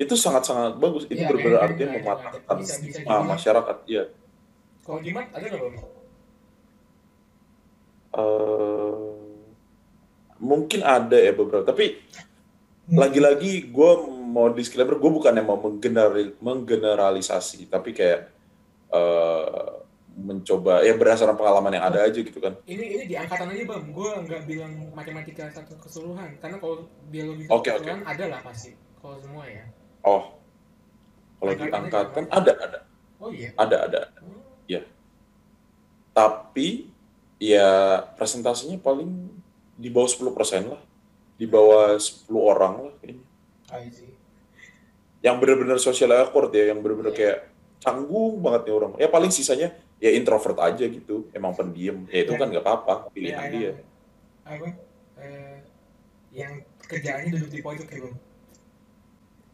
itu 0.01 0.17
sangat-sangat 0.17 0.81
bagus 0.81 1.05
itu 1.05 1.21
Iya, 1.21 1.29
nggak 1.29 1.61
ada, 1.69 1.85
mematahkan 1.93 2.55
bisa- 2.57 2.81
bisa 2.81 2.97
stigma 2.97 3.13
dibilang. 3.13 3.29
masyarakat 3.29 3.77
ya 3.85 4.03
Kalau 4.81 4.97
di 4.97 5.11
mat 5.13 5.29
ada 5.29 5.45
nggak 5.45 5.61
bang? 5.61 5.75
Eh, 8.11 8.95
mungkin 10.41 10.81
ada 10.83 11.15
ya 11.15 11.31
beberapa 11.31 11.63
tapi 11.63 12.01
lagi-lagi 12.91 13.71
gue 13.71 13.91
mau 14.27 14.51
disclaimer 14.51 14.99
gue 14.99 15.11
bukan 15.13 15.31
yang 15.31 15.47
mau 15.47 15.55
menggeneral- 15.55 16.35
menggeneralisasi 16.43 17.71
tapi 17.71 17.95
kayak 17.95 18.27
eh, 18.91 19.69
mencoba 20.11 20.83
ya 20.83 20.91
berdasarkan 20.99 21.39
pengalaman 21.39 21.79
yang 21.79 21.87
ada 21.87 22.03
aja 22.03 22.19
gitu 22.19 22.35
kan. 22.43 22.59
Ini 22.67 22.83
ini 22.83 23.03
di 23.07 23.15
angkatan 23.15 23.47
aja 23.47 23.63
bang. 23.63 23.83
Gue 23.95 24.11
nggak 24.11 24.43
bilang 24.43 24.73
matematika 24.91 25.47
satu 25.47 25.79
keseluruhan 25.79 26.35
karena 26.43 26.59
kalau 26.59 26.83
biologi 27.07 27.47
Oke, 27.47 27.71
satu 27.71 27.87
keseluruhan 27.87 28.03
ada 28.03 28.25
lah 28.27 28.39
pasti 28.43 28.75
kalau 28.99 29.15
semua 29.23 29.47
ya. 29.47 29.63
Oh. 30.03 30.35
Kalau 31.39 31.53
di 31.55 31.63
angkatan 31.71 32.23
ada 32.27 32.53
ada. 32.59 32.79
Oh 33.23 33.31
iya. 33.31 33.55
Ada 33.55 33.77
ada. 33.87 34.01
Oh, 34.19 34.43
ya 34.67 34.83
tapi 36.11 36.90
ya 37.41 37.69
presentasinya 38.15 38.77
paling 38.77 39.09
di 39.73 39.89
bawah 39.89 40.05
10% 40.05 40.29
lah. 40.67 40.81
Di 41.35 41.49
bawah 41.49 41.97
10 41.97 42.29
orang 42.37 42.73
lah 42.79 42.93
kayaknya. 42.99 43.25
I 43.71 43.89
see. 43.89 44.13
yang 45.21 45.37
benar-benar 45.37 45.77
social 45.77 46.09
awkward 46.11 46.49
ya 46.49 46.73
yang 46.73 46.81
benar-benar 46.81 47.13
Iya. 47.13 47.17
kayak 47.17 47.37
canggung 47.79 48.41
banget 48.41 48.61
nih 48.65 48.73
orang. 48.73 48.91
Ya 48.97 49.05
paling 49.05 49.29
sisanya 49.29 49.69
ya 49.97 50.09
introvert 50.09 50.57
aja 50.57 50.81
gitu. 50.81 51.29
Emang 51.29 51.53
pendiam. 51.53 52.09
Ya 52.09 52.25
itu 52.25 52.33
Ya. 52.33 52.37
kan 52.37 52.47
nggak 52.49 52.63
apa-apa 52.63 52.93
Ya, 52.93 53.09
pilihan 53.11 53.37
yang- 53.37 53.53
dia. 53.53 53.71
apa 54.41 54.65
eh, 55.17 55.55
yang 56.33 56.53
kerjaannya 56.81 57.29
duduk 57.31 57.49
di 57.49 57.61
pojok 57.61 57.85
ya 57.85 57.99
bang 58.01 58.15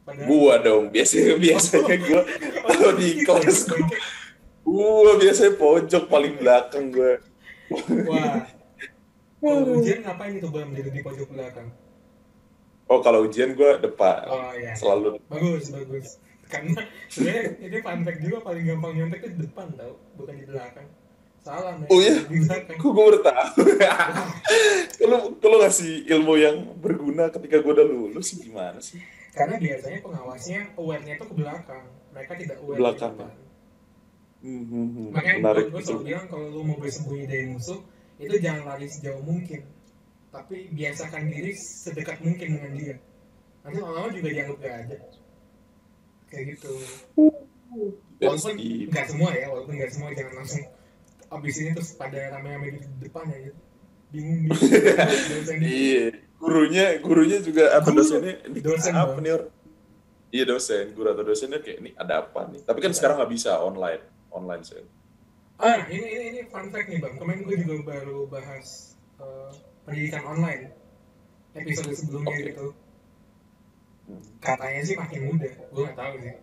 Padahal- 0.01 0.23
gua 0.25 0.53
dong 0.57 0.83
biasanya 0.87 1.35
biasanya 1.35 1.95
gua. 1.99 2.21
kalau 2.63 2.91
di 2.95 3.07
Gitu. 3.11 3.19
ya, 3.19 3.25
kelas 3.27 3.59
gua, 3.67 3.87
gua 4.63 5.11
biasanya 5.19 5.53
pojok 5.53 6.03
paling 6.07 6.33
belakang 6.39 6.85
gua 6.89 7.19
wah. 8.07 8.35
Kalau 9.37 9.77
ujian 9.77 10.01
ngapain 10.01 10.33
itu 10.33 10.49
bang 10.49 10.69
duduk 10.73 10.93
di 10.97 11.01
pojok 11.05 11.29
belakang? 11.29 11.69
Oh 12.89 12.99
kalau 13.05 13.29
ujian 13.29 13.53
gua 13.53 13.77
depan. 13.77 14.25
Oh 14.25 14.49
iya. 14.57 14.73
Selalu. 14.73 15.21
Bagus 15.29 15.69
bagus. 15.69 16.17
Karena 16.49 16.81
sebenarnya 17.11 17.43
ini 17.61 17.77
fun 17.83 18.01
fact 18.01 18.19
juga 18.23 18.37
paling 18.41 18.63
gampang 18.65 18.91
nyontek 18.97 19.19
itu 19.21 19.29
di 19.37 19.39
depan 19.45 19.67
tau. 19.77 19.93
Bukan 20.17 20.35
di 20.41 20.45
belakang. 20.49 20.87
Salah 21.43 21.77
men. 21.77 21.85
Oh, 21.85 22.01
iya? 22.01 22.23
di 22.25 22.39
belakang. 22.49 22.75
Kok 22.81 22.89
gue 22.89 23.03
baru 23.05 23.19
tahu? 23.21 23.61
Kalau 25.05 25.19
kalau 25.37 25.57
ngasih 25.61 26.09
ilmu 26.09 26.33
yang 26.41 26.57
berguna 26.81 27.29
ketika 27.29 27.61
gue 27.61 27.71
udah 27.77 27.87
lulus 27.87 28.33
sih 28.33 28.41
gimana 28.41 28.81
sih? 28.81 28.97
karena 29.37 29.61
biasanya 29.61 29.99
pengawasnya 30.01 30.59
aware-nya 30.81 31.13
itu 31.13 31.25
ke 31.29 31.35
belakang. 31.37 31.85
Mereka 32.09 32.31
tidak 32.41 32.57
aware 32.57 32.79
Belakang, 32.81 33.13
di 33.13 33.21
depan 33.21 33.46
Hmm, 34.37 34.63
hmm, 34.69 34.87
hmm. 34.93 35.07
makanya 35.17 35.37
Menarik. 35.41 35.65
gue, 35.73 35.81
selalu 35.81 36.03
bilang 36.13 36.25
kalau 36.29 36.45
lu 36.53 36.61
mau 36.61 36.77
bersembunyi 36.77 37.25
dari 37.25 37.45
musuh 37.49 37.79
itu 38.21 38.35
jangan 38.37 38.63
lari 38.69 38.85
sejauh 38.85 39.23
mungkin. 39.25 39.61
Tapi 40.29 40.69
biasakan 40.71 41.23
diri 41.33 41.51
sedekat 41.57 42.21
mungkin 42.21 42.47
dengan 42.59 42.71
dia. 42.77 42.95
Nanti 43.65 43.77
lama-lama 43.81 44.13
juga 44.13 44.29
dianggap 44.29 44.57
gak 44.61 44.75
ada. 44.85 44.97
Kayak 46.29 46.43
gitu. 46.53 46.73
Walaupun 48.17 48.53
nggak 48.89 49.05
semua 49.09 49.29
ya 49.33 49.45
walaupun 49.51 49.73
nggak 49.77 49.91
semua 49.93 50.09
jangan 50.15 50.33
langsung 50.41 50.63
abis 51.27 51.55
ini 51.59 51.69
terus 51.75 51.91
pada 51.97 52.19
rame-rame 52.37 52.77
di 52.77 52.81
depan 53.01 53.25
ya. 53.29 53.39
Gitu 53.49 53.61
bingung. 54.11 54.39
Bingung 54.47 55.61
Iya, 55.63 56.05
gurunya 56.39 56.85
gurunya 57.03 57.37
juga 57.43 57.75
apa 57.75 57.89
Guru. 57.91 58.03
dosennya? 58.03 58.35
Dosen, 58.63 58.93
apa 58.95 59.19
nih? 59.19 59.31
Iya 60.27 60.43
dosen, 60.43 60.91
guru 60.91 61.15
atau 61.15 61.23
dosennya 61.23 61.59
kayak 61.63 61.77
ini 61.83 61.91
ada 61.95 62.23
apa 62.23 62.47
nih? 62.51 62.61
Tapi 62.63 62.79
kan 62.83 62.91
sekarang 62.91 63.15
nggak 63.23 63.31
bisa 63.31 63.59
online, 63.63 64.03
online 64.37 64.63
sen. 64.63 64.85
ah 65.57 65.89
ini 65.89 66.05
ini 66.05 66.25
ini 66.37 66.41
fun 66.53 66.69
fact 66.69 66.87
nih 66.93 67.01
bang 67.01 67.17
kemarin 67.17 67.41
gue 67.41 67.55
juga 67.65 67.75
baru 67.81 68.29
bahas 68.29 68.93
eh, 69.17 69.51
pendidikan 69.89 70.23
online 70.37 70.69
episode 71.57 71.97
sebelumnya 71.97 72.37
Oke. 72.37 72.45
gitu 72.53 72.67
katanya 74.39 74.81
sih 74.85 74.95
makin 74.95 75.21
mudah 75.33 75.51
gue 75.51 75.81
nggak 75.81 75.97
tahu 75.97 76.15
sih 76.21 76.35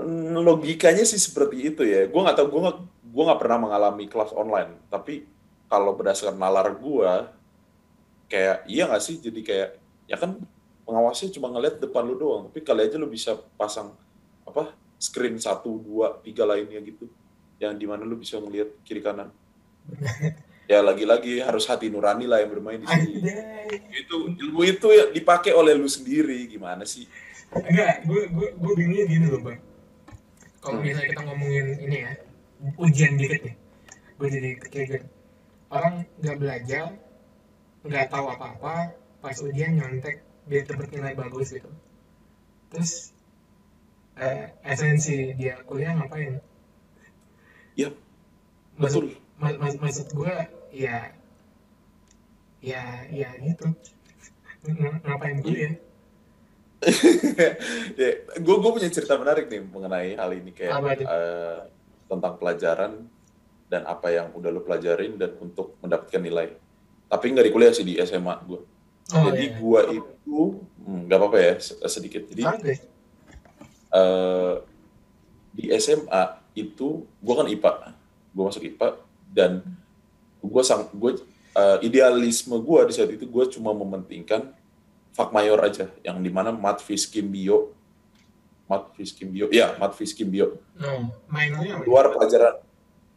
Hmm, 0.00 0.32
Logikanya 0.40 1.04
sih 1.04 1.20
seperti 1.20 1.56
itu 1.60 1.84
ya. 1.84 2.08
Gue 2.08 2.20
nggak 2.24 2.40
tahu, 2.40 2.56
gue 2.56 2.60
nggak 2.64 2.78
gue 3.12 3.22
nggak 3.28 3.40
pernah 3.40 3.58
mengalami 3.60 4.08
kelas 4.08 4.32
online. 4.32 4.80
Tapi 4.88 5.28
kalau 5.68 5.92
berdasarkan 5.92 6.40
nalar 6.40 6.72
gue, 6.72 7.12
kayak 8.32 8.64
iya 8.64 8.88
nggak 8.88 9.02
sih? 9.04 9.20
Jadi 9.20 9.40
kayak 9.44 9.76
ya 10.08 10.16
kan 10.16 10.40
pengawasnya 10.88 11.28
cuma 11.36 11.52
ngeliat 11.52 11.84
depan 11.84 12.08
lu 12.08 12.16
doang. 12.16 12.48
Tapi 12.48 12.64
kali 12.64 12.88
aja 12.88 12.96
lu 12.96 13.12
bisa 13.12 13.36
pasang 13.60 13.92
apa 14.48 14.72
screen 15.00 15.40
satu, 15.40 15.80
dua, 15.80 16.20
tiga 16.20 16.44
lainnya 16.44 16.84
gitu. 16.84 17.08
Yang 17.56 17.74
di 17.80 17.86
mana 17.88 18.04
lu 18.04 18.20
bisa 18.20 18.36
ngeliat 18.36 18.84
kiri 18.84 19.00
kanan. 19.00 19.32
Ya 20.70 20.84
lagi-lagi 20.84 21.40
harus 21.42 21.66
hati 21.66 21.88
nurani 21.90 22.28
lah 22.28 22.44
yang 22.44 22.52
bermain 22.52 22.78
di 22.78 22.86
sini. 22.86 23.18
Itu 23.90 24.30
ilmu 24.36 24.60
itu 24.62 24.86
ya 24.92 25.08
dipakai 25.10 25.56
oleh 25.56 25.74
lu 25.74 25.88
sendiri 25.88 26.46
gimana 26.46 26.84
sih? 26.84 27.08
enggak 27.50 28.06
gue 28.06 28.30
gue 28.30 28.48
gue 28.54 28.72
bingungnya 28.78 29.06
gini 29.10 29.26
loh 29.26 29.42
bang 29.42 29.58
kalau 30.62 30.78
Hmm. 30.78 30.86
misalnya 30.86 31.08
kita 31.10 31.22
ngomongin 31.26 31.66
ini 31.82 31.96
ya 32.06 32.12
ujian 32.78 33.12
dikit 33.18 33.40
nih 33.42 33.54
gue 34.14 34.28
jadi 34.30 34.50
ketrigger 34.62 35.02
orang 35.74 36.06
nggak 36.22 36.36
belajar 36.38 36.94
nggak 37.82 38.06
tahu 38.06 38.26
apa-apa 38.30 38.94
pas 39.18 39.36
ujian 39.42 39.74
nyontek 39.74 40.22
biar 40.46 40.62
dapat 40.62 40.94
nilai 40.94 41.14
bagus 41.18 41.50
gitu 41.50 41.70
terus 42.70 43.10
eh, 44.16 44.50
esensi 44.64 45.34
dia 45.36 45.60
kuliah 45.62 45.94
ngapain 45.94 46.40
Iya, 47.78 47.94
maksud 48.76 49.06
betul. 49.08 49.16
ma- 49.38 49.56
ma- 49.56 49.80
maksud 49.80 50.10
gue 50.10 50.32
ya 50.74 51.14
ya 52.60 52.82
ya 53.08 53.30
gitu 53.40 53.72
Ng- 54.66 55.00
ngapain 55.06 55.38
kuliah 55.40 55.74
ya, 58.00 58.10
gue 58.40 58.56
gue 58.56 58.70
punya 58.72 58.88
cerita 58.88 59.20
menarik 59.20 59.52
nih 59.52 59.60
mengenai 59.60 60.16
hal 60.16 60.30
ini 60.32 60.50
kayak 60.56 60.72
eh, 61.04 61.60
tentang 62.08 62.40
pelajaran 62.40 63.04
dan 63.68 63.84
apa 63.84 64.08
yang 64.10 64.32
udah 64.32 64.50
lu 64.50 64.64
pelajarin 64.64 65.14
dan 65.14 65.36
untuk 65.38 65.76
mendapatkan 65.78 66.18
nilai. 66.18 66.56
Tapi 67.06 67.24
nggak 67.30 67.46
di 67.46 67.52
kuliah 67.52 67.70
sih 67.70 67.84
di 67.84 68.00
SMA 68.00 68.32
gue. 68.48 68.60
oh 69.12 69.22
Jadi 69.28 69.44
iya 69.44 69.58
gua 69.60 69.80
itu 69.92 70.40
hmm, 70.80 71.06
nggak 71.06 71.18
apa-apa 71.20 71.38
ya 71.38 71.54
se- 71.60 71.78
sedikit. 71.86 72.26
Jadi 72.32 72.42
Oke. 72.48 72.74
Eh, 73.90 74.54
di 75.50 75.68
SMA 75.76 76.22
itu 76.54 77.02
gue 77.06 77.34
kan 77.34 77.46
IPA, 77.46 77.72
gue 78.30 78.44
masuk 78.44 78.62
IPA 78.64 78.88
dan 79.30 79.62
gue 80.40 80.62
sang 80.62 80.86
gue 80.90 81.18
eh, 81.52 81.78
idealisme 81.82 82.54
gue 82.56 82.80
di 82.86 82.92
saat 82.92 83.10
itu 83.10 83.26
gue 83.26 83.44
cuma 83.50 83.70
mementingkan 83.70 84.50
fak 85.10 85.30
mayor 85.30 85.58
aja, 85.60 85.90
yang 86.00 86.18
di 86.18 86.30
mana 86.30 86.54
mat, 86.54 86.78
fiskim, 86.78 87.26
bio 87.26 87.74
mat 88.70 88.86
fiskim 88.94 89.26
bio 89.26 89.50
ya 89.50 89.74
mat 89.82 89.98
fiskim 89.98 90.30
bio. 90.30 90.54
Oh 90.78 91.10
minornya 91.26 91.82
luar 91.82 92.14
pelajaran. 92.14 92.62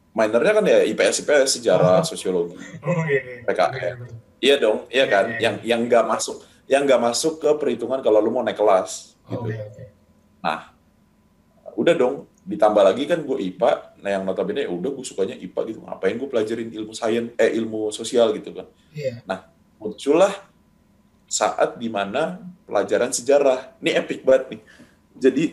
Minornya 0.09 0.53
kan 0.57 0.65
ya 0.65 0.81
IPS 0.81 1.21
IPS 1.21 1.61
sejarah 1.61 2.01
Oh. 2.01 2.05
sosiologi 2.05 2.57
oh 2.85 3.05
iya 3.05 3.21
iya. 3.21 3.45
PKN. 3.45 3.69
Bener, 3.69 3.93
bener. 4.01 4.17
iya 4.41 4.55
dong 4.57 4.77
iya 4.89 5.05
Iya, 5.05 5.05
kan? 5.09 5.25
iya, 5.29 5.37
yang 5.41 5.55
yang 5.61 5.81
nggak 5.85 6.05
masuk 6.09 6.41
yang 6.65 6.81
nggak 6.89 7.01
masuk 7.01 7.37
ke 7.37 7.49
perhitungan 7.61 8.01
kalau 8.01 8.17
lu 8.17 8.33
mau 8.33 8.41
naik 8.41 8.57
kelas 8.57 9.13
gitu. 9.29 9.45
Oke 9.45 9.53
oke 9.53 9.82
nah 10.43 10.75
udah 11.79 11.95
dong 11.95 12.15
ditambah 12.43 12.83
lagi 12.83 13.07
kan 13.07 13.23
gue 13.23 13.39
IPA 13.39 13.71
nah 14.03 14.09
yang 14.19 14.27
notabene 14.27 14.67
ya 14.67 14.71
udah 14.71 14.91
gue 14.91 15.05
sukanya 15.07 15.39
IPA 15.39 15.61
gitu. 15.71 15.79
Ngapain 15.79 16.15
gue 16.19 16.27
pelajarin 16.27 16.69
ilmu 16.69 16.91
sains 16.91 17.31
eh 17.39 17.55
ilmu 17.55 17.89
sosial 17.95 18.35
gitu 18.35 18.51
kan? 18.51 18.67
Iya. 18.91 19.23
Muncullah 19.79 20.31
saat 21.27 21.79
di 21.79 21.87
mana 21.87 22.43
pelajaran 22.67 23.15
sejarah. 23.15 23.79
Ini 23.79 24.03
epic 24.03 24.27
banget 24.27 24.43
nih. 24.51 24.61
Jadi 25.15 25.45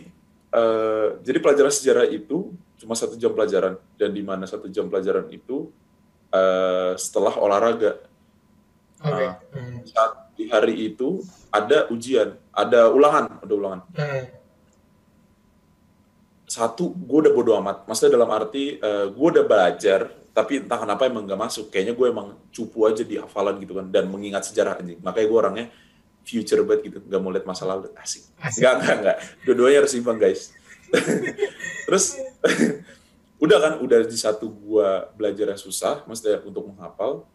eh, 0.51 1.07
jadi 1.23 1.37
pelajaran 1.39 1.71
sejarah 1.71 2.05
itu 2.11 2.51
cuma 2.75 2.93
satu 2.99 3.15
jam 3.15 3.31
pelajaran. 3.31 3.79
Dan 3.95 4.11
di 4.11 4.23
mana 4.23 4.43
satu 4.43 4.67
jam 4.67 4.91
pelajaran 4.91 5.31
itu 5.31 5.71
eh, 6.35 6.93
setelah 6.99 7.39
olahraga. 7.39 8.03
Oke. 9.01 9.25
Ah. 9.25 9.35
Hmm. 9.55 9.81
saat 9.87 10.11
di 10.37 10.45
hari 10.51 10.93
itu 10.93 11.23
ada 11.49 11.89
ujian 11.89 12.35
ada 12.51 12.91
ulangan 12.91 13.39
ada 13.39 13.53
ulangan. 13.55 13.81
Hmm. 13.95 14.40
Satu 16.51 16.91
gue 16.91 17.19
udah 17.23 17.31
bodo 17.31 17.55
amat 17.63 17.87
maksudnya 17.87 18.19
dalam 18.19 18.27
arti 18.35 18.75
eh, 18.75 19.05
gue 19.07 19.27
udah 19.31 19.45
belajar 19.47 20.11
tapi 20.35 20.59
entah 20.63 20.79
kenapa 20.83 21.07
emang 21.07 21.23
gak 21.23 21.39
masuk 21.39 21.71
kayaknya 21.71 21.95
gue 21.95 22.07
emang 22.11 22.35
cupu 22.51 22.87
aja 22.87 23.03
di 23.07 23.15
hafalan 23.15 23.55
gitu 23.63 23.79
kan 23.79 23.87
dan 23.87 24.11
mengingat 24.11 24.43
sejarah 24.47 24.79
anjing 24.79 24.99
makanya 24.99 25.27
gue 25.31 25.39
orangnya 25.39 25.65
future 26.21 26.59
banget 26.67 26.91
gitu 26.91 26.97
gak 27.07 27.19
mau 27.23 27.31
lihat 27.31 27.47
masa 27.47 27.63
lalu 27.63 27.87
asik 27.95 28.27
Asik. 28.37 28.59
Enggak, 28.61 28.73
enggak, 28.77 28.95
enggak. 28.99 29.17
Dua-duanya 29.45 29.77
harus 29.85 29.93
imbang, 29.93 30.17
guys. 30.17 30.41
Terus, 31.87 32.05
udah 33.43 33.57
kan, 33.61 33.73
udah 33.81 33.99
di 34.05 34.17
satu 34.17 34.49
gua 34.49 35.09
belajar 35.13 35.53
yang 35.53 35.61
susah, 35.61 36.01
maksudnya 36.09 36.41
untuk 36.41 36.65
menghafal. 36.67 37.25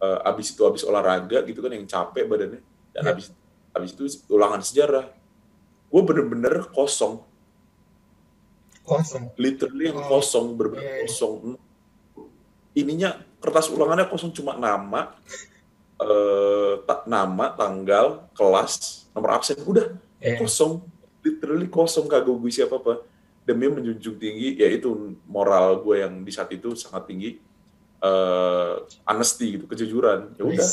Eh, 0.00 0.18
abis 0.26 0.56
itu 0.56 0.64
abis 0.64 0.82
olahraga 0.84 1.44
gitu 1.44 1.60
kan, 1.60 1.72
yang 1.76 1.84
capek 1.84 2.24
badannya. 2.24 2.60
Dan 2.92 3.02
Ya. 3.04 3.12
abis, 3.14 3.30
abis 3.76 3.90
itu 3.94 4.02
ulangan 4.32 4.64
sejarah. 4.64 5.06
Gue 5.92 6.02
bener-bener 6.08 6.66
kosong. 6.72 7.20
Kosong 8.82 9.24
Literally 9.36 9.88
yang 9.88 10.00
Oh. 10.00 10.18
kosong, 10.18 10.56
bener-bener 10.56 10.82
Iya, 10.82 10.92
iya. 10.92 11.02
kosong. 11.06 11.34
Ininya, 12.72 13.10
kertas 13.38 13.66
ulangannya 13.68 14.06
kosong 14.06 14.30
cuma 14.30 14.54
nama, 14.54 15.14
eh, 15.96 16.74
ta- 16.84 17.04
nama, 17.04 17.52
tanggal, 17.52 18.30
kelas, 18.32 19.04
nomor 19.12 19.36
absen, 19.36 19.58
udah 19.62 19.94
Iya. 20.18 20.38
kosong 20.38 20.80
literally 21.20 21.68
kosong 21.68 22.08
kagak 22.08 22.32
gue 22.32 22.48
siapa 22.48 22.80
apa 22.80 23.04
demi 23.44 23.68
menjunjung 23.68 24.16
tinggi 24.16 24.56
yaitu 24.56 24.88
moral 25.28 25.84
gue 25.84 26.00
yang 26.00 26.24
di 26.24 26.32
saat 26.32 26.48
itu 26.48 26.72
sangat 26.72 27.04
tinggi 27.04 27.36
eh 28.00 28.72
honesty 29.04 29.60
gitu 29.60 29.68
kejujuran 29.68 30.32
ya 30.40 30.44
udah 30.48 30.68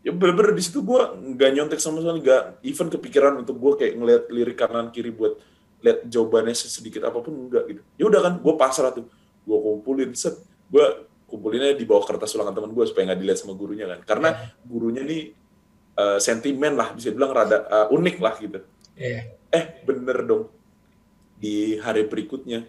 ya 0.00 0.12
bener-bener 0.12 0.56
di 0.56 0.64
situ 0.64 0.80
gue 0.80 1.00
nggak 1.36 1.50
nyontek 1.52 1.80
sama 1.80 2.00
sekali 2.00 2.24
nggak 2.24 2.42
even 2.64 2.88
kepikiran 2.88 3.34
untuk 3.40 3.60
gue 3.60 3.72
kayak 3.76 3.92
ngeliat 3.92 4.22
lirik 4.32 4.56
kanan 4.56 4.88
kiri 4.88 5.12
buat 5.12 5.36
lihat 5.84 6.08
jawabannya 6.08 6.56
sedikit 6.56 7.04
apa 7.04 7.20
pun 7.20 7.36
enggak 7.36 7.68
gitu. 7.68 7.80
Ya 8.00 8.04
udah 8.08 8.20
kan 8.24 8.32
gue 8.40 8.54
pasrah 8.56 8.90
tuh. 8.90 9.04
Gue 9.44 9.58
kumpulin 9.60 10.16
set. 10.16 10.40
Gue 10.72 10.82
kumpulinnya 11.28 11.76
di 11.76 11.84
bawah 11.84 12.08
kertas 12.08 12.32
ulangan 12.32 12.56
teman 12.56 12.72
gue 12.72 12.84
supaya 12.88 13.12
nggak 13.12 13.20
dilihat 13.20 13.38
sama 13.38 13.52
gurunya 13.52 13.84
kan. 13.84 14.00
Karena 14.02 14.28
gurunya 14.64 15.04
nih 15.04 15.22
eh, 15.94 16.18
sentimen 16.18 16.72
lah 16.72 16.96
bisa 16.96 17.12
dibilang 17.12 17.30
rada 17.30 17.58
eh, 17.62 17.86
unik 17.92 18.16
lah 18.18 18.34
gitu. 18.40 18.58
Iya. 18.96 19.20
Eh 19.52 19.64
bener 19.84 20.24
dong. 20.24 20.44
Di 21.36 21.76
hari 21.78 22.08
berikutnya. 22.08 22.64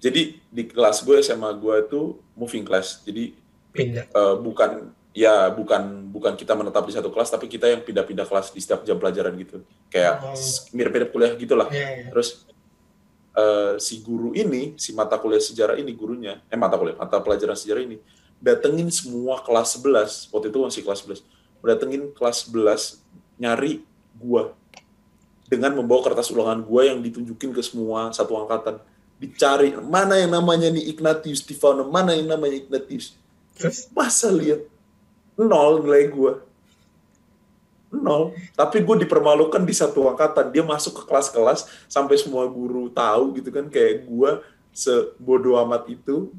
Jadi 0.00 0.40
di 0.48 0.62
kelas 0.64 1.04
gue 1.04 1.20
SMA 1.20 1.52
gue 1.54 1.76
tuh 1.86 2.04
moving 2.32 2.64
class. 2.64 3.04
Jadi 3.04 3.36
pindah. 3.70 4.08
eh, 4.08 4.36
bukan 4.40 4.88
ya 5.14 5.46
bukan 5.46 6.10
bukan 6.10 6.34
kita 6.34 6.58
menetap 6.58 6.82
di 6.84 6.94
satu 6.94 7.06
kelas 7.06 7.30
tapi 7.30 7.46
kita 7.46 7.70
yang 7.70 7.86
pindah-pindah 7.86 8.26
kelas 8.26 8.50
di 8.50 8.58
setiap 8.58 8.82
jam 8.82 8.96
pelajaran 8.96 9.36
gitu. 9.36 9.62
Kayak 9.86 10.24
Oh. 10.24 10.34
mirip-mirip 10.72 11.12
kuliah 11.12 11.32
gitulah 11.36 11.68
iya 11.70 12.02
iya. 12.02 12.06
Terus 12.10 12.42
eh, 13.34 13.74
si 13.82 14.00
guru 14.00 14.32
ini 14.32 14.78
si 14.78 14.94
mata 14.94 15.18
kuliah 15.18 15.42
sejarah 15.42 15.76
ini 15.76 15.90
gurunya 15.92 16.40
eh 16.48 16.58
mata 16.58 16.78
kuliah 16.78 16.96
mata 16.96 17.18
pelajaran 17.18 17.58
sejarah 17.58 17.82
ini 17.82 17.98
datengin 18.38 18.90
semua 18.90 19.42
kelas 19.42 19.78
11 19.78 20.30
waktu 20.30 20.46
itu 20.50 20.58
masih 20.62 20.82
kelas 20.86 21.00
11 21.06 21.22
datengin 21.64 22.12
kelas 22.12 22.46
11 22.52 23.00
nyari 23.40 23.82
gua 24.20 24.52
dengan 25.48 25.76
membawa 25.76 26.00
kertas 26.04 26.32
ulangan 26.32 26.60
gua 26.64 26.88
yang 26.88 27.00
ditunjukin 27.00 27.52
ke 27.52 27.62
semua 27.64 28.12
satu 28.12 28.36
angkatan. 28.38 28.80
Dicari 29.20 29.72
mana 29.78 30.18
yang 30.18 30.34
namanya 30.34 30.68
nih 30.68 30.90
Ignatius 30.90 31.40
Stefano 31.40 31.86
mana 31.88 32.12
yang 32.12 32.28
namanya 32.28 32.60
Ignatius. 32.60 33.16
Masa 33.94 34.28
lihat 34.34 34.66
nol 35.38 35.82
nilai 35.82 36.10
gua 36.10 36.42
nol. 38.00 38.24
Tapi 38.54 38.82
gue 38.82 39.06
dipermalukan 39.06 39.62
di 39.62 39.74
satu 39.74 40.08
angkatan. 40.08 40.50
Dia 40.50 40.64
masuk 40.64 40.98
ke 40.98 41.02
kelas-kelas 41.06 41.66
sampai 41.86 42.16
semua 42.16 42.46
guru 42.46 42.90
tahu 42.90 43.36
gitu 43.38 43.50
kan. 43.50 43.66
Kayak 43.68 44.06
gue 44.06 44.30
sebodoh 44.74 45.54
amat 45.62 45.86
itu 45.86 46.34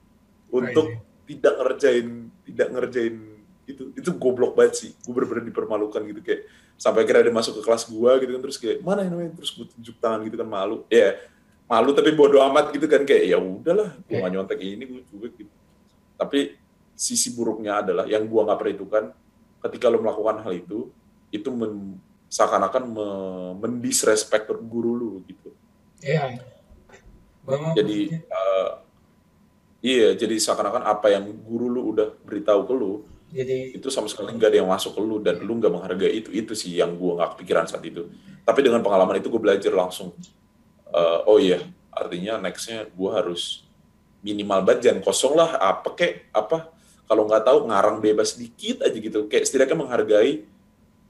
untuk 0.52 0.88
Crazy. 0.92 1.28
tidak 1.32 1.54
ngerjain 1.62 2.08
tidak 2.44 2.68
ngerjain 2.74 3.16
itu. 3.66 3.84
Itu 3.96 4.10
goblok 4.20 4.54
banget 4.54 4.74
sih. 4.76 4.92
Gue 5.04 5.14
bener-bener 5.16 5.48
dipermalukan 5.48 6.02
gitu. 6.06 6.22
Kayak 6.22 6.42
sampai 6.76 7.08
akhirnya 7.08 7.32
dia 7.32 7.36
masuk 7.36 7.60
ke 7.60 7.62
kelas 7.64 7.84
gue 7.88 8.12
gitu 8.24 8.32
kan. 8.36 8.42
Terus 8.44 8.58
kayak 8.60 8.78
mana 8.84 9.02
namanya? 9.08 9.32
Terus 9.40 9.52
gue 9.56 9.66
tunjuk 9.72 9.96
tangan 10.00 10.20
gitu 10.28 10.36
kan 10.36 10.48
malu. 10.48 10.84
Ya 10.92 11.16
malu 11.66 11.96
tapi 11.98 12.12
bodoh 12.14 12.44
amat 12.52 12.70
gitu 12.76 12.86
kan. 12.86 13.02
Kayak 13.08 13.24
ya 13.32 13.38
udahlah 13.40 13.90
gue 14.06 14.16
Iya. 14.16 14.24
gak 14.28 14.32
nyontek 14.36 14.60
ini 14.62 14.84
gue 14.84 15.02
cuek 15.10 15.34
gitu. 15.40 15.54
Tapi 16.16 16.40
sisi 16.96 17.36
buruknya 17.36 17.84
adalah 17.84 18.08
yang 18.08 18.24
gue 18.24 18.40
nggak 18.40 18.56
perhitungkan 18.56 19.12
ketika 19.68 19.92
lo 19.92 20.00
melakukan 20.00 20.40
hal 20.48 20.54
itu 20.56 20.88
itu 21.36 21.50
men, 21.52 22.00
seakan-akan 22.32 22.84
me- 22.88 23.54
mendisrespect 23.64 24.50
guru 24.66 24.92
lu 24.96 25.12
gitu. 25.28 25.52
Iya. 26.04 26.40
Bang, 27.46 27.78
jadi 27.78 28.26
eh, 28.26 28.72
iya 29.86 30.08
jadi 30.18 30.34
seakan-akan 30.34 30.82
apa 30.82 31.14
yang 31.14 31.30
guru 31.46 31.70
lu 31.70 31.94
udah 31.94 32.10
beritahu 32.26 32.66
ke 32.66 32.74
lu 32.74 32.94
jadi 33.30 33.78
itu 33.78 33.88
sama 33.94 34.10
sekali 34.10 34.34
nggak 34.34 34.50
ada 34.50 34.58
yang 34.66 34.70
masuk 34.70 34.98
ke 34.98 35.02
lu 35.06 35.22
dan 35.22 35.38
lu 35.46 35.62
nggak 35.62 35.70
menghargai 35.70 36.10
itu 36.10 36.30
itu 36.34 36.54
sih 36.58 36.74
yang 36.74 36.98
gua 36.98 37.22
nggak 37.22 37.30
kepikiran 37.38 37.66
saat 37.70 37.86
itu. 37.86 38.10
Tapi 38.46 38.60
dengan 38.62 38.82
pengalaman 38.86 39.18
itu 39.18 39.30
gue 39.30 39.42
belajar 39.42 39.74
langsung 39.74 40.14
eh, 40.90 41.20
oh 41.30 41.38
iya 41.38 41.62
artinya 41.94 42.42
nextnya 42.42 42.90
gua 42.98 43.22
harus 43.22 43.66
minimal 44.26 44.66
banget 44.66 44.90
jangan 44.90 45.02
kosong 45.06 45.34
lah 45.38 45.54
apa 45.62 45.94
kek 45.94 46.34
apa 46.34 46.74
kalau 47.06 47.30
nggak 47.30 47.46
tahu 47.46 47.70
ngarang 47.70 48.02
bebas 48.02 48.34
dikit 48.34 48.82
aja 48.82 48.98
gitu. 48.98 49.30
Kayak 49.30 49.46
setidaknya 49.46 49.78
menghargai 49.86 50.34
uh, 50.42 50.55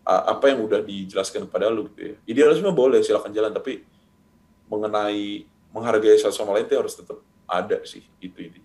apa 0.05 0.53
yang 0.53 0.61
udah 0.61 0.85
dijelaskan 0.85 1.49
kepada 1.49 1.73
lu 1.73 1.89
gitu 1.89 2.13
ya. 2.13 2.15
Idealisme 2.29 2.69
boleh 2.69 3.01
silakan 3.01 3.33
jalan 3.33 3.49
tapi 3.49 3.81
mengenai 4.69 5.49
menghargai 5.73 6.15
satu 6.21 6.31
sama 6.31 6.55
lain 6.55 6.69
itu 6.69 6.77
harus 6.77 6.93
tetap 6.93 7.19
ada 7.49 7.81
sih 7.83 8.05
itu 8.21 8.37
ini 8.37 8.61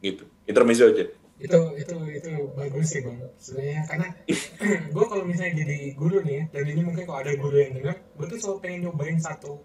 gitu. 0.00 0.24
Intermezzo 0.46 0.86
aja. 0.86 1.10
Itu 1.36 1.60
itu 1.76 1.94
itu 2.14 2.30
bagus 2.54 2.86
sih 2.94 3.02
bang. 3.02 3.18
Sebenarnya 3.42 3.82
karena 3.90 4.08
gue 4.94 5.04
kalau 5.10 5.24
misalnya 5.26 5.66
jadi 5.66 5.92
guru 5.98 6.22
nih 6.22 6.34
ya, 6.38 6.44
dan 6.54 6.64
ini 6.70 6.80
mungkin 6.86 7.04
kalau 7.04 7.20
ada 7.20 7.32
guru 7.34 7.56
yang 7.58 7.72
dengar 7.74 7.96
gue 7.98 8.26
tuh 8.30 8.38
selalu 8.38 8.58
pengen 8.62 8.80
nyobain 8.88 9.18
satu 9.18 9.60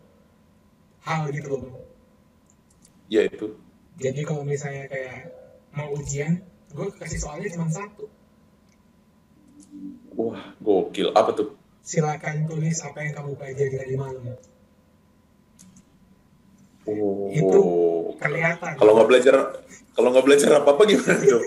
hal 1.05 1.29
gitu 1.29 1.47
loh 1.53 1.59
bang. 1.61 1.75
Ya 3.11 3.21
itu. 3.29 3.53
Jadi 4.01 4.21
kalau 4.25 4.41
misalnya 4.41 4.89
kayak 4.89 5.29
mau 5.77 5.93
ujian 5.93 6.41
gue 6.71 6.87
kasih 6.97 7.19
soalnya 7.19 7.53
cuma 7.53 7.67
satu 7.69 8.07
wah 10.29 10.43
gokil. 10.61 11.09
Apa 11.17 11.33
tuh? 11.33 11.57
Silakan 11.81 12.45
tulis 12.45 12.77
apa 12.85 13.01
yang 13.01 13.13
kamu 13.17 13.31
pelajari 13.41 13.75
tadi 13.75 13.95
malam 13.97 14.21
oh. 16.85 17.25
Itu 17.33 17.61
kelihatan. 18.21 18.71
Kalau 18.77 18.91
nggak 18.93 19.09
belajar 19.09 19.35
kalau 19.91 20.09
nggak 20.13 20.25
belajar 20.25 20.49
apa 20.61 20.69
apa 20.71 20.81
gimana 20.85 21.19
tuh 21.33 21.43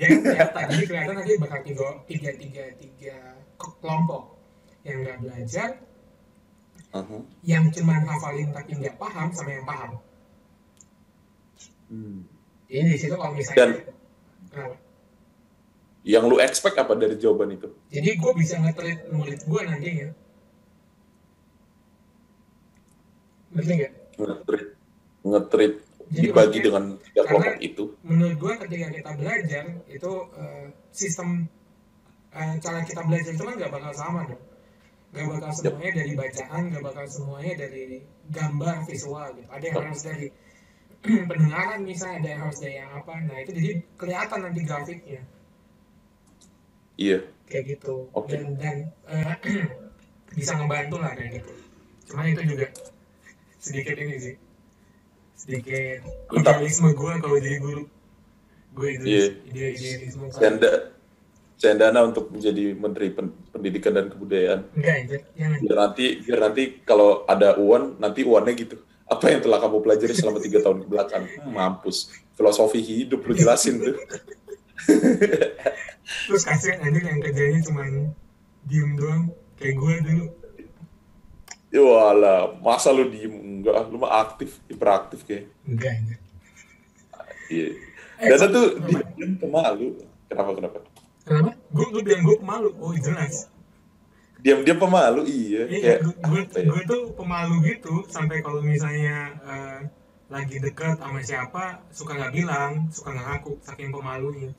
ya 0.00 0.08
kelihatan. 0.10 0.62
Jadi 0.74 0.84
kelihatan 0.90 1.14
nanti 1.14 1.32
bakal 1.38 1.60
tiga 1.62 1.88
tiga 2.10 2.30
tiga 2.34 2.64
tiga 2.76 3.16
kelompok. 3.56 4.34
Yang 4.82 4.96
nggak 5.06 5.18
belajar 5.22 5.70
Aha. 6.92 7.18
yang 7.46 7.70
cuma 7.70 7.94
hafalin 8.02 8.50
tapi 8.50 8.70
nggak 8.76 8.98
paham 8.98 9.30
sama 9.32 9.50
yang 9.54 9.64
paham. 9.64 9.92
Hmm. 11.92 12.24
jadi 12.72 12.88
di 12.88 12.96
situ 12.96 13.12
kalau 13.20 13.36
misalnya 13.36 13.76
Dan-? 13.76 13.84
Yang 16.02 16.26
lu 16.26 16.42
expect 16.42 16.74
apa 16.78 16.98
dari 16.98 17.14
jawaban 17.14 17.54
itu? 17.54 17.70
Jadi 17.94 18.10
gue 18.18 18.32
bisa 18.34 18.58
nge-treat 18.58 19.10
murid 19.14 19.40
gue 19.46 19.60
nantinya 19.62 20.08
ngerti 23.52 23.72
nggak? 23.78 23.92
Ngetrit 24.16 24.66
ngetrit 25.22 25.74
dibagi 26.12 26.32
maksudnya, 26.32 26.64
dengan 26.66 26.84
tiga 27.00 27.22
kelompok 27.24 27.56
itu. 27.62 27.84
menurut 28.04 28.36
gue 28.36 28.52
ketika 28.66 28.86
kita 28.90 29.10
belajar 29.16 29.64
itu 29.88 30.12
eh, 30.36 30.66
sistem 30.92 31.28
eh, 32.34 32.54
cara 32.60 32.80
kita 32.84 33.00
belajar 33.06 33.32
itu 33.32 33.44
kan 33.44 33.54
nggak 33.56 33.72
bakal 33.72 33.92
sama 33.94 34.20
dong 34.28 34.42
gak 35.12 35.28
bakal 35.28 35.52
semuanya 35.52 35.92
dari 35.92 36.12
bacaan 36.16 36.62
gak 36.72 36.84
bakal 36.88 37.04
semuanya 37.04 37.52
dari 37.68 38.00
gambar 38.32 38.76
visual 38.88 39.28
gitu. 39.36 39.48
Ada 39.52 39.64
yang 39.68 39.76
harus 39.84 40.00
dari 40.08 40.26
pendengaran 41.28 41.80
misalnya 41.84 42.16
ada 42.16 42.28
yang 42.32 42.40
harus 42.48 42.58
dari 42.64 42.74
yang 42.80 42.90
apa. 42.96 43.14
Nah 43.20 43.36
itu 43.44 43.50
jadi 43.52 43.70
kelihatan 44.00 44.38
nanti 44.40 44.60
grafiknya 44.64 45.20
Iya. 47.02 47.18
kayak 47.44 47.64
gitu 47.70 48.06
Oke. 48.12 48.32
dan 48.32 48.54
dan 48.56 48.76
eh, 49.06 49.34
bisa 50.36 50.54
ngebantu 50.54 50.96
lah 50.96 51.12
kayak 51.12 51.40
gitu 51.40 51.52
cuman 52.08 52.24
itu 52.28 52.42
juga 52.48 52.66
sedikit 53.58 53.94
ini 53.94 54.16
sih 54.16 54.36
sedikit 55.34 56.00
idealisme 56.30 56.90
gue 56.90 57.12
kalau 57.18 57.36
jadi 57.36 57.58
guru 57.58 57.84
gue 58.72 58.88
Iya. 58.96 59.26
idealis 59.44 59.78
ide 59.78 59.90
idealisme 60.00 60.24
Canda, 60.32 60.70
cendana 61.56 62.00
untuk 62.02 62.26
menjadi 62.28 62.72
Menteri 62.72 63.10
Pen- 63.10 63.36
Pendidikan 63.48 63.92
dan 63.92 64.06
Kebudayaan. 64.08 64.60
enggak 64.72 64.96
itu 65.00 65.16
jangan 65.36 65.58
Biar 65.60 65.76
nanti, 65.78 66.04
biar 66.18 66.38
nanti 66.40 66.62
kalau 66.82 67.22
ada 67.24 67.54
uan, 67.54 67.94
nanti 67.96 68.24
uannya 68.24 68.54
gitu. 68.56 68.76
Apa 69.04 69.28
yang 69.28 69.38
telah 69.38 69.60
kamu 69.60 69.78
pelajari 69.78 70.10
selama 70.10 70.40
tiga 70.40 70.58
tahun 70.58 70.82
ke 70.82 70.88
belakang? 70.88 71.24
Hmm, 71.36 71.52
Mampus. 71.52 72.08
Filosofi 72.32 72.80
hidup 72.80 73.22
lu 73.22 73.36
jelasin 73.36 73.78
tuh. 73.78 73.94
terus 76.02 76.42
kasihan 76.42 76.82
anjing 76.82 77.06
yang 77.06 77.20
kerjanya 77.20 77.60
cuma 77.62 77.82
diem 78.64 78.90
doang 78.94 79.22
kayak 79.56 79.74
gue 79.74 79.94
dulu 80.02 80.26
Ya 81.72 81.80
walah, 81.80 82.52
masa 82.60 82.92
lu 82.92 83.08
diem? 83.08 83.32
Enggak, 83.32 83.88
lu 83.88 83.96
mah 83.96 84.20
aktif, 84.20 84.60
hiperaktif 84.68 85.24
kayak. 85.24 85.48
enggak 85.64 85.94
enggak 86.04 86.20
Iya. 87.48 87.68
Eh, 88.20 88.28
Dana 88.28 88.44
so- 88.44 88.52
tuh 88.52 88.66
dia 88.84 89.00
pemalu. 89.40 89.86
Kenapa 90.28 90.50
kenapa? 90.52 90.78
kenapa 91.22 91.50
gue 91.70 91.86
gue 91.88 92.02
bilang 92.02 92.22
gue 92.24 92.36
pemalu 92.36 92.68
oh 92.76 92.92
jelas 92.92 93.46
Diam 94.42 94.66
dia 94.66 94.74
pemalu, 94.74 95.22
iya. 95.24 95.62
Iya, 95.64 95.80
Kayak 95.80 95.98
gue, 96.02 96.14
gue, 96.18 96.42
ya? 96.50 96.62
gue 96.66 96.82
tuh 96.84 97.02
pemalu 97.14 97.54
gitu 97.64 98.04
sampai 98.10 98.42
kalau 98.42 98.58
misalnya 98.58 99.16
eh, 99.40 99.80
lagi 100.28 100.58
deket 100.58 100.98
sama 100.98 101.22
siapa 101.22 101.80
suka 101.88 102.18
nggak 102.18 102.34
bilang, 102.34 102.90
suka 102.90 103.14
nggak 103.14 103.26
ngaku, 103.28 103.52
saking 103.62 103.88
pemalunya. 103.88 104.50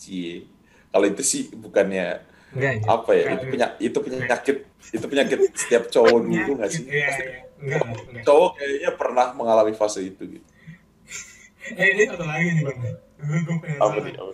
Cie. 0.00 0.46
Kalau 0.90 1.06
itu 1.06 1.22
sih 1.22 1.42
bukannya 1.54 2.26
Enggak, 2.50 2.82
apa 2.90 3.10
ya? 3.14 3.24
Itu 3.38 3.44
penyakit, 3.46 3.78
itu 3.78 3.98
penyakit, 4.02 4.56
itu 4.90 5.06
penyakit 5.06 5.38
setiap 5.54 5.84
cowok 5.86 6.18
dulu 6.26 6.52
nggak 6.58 6.70
sih? 6.70 6.84
Iya, 6.90 7.08
iya. 7.14 7.40
Enggak, 7.60 7.80
enggak. 7.86 8.24
cowok 8.26 8.50
kayaknya 8.58 8.90
pernah 8.98 9.26
mengalami 9.36 9.72
fase 9.76 10.00
itu 10.02 10.22
gitu. 10.26 10.46
Eh, 11.76 11.88
ini 11.94 12.02
satu 12.10 12.24
lagi 12.26 12.48
nih 12.56 12.62
bang. 12.66 12.78
Gue, 13.20 13.38
gue 13.46 13.56
pengen 13.62 13.78
Apa 13.78 13.98
nih? 14.02 14.14
Apa? 14.18 14.32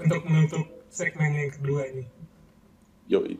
Untuk 0.00 0.20
menutup 0.24 0.64
segmen 0.88 1.30
yang 1.36 1.50
kedua 1.52 1.82
nih. 1.92 2.08
Yoi. 3.10 3.36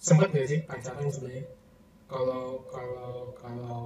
Sempat 0.00 0.32
nggak 0.32 0.46
sih 0.48 0.60
pacaran 0.64 1.12
sebenarnya? 1.12 1.44
Kalau 2.08 2.64
kalau 2.72 3.36
kalau 3.36 3.80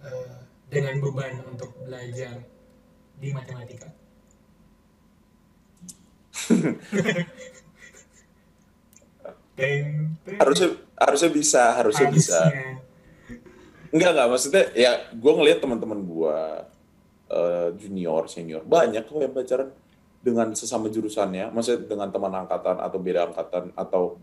eh, 0.00 0.36
dengan 0.72 0.96
beban 1.04 1.44
untuk 1.44 1.76
belajar 1.84 2.40
di 3.20 3.28
matematika. 3.36 3.92
Harusnya 10.40 10.68
harusnya 10.96 11.30
bisa, 11.30 11.62
harusnya 11.76 12.08
bisa. 12.10 12.40
Harusnya. 12.40 12.80
Enggak 13.92 14.10
enggak 14.16 14.28
maksudnya 14.32 14.64
ya 14.72 14.92
gue 15.12 15.32
ngelihat 15.36 15.60
teman-teman 15.60 16.00
gue 16.00 16.38
eh, 17.28 17.68
junior 17.76 18.24
senior 18.24 18.64
banyak 18.64 19.04
kok 19.04 19.20
yang 19.20 19.36
pacaran 19.36 19.68
dengan 20.22 20.54
sesama 20.54 20.86
jurusannya, 20.86 21.50
maksudnya 21.50 21.82
dengan 21.90 22.08
teman 22.14 22.30
angkatan 22.30 22.78
atau 22.78 22.98
beda 23.02 23.20
angkatan 23.28 23.74
atau 23.74 24.22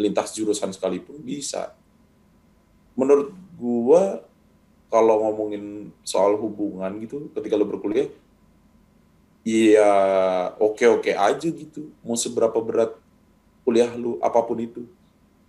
lintas 0.00 0.32
jurusan 0.32 0.72
sekalipun 0.72 1.20
bisa. 1.20 1.76
Menurut 2.96 3.36
gue 3.60 4.02
kalau 4.88 5.28
ngomongin 5.28 5.92
soal 6.00 6.40
hubungan 6.40 6.88
gitu 7.04 7.28
ketika 7.36 7.54
lo 7.60 7.68
berkuliah 7.68 8.08
ya 9.46 9.92
oke-oke 10.58 11.14
aja 11.14 11.46
gitu. 11.46 11.94
Mau 12.02 12.18
seberapa 12.18 12.58
berat 12.58 12.98
kuliah 13.62 13.94
lu 13.94 14.18
apa 14.18 14.42
pun 14.42 14.58
itu 14.58 14.82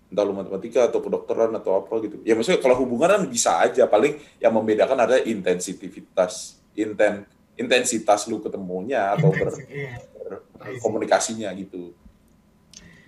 entah 0.08 0.24
lu 0.24 0.38
matematika 0.38 0.88
atau 0.88 1.02
kedokteran 1.02 1.52
atau 1.58 1.82
apa 1.82 1.98
gitu. 2.06 2.22
Ya 2.22 2.38
maksudnya 2.38 2.62
kalau 2.62 2.78
hubungan 2.80 3.18
kan 3.18 3.24
bisa 3.26 3.58
aja, 3.60 3.90
paling 3.90 4.22
yang 4.40 4.54
membedakan 4.56 5.04
adalah 5.04 5.20
intensitas, 5.26 6.62
inten, 6.78 7.28
intensitas 7.60 8.30
lu 8.30 8.40
ketemunya 8.40 9.18
atau 9.18 9.34
ber, 9.34 9.52
iya. 9.68 10.00
ber- 10.16 10.46
komunikasinya 10.80 11.52
gitu. 11.58 11.92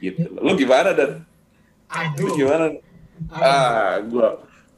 Gitu. 0.03 0.27
Lu 0.41 0.57
gimana 0.59 0.91
dan? 0.91 1.23
Lu 2.19 2.27
Aduh. 2.27 2.35
gimana? 2.35 2.65
Aduh. 2.67 3.39
Ah, 3.39 3.95
gua 4.03 4.27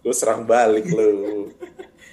gua 0.05 0.14
serang 0.14 0.45
balik 0.45 0.86
lu. 0.93 1.49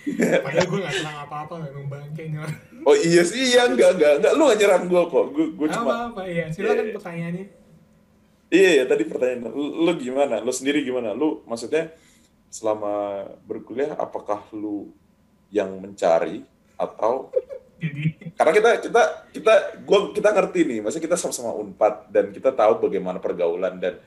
Padahal 0.44 0.66
gue 0.72 0.78
gak 0.80 0.94
senang 1.04 1.18
apa-apa 1.28 1.54
memang 1.68 1.86
bangkainya. 1.92 2.40
Oh 2.84 2.94
iya 2.94 3.22
sih, 3.22 3.54
iya 3.54 3.66
enggak 3.66 3.96
enggak 3.96 4.12
enggak. 4.20 4.32
Lu 4.34 4.42
gak 4.46 4.58
nyerang 4.58 4.84
gua 4.86 5.02
kok. 5.06 5.24
Gua, 5.30 5.46
gua 5.54 5.68
cuma 5.70 5.90
Apa-apa, 6.10 6.22
iya. 6.26 6.44
Silakan 6.50 6.84
Iya. 6.84 6.94
pertanyaannya. 6.94 7.46
Iya, 8.48 8.70
ya, 8.80 8.84
tadi 8.88 9.04
pertanyaan 9.04 9.52
lu, 9.52 9.84
lu 9.84 9.92
gimana? 9.96 10.40
Lu 10.40 10.48
sendiri 10.48 10.80
gimana? 10.80 11.12
Lu 11.12 11.44
maksudnya 11.44 11.92
selama 12.48 13.24
berkuliah 13.44 13.92
apakah 13.92 14.40
lu 14.56 14.88
yang 15.48 15.68
mencari 15.76 16.44
atau 16.74 17.28
Jadi, 17.78 18.02
karena 18.40 18.52
kita 18.56 18.70
kita 18.88 19.02
kita 19.36 19.54
gua 19.84 20.10
kita 20.10 20.28
ngerti 20.32 20.60
nih, 20.64 20.78
maksudnya 20.80 21.06
kita 21.06 21.16
sama-sama 21.20 21.52
Unpad 21.54 22.08
dan 22.08 22.32
kita 22.32 22.50
tahu 22.50 22.88
bagaimana 22.88 23.20
pergaulan 23.20 23.76
dan 23.76 24.00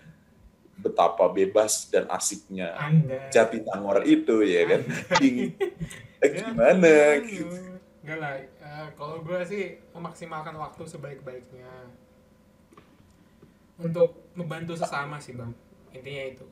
betapa 0.76 1.30
bebas 1.30 1.86
dan 1.88 2.10
asiknya 2.10 2.74
Anda. 2.76 3.30
Jatinangor 3.30 4.02
itu 4.04 4.42
ya 4.42 4.66
kan. 4.66 4.82
Ding. 5.22 5.38
Eh, 6.22 6.30
gimana? 6.38 6.86
gimana? 6.86 7.26
gitu. 7.26 7.58
Enggak 8.02 8.18
lah, 8.18 8.34
eh, 8.42 8.88
kalau 8.98 9.22
gue 9.22 9.40
sih 9.46 9.78
memaksimalkan 9.94 10.58
waktu 10.58 10.82
sebaik-baiknya. 10.90 11.70
Untuk 13.78 14.34
membantu 14.34 14.74
sesama 14.74 15.22
sih 15.22 15.38
bang. 15.38 15.54
Intinya 15.94 16.24
itu. 16.34 16.46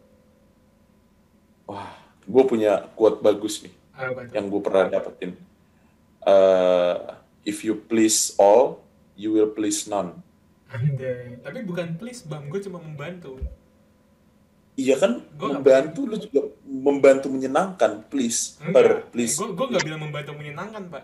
Wah, 1.66 1.89
gue 2.26 2.43
punya 2.45 2.86
quote 2.93 3.22
bagus 3.22 3.66
nih. 3.66 3.74
apa 4.00 4.32
yang 4.32 4.47
gue 4.47 4.62
pernah 4.64 4.88
dapetin. 4.88 5.36
Eh, 6.24 6.97
if 7.43 7.66
you 7.66 7.76
please 7.76 8.32
all, 8.39 8.80
you 9.18 9.34
will 9.34 9.52
please 9.52 9.89
none. 9.89 10.22
Anda 10.70 11.41
tapi 11.41 11.66
bukan 11.66 11.97
please 11.97 12.24
bang. 12.30 12.45
Gue 12.47 12.62
cuma 12.62 12.78
membantu. 12.78 13.41
Iya 14.80 14.95
kan, 14.95 15.28
Gua 15.36 15.60
membantu 15.60 16.08
lu 16.08 16.16
juga 16.16 16.56
membantu 16.64 17.28
menyenangkan, 17.28 18.08
please, 18.08 18.56
per, 18.72 19.12
please. 19.12 19.36
gue 19.36 19.52
gue 19.52 19.68
nggak 19.76 19.84
bilang 19.84 20.00
membantu 20.08 20.32
menyenangkan 20.39 20.88
pak 20.88 21.04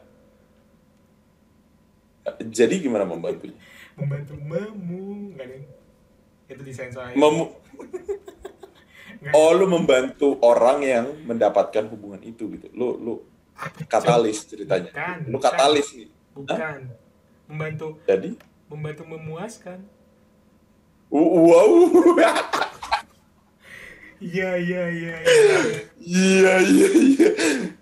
Jadi 2.42 2.82
gimana 2.82 3.04
membantunya? 3.04 3.58
membantu 3.96 4.36
memu 4.36 5.32
nggak 5.32 5.48
nih 5.48 5.64
itu 6.46 6.62
disensor 6.62 7.08
aja 7.08 7.16
Mem- 7.16 7.48
Nggak. 9.16 9.32
oh, 9.32 9.50
lu 9.56 9.66
membantu 9.66 10.36
orang 10.42 10.84
yang 10.84 11.06
mendapatkan 11.24 11.88
hubungan 11.88 12.20
itu 12.20 12.52
gitu. 12.52 12.68
Lu 12.76 13.00
lu 13.00 13.14
katalis 13.88 14.44
ceritanya. 14.44 14.92
Bukan, 14.92 15.16
Lu 15.26 15.38
bukan. 15.40 15.46
katalis 15.48 15.88
nih. 15.96 16.10
bukan 16.36 16.80
membantu 17.48 17.88
Jadi, 18.04 18.36
membantu 18.68 19.04
memuaskan 19.08 19.80
wow. 21.08 21.72
iya 24.20 24.52
iya 24.58 24.84
iya 24.90 25.16
iya 25.24 25.58
Iya 25.96 26.54
iya 26.62 26.88
iya. 26.92 27.30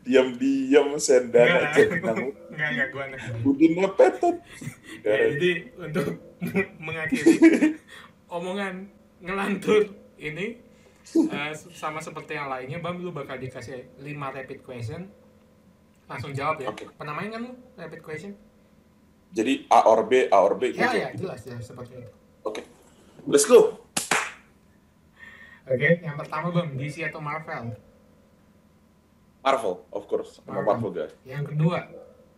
Diam-diam 0.03 0.93
sendana 0.97 1.73
Enggak, 1.73 1.73
jenang. 1.75 2.19
Enggak, 2.53 2.69
enggak, 2.73 2.87
gua 2.93 3.03
anak. 3.09 3.19
Budinnya 3.41 3.89
petot. 3.93 4.35
Ya, 5.03 5.15
jadi 5.35 5.51
untuk 5.75 6.07
mengakhiri 6.85 7.35
omongan 8.29 8.89
ngelantur 9.23 9.93
ini 10.19 10.57
eh, 11.11 11.53
sama 11.75 11.99
seperti 11.99 12.35
yang 12.35 12.47
lainnya, 12.47 12.79
Bam 12.79 13.03
lu 13.03 13.11
bakal 13.11 13.35
dikasih 13.37 13.99
5 13.99 14.07
rapid 14.07 14.59
question. 14.63 15.11
Langsung 16.07 16.31
jawab 16.35 16.59
ya. 16.59 16.69
Oke. 16.71 16.87
Penamain 16.95 17.29
kan 17.31 17.41
lu 17.43 17.51
rapid 17.75 18.01
question? 18.03 18.31
Jadi 19.33 19.65
A 19.73 19.89
or 19.89 20.05
B, 20.05 20.29
A 20.29 20.37
or 20.45 20.53
B 20.55 20.71
gitu. 20.71 20.85
Ya, 20.85 21.09
ya, 21.09 21.09
jelas 21.17 21.41
ya 21.41 21.57
seperti 21.57 21.97
itu. 21.97 22.11
Oke. 22.45 22.61
Let's 23.25 23.49
go. 23.49 23.81
Oke, 25.63 25.89
yang 26.03 26.19
pertama 26.19 26.51
Bam, 26.51 26.75
DC 26.75 27.07
atau 27.07 27.23
Marvel? 27.23 27.79
Marvel, 29.43 29.75
of 29.91 30.03
course. 30.07 30.43
Marvel. 30.43 30.63
Marvel 30.67 30.91
guys. 30.91 31.13
Yang 31.23 31.55
kedua, 31.55 31.87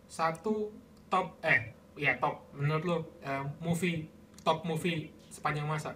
satu 0.06 0.70
top 1.10 1.38
eh 1.42 1.72
ya 1.96 2.18
top 2.18 2.46
menurut 2.54 2.82
lu 2.84 2.96
eh, 3.22 3.44
movie 3.62 4.06
top 4.44 4.62
movie 4.64 5.10
sepanjang 5.30 5.66
masa 5.66 5.94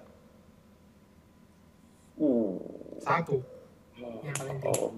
Uh. 2.21 2.61
satu 3.01 3.41
yang 3.97 4.37
paling 4.37 4.61
tinggi 4.61 4.77
Oh, 4.77 4.93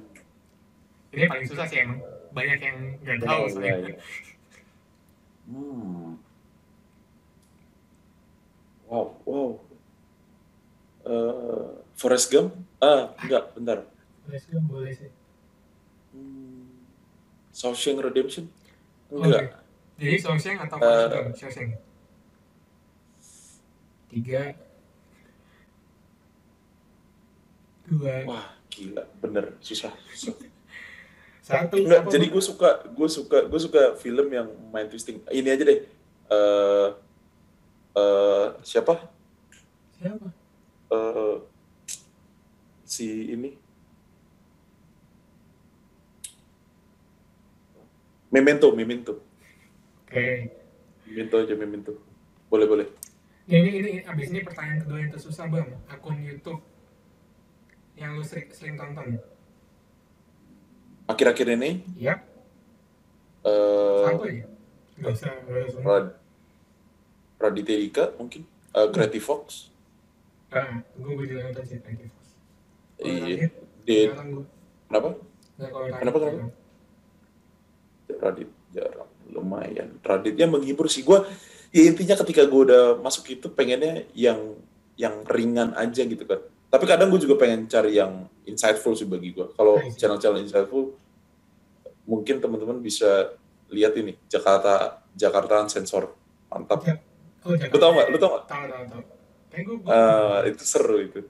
ini 1.15 1.25
paling 1.31 1.47
susah 1.47 1.71
sih 1.71 1.87
emang 1.87 2.03
banyak 2.35 2.59
yang 2.59 2.77
nggak 2.99 3.23
tahu 3.23 3.43
soalnya 3.47 3.75
iya. 3.79 3.97
Hmm. 5.47 6.19
Wow, 8.91 9.07
wow. 9.23 9.51
Eh, 11.03 11.67
Forrest 11.95 12.27
Gump? 12.31 12.53
Ah, 12.83 13.15
enggak, 13.23 13.55
bentar. 13.55 13.79
Forrest 14.27 14.47
Gump 14.51 14.67
boleh 14.69 14.93
sih. 14.93 15.11
Hmm, 16.13 16.91
Shawshank 17.55 18.03
Redemption? 18.03 18.51
Enggak. 19.13 19.61
Jadi 20.01 20.15
Shawshank 20.19 20.59
atau 20.65 20.77
Eh. 20.81 20.83
Forrest 20.83 21.13
Gump? 21.13 21.29
Shawshank. 21.37 21.71
Tiga. 24.09 24.43
Dua. 27.89 28.15
Wah, 28.25 28.47
gila, 28.73 29.05
bener, 29.21 29.53
susah. 29.61 29.93
susah. 30.17 30.37
Satu. 31.43 31.75
Enggak, 31.77 32.07
apa, 32.07 32.11
jadi 32.15 32.27
gue 32.31 32.43
suka, 32.43 32.71
gue 32.89 33.09
suka, 33.11 33.39
gue 33.51 33.61
suka 33.61 33.83
film 33.99 34.27
yang 34.31 34.49
main 34.71 34.87
twisting. 34.87 35.21
Ini 35.29 35.49
aja 35.53 35.65
deh. 35.67 35.81
Eh, 36.33 36.89
eh, 37.99 38.47
siapa? 38.63 39.11
Siapa? 39.99 40.29
Eh, 40.93 41.37
si 42.87 43.35
ini. 43.35 43.62
Memento, 48.33 48.73
Memento. 48.73 49.21
Oke. 50.09 50.49
Memento 51.05 51.35
aja, 51.37 51.55
Memento. 51.55 51.93
Boleh, 52.49 52.65
boleh. 52.65 52.87
Ya, 53.45 53.61
ini, 53.61 53.71
ini, 53.77 53.91
abis 54.01 54.33
ini 54.33 54.41
pertanyaan 54.41 54.81
kedua 54.81 54.99
yang 55.05 55.11
tersusah 55.13 55.47
bang. 55.53 55.69
Akun 55.85 56.17
YouTube 56.17 56.63
yang 57.93 58.17
lu 58.17 58.25
sering, 58.25 58.49
sering 58.49 58.81
tonton. 58.81 59.21
Akhir-akhir 61.05 61.47
ini, 61.53 61.85
Iya. 61.99 62.25
eh, 63.45 64.05
Satu 64.09 64.25
ya. 64.25 64.47
Gak 64.97 65.13
usah, 65.13 65.33
gak 65.45 65.69
usah. 65.69 65.81
Rad, 65.83 66.07
Raditya 67.37 67.77
Dika 67.77 68.05
mungkin, 68.17 68.49
Eh, 68.73 68.89
Creative 68.89 69.21
Fox. 69.21 69.69
Ah, 70.49 70.81
gue 70.97 71.25
juga 71.29 71.45
nonton 71.45 71.65
sih 71.69 71.77
you. 71.77 72.09
Kalau 72.97 73.05
Iya. 73.05 73.21
Radit, 73.45 73.53
Di, 73.83 73.97
jarang 74.09 74.29
gua. 74.33 74.45
kenapa? 74.89 75.09
Nggak, 75.59 75.71
Kenapa, 76.01 76.17
kenapa? 76.17 76.62
Radit 78.19 78.49
jarang, 78.71 79.09
lumayan. 79.29 79.97
Raditnya 80.01 80.45
menghibur 80.45 80.87
sih. 80.87 81.01
Gue, 81.01 81.23
ya 81.71 81.83
intinya 81.85 82.17
ketika 82.19 82.45
gue 82.45 82.61
udah 82.67 82.85
masuk 82.99 83.31
itu 83.31 83.49
pengennya 83.49 84.05
yang 84.13 84.57
yang 84.97 85.25
ringan 85.25 85.73
aja 85.73 86.03
gitu 86.03 86.23
kan. 86.23 86.41
Tapi 86.69 86.85
kadang 86.85 87.09
gue 87.09 87.21
juga 87.21 87.37
pengen 87.37 87.65
cari 87.67 87.97
yang 87.97 88.25
insightful 88.43 88.93
sih 88.93 89.05
bagi 89.05 89.33
gue. 89.33 89.45
Kalau 89.53 89.77
channel-channel 89.93 90.41
insightful, 90.41 90.97
mungkin 92.03 92.41
teman-teman 92.41 92.81
bisa 92.81 93.37
lihat 93.69 93.93
ini 93.95 94.17
Jakarta 94.27 95.01
Jakarta 95.13 95.65
Sensor 95.67 96.13
mantap. 96.49 96.85
Ja- 96.85 97.01
Oh, 97.43 97.59
Jakarta. 97.59 97.75
Lu 97.75 97.79
tau 97.81 97.91
nggak? 97.91 98.07
Lu 98.07 98.17
tau 98.17 98.31
nggak? 98.31 98.45
Tahu, 98.47 98.65
tahu, 98.71 98.85
tahu. 98.87 99.03
Kayak 99.51 99.65
gue, 99.67 99.77
Ah, 99.91 100.39
itu 100.47 100.63
seru 100.63 100.97
itu. 101.03 101.21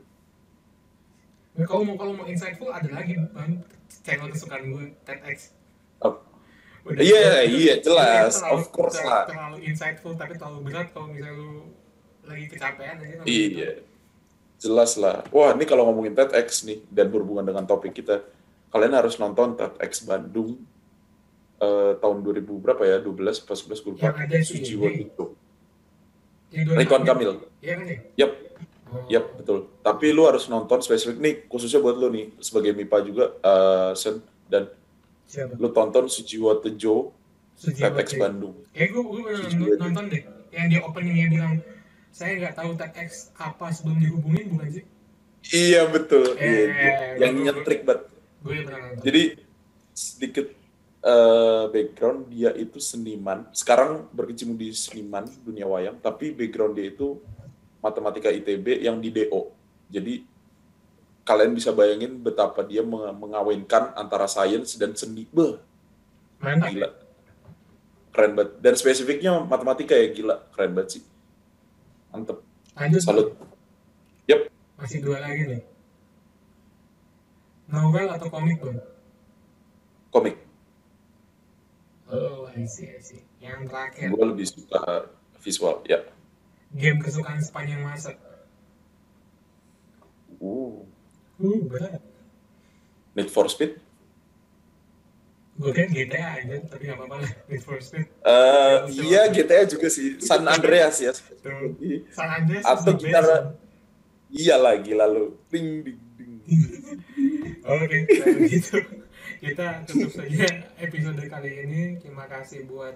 kalau 1.64 1.84
mau 1.84 1.96
kalau 1.96 2.12
mau 2.12 2.24
insightful 2.24 2.68
ada 2.68 2.88
lagi 2.88 3.16
bang 3.32 3.60
channel 4.04 4.28
kesukaan 4.28 4.68
gue 4.68 4.84
TEDx. 5.04 5.56
Iya, 6.84 6.98
udah- 6.98 7.44
iya, 7.46 7.74
jelas. 7.78 8.32
terlalu- 8.36 8.58
Of 8.58 8.64
course 8.68 8.96
terlalu- 8.96 9.08
lah. 9.08 9.24
Terlalu 9.24 9.56
insightful 9.64 10.12
tapi 10.12 10.32
terlalu 10.34 10.58
berat 10.62 10.88
kalau 10.90 11.06
misalnya 11.08 11.34
lu 11.34 11.50
lagi 12.22 12.44
kecapean 12.48 12.96
aja. 12.98 13.14
Iya, 13.22 13.46
itu. 13.46 13.82
jelas 14.58 14.94
lah. 14.94 15.22
Wah, 15.28 15.50
ini 15.52 15.62
kalau 15.62 15.86
ngomongin 15.86 16.12
TEDx 16.12 16.62
nih 16.62 16.82
dan 16.88 17.06
berhubungan 17.08 17.42
dengan 17.44 17.62
topik 17.62 17.90
kita, 17.92 18.22
kalian 18.68 18.94
harus 18.94 19.14
nonton 19.16 19.54
TEDx 19.54 20.02
Bandung 20.02 20.58
eh, 21.58 21.94
tahun 21.94 22.18
2000 22.20 22.58
berapa 22.58 22.82
ya? 22.82 22.98
12 22.98 23.38
pas 23.38 23.54
11 23.54 23.78
gue 23.78 23.90
lupa. 23.92 24.02
Yang 24.02 24.16
ada 24.18 24.36
dua 26.66 26.74
Ridwan 26.76 27.00
tahun- 27.00 27.06
Kamil. 27.06 27.30
Iya 27.58 27.72
kan 27.72 27.86
ya? 27.86 27.98
Yap, 28.18 28.32
Oh. 28.92 29.06
yap, 29.08 29.24
betul. 29.38 29.58
Tapi 29.80 30.06
lu 30.10 30.26
harus 30.26 30.44
nonton 30.46 30.82
spesifik 30.82 31.16
nih, 31.16 31.34
khususnya 31.46 31.78
buat 31.78 31.96
lu 31.96 32.10
nih, 32.10 32.34
sebagai 32.38 32.74
MIPA 32.74 32.98
juga, 33.02 33.24
eh, 33.38 33.92
Sen, 33.94 34.20
dan 34.46 34.68
Siapa? 35.26 35.56
lu 35.56 35.68
tonton 35.72 36.06
Sujiwo 36.06 36.60
Tejo 36.60 37.12
TEDx 37.56 38.16
Tejo. 38.16 38.20
Bandung. 38.20 38.54
Kayak 38.74 38.88
gue 38.92 39.02
gue 39.06 39.76
nonton, 39.78 40.04
deh. 40.10 40.22
Yang 40.52 40.66
di 40.68 40.76
openingnya 40.82 41.26
bilang 41.32 41.54
saya 42.12 42.36
nggak 42.36 42.54
tahu 42.58 42.70
TEDx 42.76 43.32
apa 43.40 43.66
sebelum 43.72 43.98
dihubungin 44.02 44.52
bukan 44.52 44.68
sih? 44.68 44.84
Iya, 45.50 45.90
betul. 45.90 46.36
Eh, 46.38 46.44
Iya, 46.44 46.62
iya. 46.68 46.92
Yang 47.18 47.32
betul. 47.32 47.44
nyentrik 47.46 47.80
banget. 47.82 48.02
Gue 48.42 48.54
pernah 48.66 48.80
nonton. 48.90 49.02
Jadi 49.02 49.22
sedikit 49.92 50.46
eh, 51.02 51.64
background 51.70 52.20
dia 52.30 52.50
itu 52.54 52.78
seniman. 52.78 53.46
Sekarang 53.50 54.06
berkecimpung 54.12 54.58
di 54.58 54.70
seniman 54.70 55.26
dunia 55.42 55.66
wayang, 55.66 55.98
tapi 55.98 56.30
background 56.30 56.78
dia 56.78 56.90
itu 56.92 57.18
matematika 57.82 58.30
ITB 58.30 58.86
yang 58.86 59.02
di 59.02 59.10
DO. 59.10 59.50
Jadi 59.90 60.22
kalian 61.22 61.52
bisa 61.52 61.70
bayangin 61.70 62.18
betapa 62.18 62.62
dia 62.62 62.82
meng- 62.82 63.14
mengawinkan 63.14 63.94
antara 63.94 64.26
sains 64.26 64.74
dan 64.74 64.92
seni. 64.92 65.26
Mantap. 66.38 66.68
gila. 66.68 66.88
Keren 68.12 68.32
banget. 68.34 68.50
Dan 68.58 68.74
spesifiknya 68.74 69.40
matematika 69.40 69.94
ya 69.94 70.10
gila, 70.10 70.36
keren 70.50 70.74
banget 70.74 70.98
sih. 70.98 71.02
Mantep. 72.10 72.42
Lanjut. 72.74 73.00
Salut. 73.00 73.28
Yap, 74.24 74.50
Masih 74.76 74.98
dua 75.00 75.18
lagi 75.18 75.42
nih. 75.46 75.62
Novel 77.66 78.06
atau 78.06 78.28
komik 78.28 78.60
bang? 78.60 78.78
komik. 80.12 80.36
Oh, 82.12 82.44
I 82.52 82.68
see, 82.68 82.84
I 82.84 83.00
see. 83.00 83.24
Yang 83.40 83.72
terakhir, 83.72 84.12
Gue 84.12 84.24
lebih 84.28 84.44
suka 84.44 85.08
visual, 85.40 85.80
ya. 85.88 86.04
game 86.76 87.00
kesukaan 87.00 87.40
sepanjang 87.40 87.80
masa. 87.80 88.12
Uh, 90.36 90.84
Uh, 91.42 91.58
berat. 91.66 91.98
Need 93.18 93.28
for 93.28 93.50
Speed. 93.50 93.76
Gue 95.52 95.74
GTA 95.74 96.40
aja, 96.40 96.56
tapi 96.64 96.88
gak 96.88 96.96
apa-apa. 96.96 97.28
Need 97.50 97.62
for 97.62 97.76
Speed. 97.82 98.08
Eh, 98.24 98.76
iya 99.04 99.28
GTA 99.28 99.68
juga 99.68 99.92
sih 99.92 100.16
San 100.16 100.48
Andreas 100.48 100.96
ya 100.96 101.12
Tuh. 101.12 101.76
San 102.14 102.30
Andreas 102.30 102.64
Atau 102.64 102.96
gitar- 102.96 103.52
iya 104.32 104.56
lagi 104.56 104.96
lalu 104.96 105.36
ding 105.52 105.84
ding 105.84 106.00
ding 106.16 106.32
Oke, 107.62 108.08
gitu 108.48 108.80
kita 109.42 109.82
tutup 109.86 110.10
saja 110.14 110.46
episode 110.78 111.22
kali 111.26 111.50
ini. 111.66 111.82
Terima 111.98 112.30
kasih 112.30 112.66
buat 112.66 112.94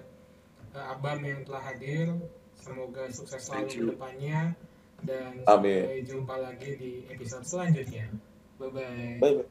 uh, 0.71 0.91
Abam 0.95 1.19
yang 1.23 1.43
telah 1.43 1.59
hadir. 1.71 2.07
Semoga 2.55 3.07
sukses 3.11 3.47
selalu 3.47 3.67
ke 3.67 3.83
depannya 3.95 4.39
dan 5.03 5.43
Amin. 5.45 5.83
sampai 5.87 6.03
jumpa 6.03 6.35
lagi 6.39 6.71
di 6.75 6.91
episode 7.07 7.43
selanjutnya. 7.47 8.11
Bye 8.59 8.69
bye. 8.69 9.21
bye 9.21 9.33
bye 9.33 9.43